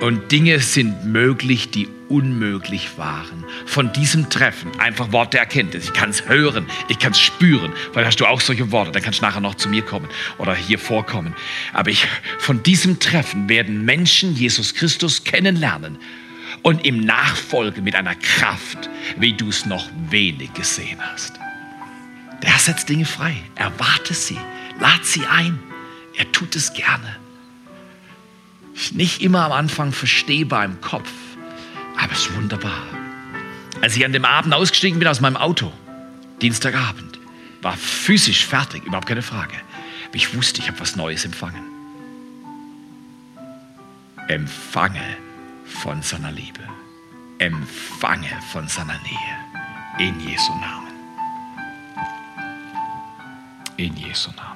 Und 0.00 0.32
Dinge 0.32 0.58
sind 0.58 1.04
möglich, 1.04 1.70
die 1.70 1.88
unmöglich 2.14 2.96
waren. 2.96 3.44
Von 3.66 3.92
diesem 3.92 4.30
Treffen 4.30 4.70
einfach 4.78 5.10
Worte 5.10 5.32
der 5.32 5.40
Erkenntnis. 5.40 5.86
Ich 5.86 5.92
kann 5.92 6.10
es 6.10 6.28
hören, 6.28 6.66
ich 6.88 7.00
kann 7.00 7.10
es 7.10 7.18
spüren. 7.18 7.72
Weil 7.92 8.06
hast 8.06 8.20
du 8.20 8.26
auch 8.26 8.40
solche 8.40 8.70
Worte, 8.70 8.92
dann 8.92 9.02
kannst 9.02 9.20
du 9.20 9.24
nachher 9.24 9.40
noch 9.40 9.56
zu 9.56 9.68
mir 9.68 9.82
kommen 9.82 10.08
oder 10.38 10.54
hier 10.54 10.78
vorkommen. 10.78 11.34
Aber 11.72 11.90
ich, 11.90 12.06
von 12.38 12.62
diesem 12.62 13.00
Treffen 13.00 13.48
werden 13.48 13.84
Menschen 13.84 14.36
Jesus 14.36 14.74
Christus 14.74 15.24
kennenlernen 15.24 15.98
und 16.62 16.86
ihm 16.86 17.00
nachfolgen 17.00 17.82
mit 17.82 17.96
einer 17.96 18.14
Kraft, 18.14 18.88
wie 19.18 19.32
du 19.32 19.48
es 19.48 19.66
noch 19.66 19.90
wenig 20.08 20.54
gesehen 20.54 20.98
hast. 21.00 21.34
Der 22.44 22.58
setzt 22.58 22.88
Dinge 22.88 23.06
frei. 23.06 23.34
Erwarte 23.56 24.14
sie, 24.14 24.38
lad 24.78 25.04
sie 25.04 25.26
ein. 25.26 25.58
Er 26.16 26.30
tut 26.30 26.54
es 26.54 26.72
gerne. 26.74 27.16
Nicht 28.92 29.20
immer 29.20 29.44
am 29.46 29.52
Anfang 29.52 29.92
verstehbar 29.92 30.64
im 30.64 30.80
Kopf, 30.80 31.10
aber 31.96 32.12
es 32.12 32.26
ist 32.26 32.34
wunderbar. 32.34 32.82
Als 33.80 33.96
ich 33.96 34.04
an 34.04 34.12
dem 34.12 34.24
Abend 34.24 34.54
ausgestiegen 34.54 34.98
bin 34.98 35.08
aus 35.08 35.20
meinem 35.20 35.36
Auto, 35.36 35.72
Dienstagabend, 36.40 37.18
war 37.62 37.76
physisch 37.76 38.46
fertig, 38.46 38.84
überhaupt 38.84 39.06
keine 39.06 39.22
Frage. 39.22 39.54
Aber 40.06 40.16
ich 40.16 40.34
wusste, 40.36 40.60
ich 40.60 40.68
habe 40.68 40.80
was 40.80 40.96
Neues 40.96 41.24
empfangen. 41.24 41.62
Empfange 44.28 45.16
von 45.64 46.02
seiner 46.02 46.32
Liebe. 46.32 46.60
Empfange 47.38 48.30
von 48.52 48.68
seiner 48.68 48.98
Nähe. 49.00 50.08
In 50.08 50.18
Jesu 50.20 50.52
Namen. 50.54 50.92
In 53.76 53.96
Jesu 53.96 54.30
Namen. 54.36 54.53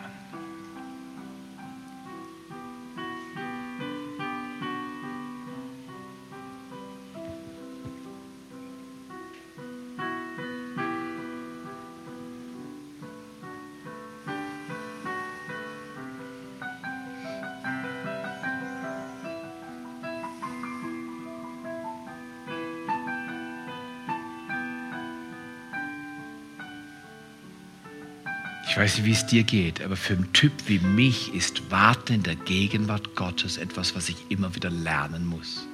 Weiß 28.78 28.98
nicht, 28.98 29.06
wie 29.06 29.12
es 29.12 29.26
dir 29.26 29.42
geht, 29.42 29.82
aber 29.82 29.96
für 29.96 30.14
einen 30.14 30.32
Typ 30.32 30.52
wie 30.66 30.78
mich 30.78 31.34
ist 31.34 31.70
Warten 31.70 32.14
in 32.14 32.22
der 32.22 32.36
Gegenwart 32.36 33.16
Gottes 33.16 33.56
etwas, 33.56 33.96
was 33.96 34.08
ich 34.08 34.16
immer 34.28 34.54
wieder 34.54 34.70
lernen 34.70 35.26
muss. 35.26 35.66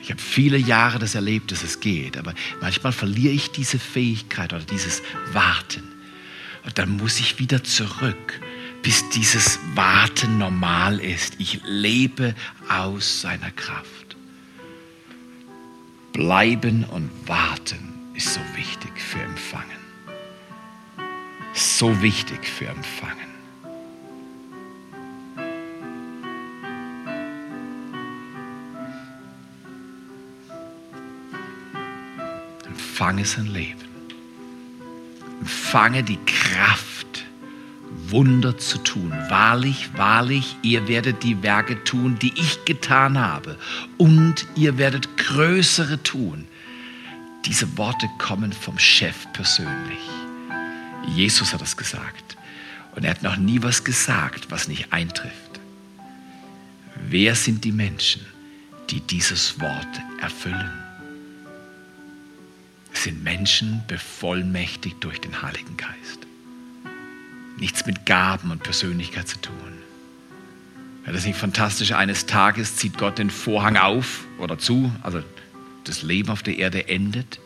Ich 0.00 0.10
habe 0.10 0.20
viele 0.20 0.58
Jahre 0.58 1.00
das 1.00 1.16
erlebt, 1.16 1.50
dass 1.50 1.64
es 1.64 1.80
geht, 1.80 2.16
aber 2.16 2.34
manchmal 2.60 2.92
verliere 2.92 3.32
ich 3.32 3.50
diese 3.50 3.80
Fähigkeit 3.80 4.52
oder 4.52 4.62
dieses 4.62 5.02
Warten. 5.32 5.82
Und 6.64 6.78
dann 6.78 6.96
muss 6.98 7.18
ich 7.18 7.40
wieder 7.40 7.64
zurück, 7.64 8.40
bis 8.82 9.08
dieses 9.10 9.58
Warten 9.74 10.38
normal 10.38 11.00
ist. 11.00 11.34
Ich 11.38 11.60
lebe 11.64 12.36
aus 12.68 13.22
seiner 13.22 13.50
Kraft. 13.50 14.16
Bleiben 16.12 16.84
und 16.84 17.10
warten 17.26 18.12
ist 18.14 18.34
so 18.34 18.40
wichtig 18.54 19.00
für 19.00 19.20
Empfangen 19.20 19.87
so 21.78 22.02
wichtig 22.02 22.44
für 22.48 22.66
Empfangen. 22.66 23.28
Empfange 32.66 33.24
sein 33.24 33.46
Leben. 33.46 33.78
Empfange 35.40 36.02
die 36.02 36.18
Kraft, 36.26 37.24
Wunder 38.08 38.58
zu 38.58 38.78
tun. 38.78 39.12
Wahrlich, 39.28 39.90
wahrlich, 39.94 40.56
ihr 40.62 40.88
werdet 40.88 41.22
die 41.22 41.44
Werke 41.44 41.84
tun, 41.84 42.18
die 42.18 42.32
ich 42.34 42.64
getan 42.64 43.16
habe. 43.16 43.56
Und 43.98 44.48
ihr 44.56 44.78
werdet 44.78 45.16
größere 45.16 46.02
tun. 46.02 46.48
Diese 47.44 47.78
Worte 47.78 48.08
kommen 48.18 48.52
vom 48.52 48.80
Chef 48.80 49.32
persönlich. 49.32 50.00
Jesus 51.14 51.52
hat 51.52 51.62
es 51.62 51.76
gesagt. 51.76 52.36
Und 52.94 53.04
er 53.04 53.10
hat 53.10 53.22
noch 53.22 53.36
nie 53.36 53.62
was 53.62 53.84
gesagt, 53.84 54.50
was 54.50 54.68
nicht 54.68 54.92
eintrifft. 54.92 55.60
Wer 57.08 57.34
sind 57.34 57.64
die 57.64 57.72
Menschen, 57.72 58.26
die 58.90 59.00
dieses 59.00 59.60
Wort 59.60 60.00
erfüllen? 60.20 60.72
Es 62.92 63.04
sind 63.04 63.22
Menschen 63.22 63.82
bevollmächtigt 63.86 64.96
durch 65.04 65.20
den 65.20 65.42
Heiligen 65.42 65.76
Geist. 65.76 66.26
Nichts 67.58 67.86
mit 67.86 68.06
Gaben 68.06 68.50
und 68.50 68.62
Persönlichkeit 68.62 69.28
zu 69.28 69.40
tun. 69.40 69.54
Wäre 71.04 71.14
das 71.14 71.24
nicht 71.24 71.38
fantastisch? 71.38 71.92
Eines 71.92 72.26
Tages 72.26 72.76
zieht 72.76 72.98
Gott 72.98 73.18
den 73.18 73.30
Vorhang 73.30 73.76
auf 73.76 74.24
oder 74.38 74.58
zu, 74.58 74.92
also 75.02 75.22
das 75.84 76.02
Leben 76.02 76.30
auf 76.30 76.42
der 76.42 76.58
Erde 76.58 76.88
endet 76.88 77.40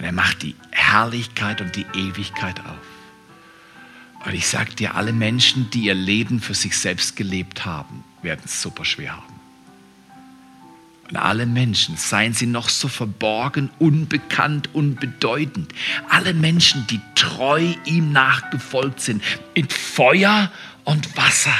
und 0.00 0.06
er 0.06 0.12
macht 0.12 0.42
die 0.42 0.56
Herrlichkeit 0.70 1.60
und 1.60 1.76
die 1.76 1.84
Ewigkeit 1.92 2.58
auf. 2.60 4.24
Und 4.24 4.32
ich 4.32 4.46
sage 4.46 4.74
dir, 4.74 4.94
alle 4.94 5.12
Menschen, 5.12 5.70
die 5.70 5.82
ihr 5.82 5.94
Leben 5.94 6.40
für 6.40 6.54
sich 6.54 6.78
selbst 6.78 7.16
gelebt 7.16 7.66
haben, 7.66 8.02
werden 8.22 8.40
es 8.46 8.62
super 8.62 8.86
schwer 8.86 9.16
haben. 9.16 9.40
Und 11.10 11.16
alle 11.18 11.44
Menschen, 11.44 11.98
seien 11.98 12.32
sie 12.32 12.46
noch 12.46 12.70
so 12.70 12.88
verborgen, 12.88 13.68
unbekannt, 13.78 14.74
unbedeutend, 14.74 15.74
alle 16.08 16.32
Menschen, 16.32 16.86
die 16.86 17.00
treu 17.14 17.74
ihm 17.84 18.10
nachgefolgt 18.10 19.00
sind, 19.00 19.22
mit 19.54 19.70
Feuer 19.70 20.50
und 20.84 21.14
Wasser, 21.18 21.52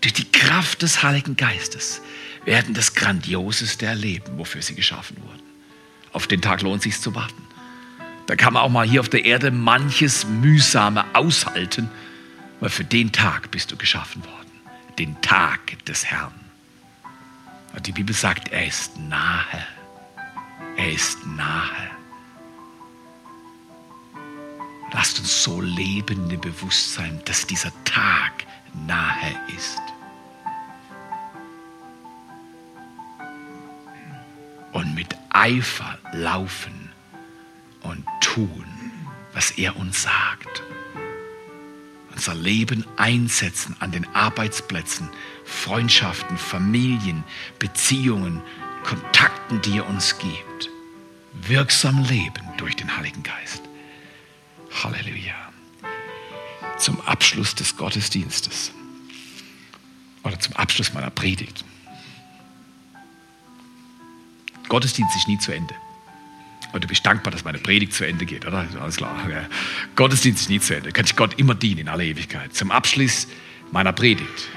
durch 0.00 0.14
die 0.14 0.32
Kraft 0.32 0.80
des 0.80 1.02
Heiligen 1.02 1.36
Geistes, 1.36 2.00
werden 2.46 2.72
das 2.72 2.94
Grandioseste 2.94 3.84
erleben, 3.84 4.38
wofür 4.38 4.62
sie 4.62 4.74
geschaffen 4.74 5.18
wurden. 5.22 5.42
Auf 6.12 6.26
den 6.26 6.40
Tag 6.40 6.62
lohnt 6.62 6.78
es 6.78 6.84
sich 6.84 7.00
zu 7.02 7.14
warten. 7.14 7.49
Da 8.30 8.36
kann 8.36 8.52
man 8.52 8.62
auch 8.62 8.68
mal 8.68 8.86
hier 8.86 9.00
auf 9.00 9.08
der 9.08 9.24
Erde 9.24 9.50
manches 9.50 10.24
Mühsame 10.24 11.04
aushalten, 11.16 11.90
weil 12.60 12.70
für 12.70 12.84
den 12.84 13.10
Tag 13.10 13.50
bist 13.50 13.72
du 13.72 13.76
geschaffen 13.76 14.24
worden. 14.24 14.52
Den 15.00 15.20
Tag 15.20 15.84
des 15.86 16.06
Herrn. 16.06 16.32
Und 17.74 17.88
die 17.88 17.90
Bibel 17.90 18.14
sagt, 18.14 18.52
er 18.52 18.68
ist 18.68 18.96
nahe. 19.00 19.66
Er 20.76 20.92
ist 20.92 21.26
nahe. 21.26 21.90
Lasst 24.92 25.18
uns 25.18 25.42
so 25.42 25.60
leben 25.60 26.30
im 26.30 26.40
Bewusstsein, 26.40 27.20
dass 27.24 27.48
dieser 27.48 27.72
Tag 27.82 28.46
nahe 28.86 29.34
ist. 29.56 29.80
Und 34.70 34.94
mit 34.94 35.16
Eifer 35.30 35.98
laufen 36.12 36.90
und 37.82 38.04
tun, 38.34 38.64
was 39.32 39.50
er 39.52 39.76
uns 39.76 40.02
sagt. 40.02 40.62
Unser 42.12 42.34
Leben 42.34 42.84
einsetzen 42.96 43.76
an 43.80 43.92
den 43.92 44.06
Arbeitsplätzen, 44.14 45.08
Freundschaften, 45.44 46.36
Familien, 46.36 47.24
Beziehungen, 47.58 48.42
Kontakten, 48.84 49.60
die 49.62 49.78
er 49.78 49.88
uns 49.88 50.18
gibt. 50.18 50.70
Wirksam 51.32 52.02
leben 52.04 52.42
durch 52.56 52.76
den 52.76 52.96
Heiligen 52.96 53.22
Geist. 53.22 53.62
Halleluja. 54.82 55.34
Zum 56.78 57.00
Abschluss 57.02 57.54
des 57.54 57.76
Gottesdienstes 57.76 58.72
oder 60.22 60.38
zum 60.38 60.54
Abschluss 60.56 60.92
meiner 60.92 61.10
Predigt. 61.10 61.64
Gottesdienst 64.68 65.16
ist 65.16 65.28
nie 65.28 65.38
zu 65.38 65.52
Ende. 65.52 65.74
Und 66.72 66.84
du 66.84 66.88
bist 66.88 67.04
dankbar, 67.04 67.32
dass 67.32 67.44
meine 67.44 67.58
Predigt 67.58 67.92
zu 67.92 68.06
Ende 68.06 68.26
geht, 68.26 68.46
oder? 68.46 68.66
Alles 68.80 68.96
klar. 68.96 69.16
Ja. 69.28 69.46
Gottesdienst 69.96 70.42
ist 70.42 70.48
nie 70.48 70.60
zu 70.60 70.74
Ende. 70.74 70.88
Du 70.88 70.92
kannst 70.92 71.16
Gott 71.16 71.38
immer 71.38 71.54
dienen 71.54 71.80
in 71.80 71.88
aller 71.88 72.04
Ewigkeit. 72.04 72.54
Zum 72.54 72.70
Abschluss 72.70 73.26
meiner 73.72 73.92
Predigt 73.92 74.48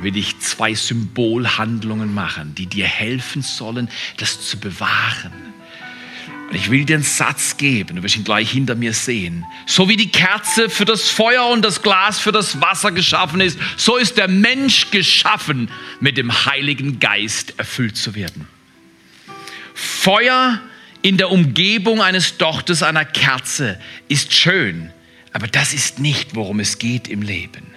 will 0.00 0.16
ich 0.16 0.38
zwei 0.40 0.74
Symbolhandlungen 0.74 2.14
machen, 2.14 2.54
die 2.54 2.66
dir 2.66 2.86
helfen 2.86 3.42
sollen, 3.42 3.88
das 4.16 4.40
zu 4.46 4.58
bewahren. 4.58 5.32
Und 6.48 6.56
ich 6.56 6.70
will 6.70 6.84
dir 6.84 6.96
einen 6.96 7.04
Satz 7.04 7.56
geben, 7.58 7.96
du 7.96 8.02
wirst 8.02 8.16
ihn 8.16 8.24
gleich 8.24 8.50
hinter 8.50 8.74
mir 8.74 8.92
sehen. 8.92 9.44
So 9.66 9.88
wie 9.88 9.96
die 9.96 10.10
Kerze 10.10 10.68
für 10.68 10.84
das 10.84 11.08
Feuer 11.08 11.46
und 11.46 11.62
das 11.62 11.82
Glas 11.82 12.18
für 12.18 12.32
das 12.32 12.60
Wasser 12.60 12.90
geschaffen 12.90 13.40
ist, 13.40 13.58
so 13.76 13.96
ist 13.96 14.16
der 14.16 14.26
Mensch 14.26 14.90
geschaffen, 14.90 15.70
mit 16.00 16.16
dem 16.16 16.46
Heiligen 16.46 16.98
Geist 16.98 17.54
erfüllt 17.58 17.96
zu 17.96 18.16
werden. 18.16 18.48
Feuer 19.74 20.60
in 21.02 21.16
der 21.16 21.30
Umgebung 21.30 22.02
eines 22.02 22.36
Dochtes 22.36 22.82
einer 22.82 23.04
Kerze 23.04 23.78
ist 24.08 24.32
schön, 24.32 24.92
aber 25.32 25.46
das 25.46 25.72
ist 25.72 25.98
nicht, 25.98 26.34
worum 26.34 26.60
es 26.60 26.78
geht 26.78 27.08
im 27.08 27.22
Leben. 27.22 27.70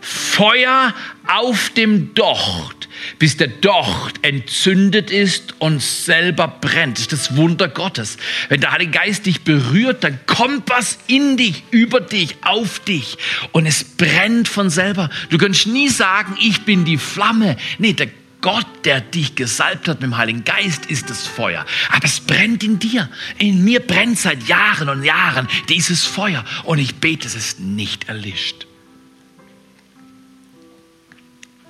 Feuer 0.00 0.94
auf 1.26 1.70
dem 1.70 2.14
Docht, 2.14 2.88
bis 3.18 3.36
der 3.36 3.48
Docht 3.48 4.24
entzündet 4.24 5.10
ist 5.10 5.60
und 5.60 5.82
selber 5.82 6.46
brennt. 6.48 6.98
Das 6.98 7.02
ist 7.02 7.12
das 7.12 7.36
Wunder 7.36 7.68
Gottes. 7.68 8.16
Wenn 8.48 8.60
der 8.60 8.72
Heilige 8.72 8.92
Geist 8.92 9.26
dich 9.26 9.42
berührt, 9.42 10.04
dann 10.04 10.20
kommt 10.26 10.70
was 10.70 10.98
in 11.08 11.36
dich, 11.36 11.64
über 11.70 12.00
dich, 12.00 12.36
auf 12.42 12.78
dich 12.80 13.18
und 13.52 13.66
es 13.66 13.82
brennt 13.82 14.48
von 14.48 14.70
selber. 14.70 15.10
Du 15.30 15.38
kannst 15.38 15.66
nie 15.66 15.88
sagen, 15.88 16.36
ich 16.40 16.62
bin 16.62 16.84
die 16.84 16.98
Flamme. 16.98 17.56
Nee, 17.78 17.92
der 17.94 18.08
Gott, 18.40 18.66
der 18.84 19.00
dich 19.00 19.34
gesalbt 19.34 19.88
hat 19.88 20.00
mit 20.00 20.10
dem 20.10 20.16
Heiligen 20.16 20.44
Geist, 20.44 20.86
ist 20.86 21.10
das 21.10 21.26
Feuer. 21.26 21.66
Aber 21.90 22.04
es 22.04 22.20
brennt 22.20 22.62
in 22.62 22.78
dir. 22.78 23.08
In 23.38 23.64
mir 23.64 23.80
brennt 23.80 24.18
seit 24.18 24.46
Jahren 24.46 24.88
und 24.88 25.02
Jahren 25.02 25.48
dieses 25.68 26.04
Feuer. 26.04 26.44
Und 26.64 26.78
ich 26.78 26.96
bete, 26.96 27.26
es 27.26 27.34
ist 27.34 27.58
nicht 27.58 28.08
erlischt. 28.08 28.66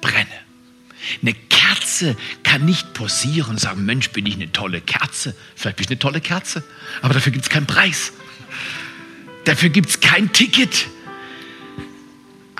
Brenne. 0.01 0.27
Eine 1.23 1.35
Kerze 1.35 2.17
kann 2.43 2.67
nicht 2.67 2.93
posieren 2.93 3.51
und 3.51 3.61
sagen, 3.61 3.85
Mensch, 3.87 4.11
bin 4.11 4.27
ich 4.27 4.35
eine 4.35 4.53
tolle 4.53 4.83
Kerze. 4.83 5.35
Vielleicht 5.57 5.77
bin 5.77 5.85
ich 5.85 5.91
eine 5.91 5.99
tolle 5.99 6.21
Kerze, 6.21 6.63
aber 7.01 7.15
dafür 7.15 7.33
gibt 7.33 7.45
es 7.45 7.51
keinen 7.51 7.67
Preis. 7.67 8.13
Dafür 9.45 9.71
gibt 9.71 9.89
es 9.89 10.01
kein 10.01 10.33
Ticket. 10.33 10.87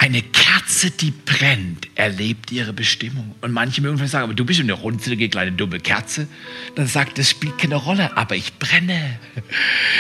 Eine 0.01 0.23
Kerze, 0.23 0.93
die 0.93 1.11
brennt, 1.11 1.89
erlebt 1.97 2.53
ihre 2.53 2.73
Bestimmung. 2.73 3.35
Und 3.41 3.51
manche 3.51 3.83
mögen 3.83 3.97
vielleicht 3.97 4.13
sagen, 4.13 4.23
aber 4.23 4.35
du 4.35 4.45
bist 4.45 4.61
eine 4.61 4.73
runzelige 4.73 5.29
kleine 5.29 5.51
dumme 5.51 5.81
Kerze. 5.81 6.29
Dann 6.77 6.87
sagt, 6.87 7.19
das 7.19 7.29
spielt 7.29 7.59
keine 7.59 7.75
Rolle, 7.75 8.17
aber 8.17 8.37
ich 8.37 8.55
brenne. 8.61 9.19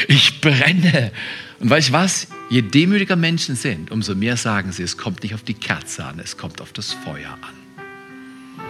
Ich 0.06 0.40
brenne. 0.40 1.10
Und 1.58 1.70
weißt 1.70 1.88
du 1.88 1.92
was? 1.94 2.28
Je 2.48 2.62
demütiger 2.62 3.16
Menschen 3.16 3.56
sind, 3.56 3.90
umso 3.90 4.14
mehr 4.14 4.36
sagen 4.36 4.70
sie, 4.70 4.84
es 4.84 4.96
kommt 4.96 5.24
nicht 5.24 5.34
auf 5.34 5.42
die 5.42 5.54
Kerze 5.54 6.04
an, 6.04 6.20
es 6.20 6.36
kommt 6.36 6.60
auf 6.60 6.72
das 6.72 6.92
Feuer 6.92 7.32
an. 7.32 8.64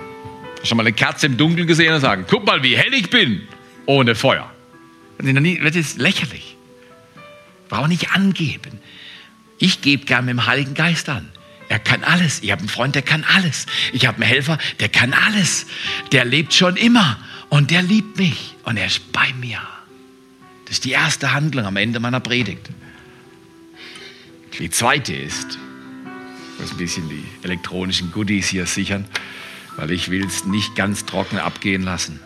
Schon 0.65 0.79
mal 0.79 0.85
eine 0.85 0.95
Kerze 0.95 1.27
im 1.27 1.37
Dunkeln 1.37 1.67
gesehen 1.67 1.93
und 1.93 2.01
sagen, 2.01 2.25
guck 2.27 2.47
mal, 2.47 2.63
wie 2.63 2.75
hell 2.75 2.95
ich 2.95 3.11
bin, 3.11 3.43
ohne 3.85 4.15
Feuer. 4.15 4.51
Das 5.19 5.77
ist 5.77 5.99
lächerlich. 5.99 6.57
Brauche 7.69 7.89
nicht 7.89 8.13
angeben. 8.13 8.81
Ich 9.59 9.81
gebe 9.81 10.05
gern 10.05 10.25
mit 10.25 10.33
dem 10.33 10.47
Heiligen 10.47 10.75
Geist 10.75 11.09
an. 11.09 11.29
Er 11.69 11.79
kann 11.79 12.03
alles. 12.03 12.43
Ich 12.43 12.51
habe 12.51 12.61
einen 12.61 12.69
Freund, 12.69 12.95
der 12.95 13.03
kann 13.03 13.25
alles. 13.25 13.67
Ich 13.93 14.07
habe 14.07 14.17
einen 14.17 14.27
Helfer, 14.27 14.59
der 14.81 14.89
kann 14.89 15.13
alles. 15.13 15.67
Der 16.13 16.25
lebt 16.25 16.55
schon 16.55 16.77
immer 16.77 17.19
und 17.51 17.71
der 17.71 17.83
liebt 17.83 18.19
mich 18.19 18.55
und 18.65 18.77
er 18.77 18.87
ist 18.87 19.13
bei 19.13 19.33
mir. 19.35 19.61
Das 20.65 20.77
ist 20.77 20.85
die 20.85 20.93
erste 20.93 21.33
Handlung 21.33 21.67
am 21.67 21.77
Ende 21.77 22.01
meiner 22.01 22.21
Predigt. 22.21 22.69
Die 24.59 24.71
zweite 24.71 25.15
ist, 25.15 25.59
ich 26.55 26.61
muss 26.61 26.73
ein 26.73 26.79
bisschen 26.79 27.09
die 27.09 27.25
elektronischen 27.43 28.11
Goodies 28.11 28.49
hier 28.49 28.67
sichern, 28.67 29.05
weil 29.77 29.91
ich 29.93 30.11
will 30.11 30.25
es 30.25 30.45
nicht 30.45 30.75
ganz 30.75 31.07
trocken 31.07 31.39
abgehen 31.39 31.83
lassen. 31.83 32.21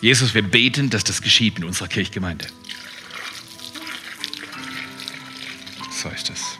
Jesus, 0.00 0.34
wir 0.34 0.42
beten, 0.42 0.90
dass 0.90 1.04
das 1.04 1.22
geschieht 1.22 1.58
in 1.58 1.64
unserer 1.64 1.88
Kirchgemeinde. 1.88 2.46
So 5.90 6.08
ist 6.10 6.30
es. 6.30 6.58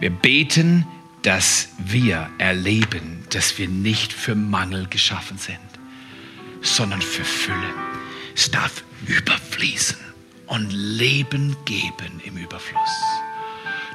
Wir 0.00 0.10
beten, 0.10 0.86
dass 1.22 1.68
wir 1.78 2.28
erleben, 2.38 3.24
dass 3.30 3.58
wir 3.58 3.68
nicht 3.68 4.12
für 4.12 4.34
Mangel 4.34 4.88
geschaffen 4.88 5.38
sind, 5.38 5.58
sondern 6.62 7.02
für 7.02 7.24
Fülle. 7.24 7.74
Es 8.34 8.50
darf 8.50 8.82
überfließen 9.06 9.98
und 10.46 10.70
Leben 10.70 11.56
geben 11.64 12.20
im 12.24 12.36
Überfluss. 12.38 12.90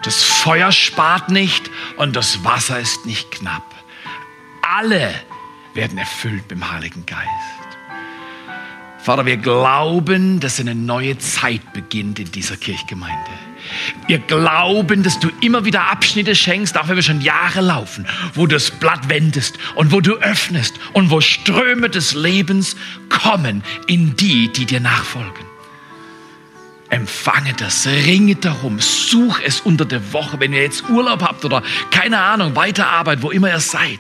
Das 0.04 0.24
Feuer 0.24 0.72
spart 0.72 1.30
nicht 1.30 1.70
und 1.98 2.16
das 2.16 2.44
Wasser 2.44 2.80
ist 2.80 3.06
nicht 3.06 3.32
knapp. 3.32 3.74
Alle 4.62 5.14
werden 5.76 5.98
erfüllt 5.98 6.44
mit 6.44 6.52
dem 6.52 6.72
Heiligen 6.72 7.06
Geist. 7.06 7.66
Vater, 8.98 9.28
wir 9.28 9.38
glauben, 9.38 10.40
dass 10.40 10.60
eine 10.60 10.74
neue 10.74 11.18
Zeit 11.20 11.74
beginnt 11.74 12.18
in 12.18 12.32
dieser 12.32 12.58
Kirchgemeinde. 12.58 13.32
Wir 14.08 14.18
glauben, 14.20 15.04
dass 15.04 15.20
du 15.20 15.30
immer 15.42 15.66
wieder 15.66 15.92
Abschnitte 15.92 16.36
schenkst, 16.36 16.78
auch 16.78 16.88
wenn 16.88 16.96
wir 16.96 17.04
schon 17.04 17.22
Jahre 17.22 17.62
laufen, 17.62 18.08
wo 18.34 18.48
du 18.48 18.56
das 18.56 18.72
Blatt 18.72 19.10
wendest 19.10 19.60
und 19.76 19.92
wo 19.92 20.02
du 20.02 20.14
öffnest 20.14 20.74
und 20.94 21.12
wo 21.12 21.22
Ströme 21.22 21.90
des 21.90 22.16
Lebens 22.16 22.76
kommen 23.10 23.64
in 23.86 24.16
die, 24.16 24.52
die 24.52 24.66
dir 24.66 24.80
nachfolgen. 24.80 25.46
Empfange 26.90 27.54
das, 27.58 27.86
ringe 27.88 28.36
darum, 28.36 28.80
such 28.80 29.40
es 29.44 29.62
unter 29.62 29.86
der 29.86 30.14
Woche, 30.14 30.40
wenn 30.40 30.54
ihr 30.54 30.62
jetzt 30.62 30.90
Urlaub 30.90 31.22
habt 31.22 31.44
oder 31.44 31.62
keine 31.92 32.20
Ahnung, 32.20 32.56
Weiterarbeit, 32.56 33.22
wo 33.22 33.32
immer 33.32 33.50
ihr 33.50 33.60
seid. 33.60 34.00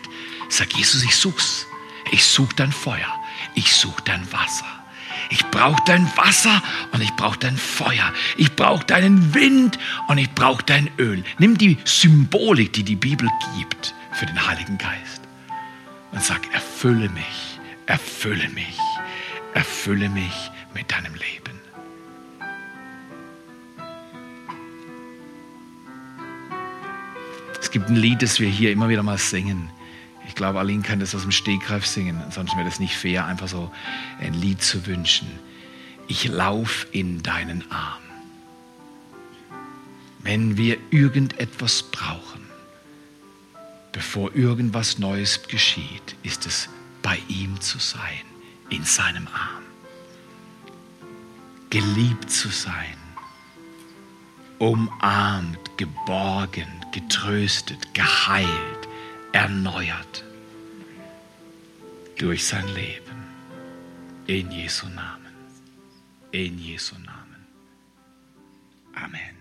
Sag 0.49 0.73
Jesus, 0.75 1.03
ich 1.03 1.15
such's. 1.15 1.67
Ich 2.11 2.23
such 2.23 2.53
dein 2.53 2.71
Feuer. 2.71 3.07
Ich 3.55 3.73
such 3.73 3.99
dein 4.01 4.31
Wasser. 4.31 4.65
Ich 5.29 5.45
brauche 5.47 5.81
dein 5.85 6.05
Wasser 6.17 6.61
und 6.91 7.01
ich 7.01 7.11
brauche 7.15 7.39
dein 7.39 7.57
Feuer. 7.57 8.13
Ich 8.37 8.55
brauche 8.55 8.85
deinen 8.85 9.33
Wind 9.33 9.79
und 10.07 10.17
ich 10.17 10.29
brauche 10.31 10.63
dein 10.63 10.89
Öl. 10.99 11.23
Nimm 11.39 11.57
die 11.57 11.77
Symbolik, 11.83 12.73
die 12.73 12.83
die 12.83 12.95
Bibel 12.95 13.29
gibt 13.57 13.95
für 14.11 14.25
den 14.25 14.47
Heiligen 14.47 14.77
Geist 14.77 15.21
und 16.11 16.23
sag, 16.23 16.53
erfülle 16.53 17.09
mich, 17.09 17.59
erfülle 17.85 18.47
mich, 18.49 18.79
erfülle 19.53 20.09
mich 20.09 20.51
mit 20.73 20.91
deinem 20.91 21.13
Leben. 21.13 21.59
Es 27.59 27.71
gibt 27.71 27.89
ein 27.89 27.95
Lied, 27.95 28.21
das 28.21 28.39
wir 28.39 28.47
hier 28.47 28.71
immer 28.71 28.87
wieder 28.89 29.03
mal 29.03 29.17
singen. 29.17 29.69
Ich 30.35 30.37
glaube, 30.37 30.59
Aline 30.59 30.83
kann 30.83 30.99
das 30.99 31.15
aus 31.15 31.21
dem 31.21 31.31
Stegreif 31.31 31.85
singen. 31.85 32.21
Ansonsten 32.21 32.57
wäre 32.57 32.67
das 32.67 32.81
nicht 32.81 32.97
fair, 32.97 33.25
einfach 33.25 33.47
so 33.47 33.71
ein 34.19 34.33
Lied 34.33 34.61
zu 34.61 34.85
wünschen. 34.85 35.29
Ich 36.09 36.27
lauf 36.27 36.87
in 36.91 37.23
deinen 37.23 37.63
Arm. 37.71 38.01
Wenn 40.19 40.57
wir 40.57 40.77
irgendetwas 40.89 41.83
brauchen, 41.83 42.41
bevor 43.93 44.35
irgendwas 44.35 44.99
Neues 44.99 45.47
geschieht, 45.47 46.17
ist 46.23 46.45
es 46.45 46.67
bei 47.01 47.17
ihm 47.29 47.61
zu 47.61 47.79
sein, 47.79 48.25
in 48.69 48.83
seinem 48.83 49.27
Arm. 49.27 49.63
Geliebt 51.69 52.29
zu 52.29 52.49
sein, 52.49 52.97
umarmt, 54.59 55.77
geborgen, 55.77 56.67
getröstet, 56.91 57.93
geheilt 57.93 58.49
erneuert 59.31 60.24
durch 62.17 62.45
sein 62.45 62.67
Leben. 62.69 63.03
In 64.27 64.49
Jesu 64.51 64.87
Namen. 64.87 65.33
In 66.31 66.57
Jesu 66.57 66.95
Namen. 66.95 67.45
Amen. 68.95 69.34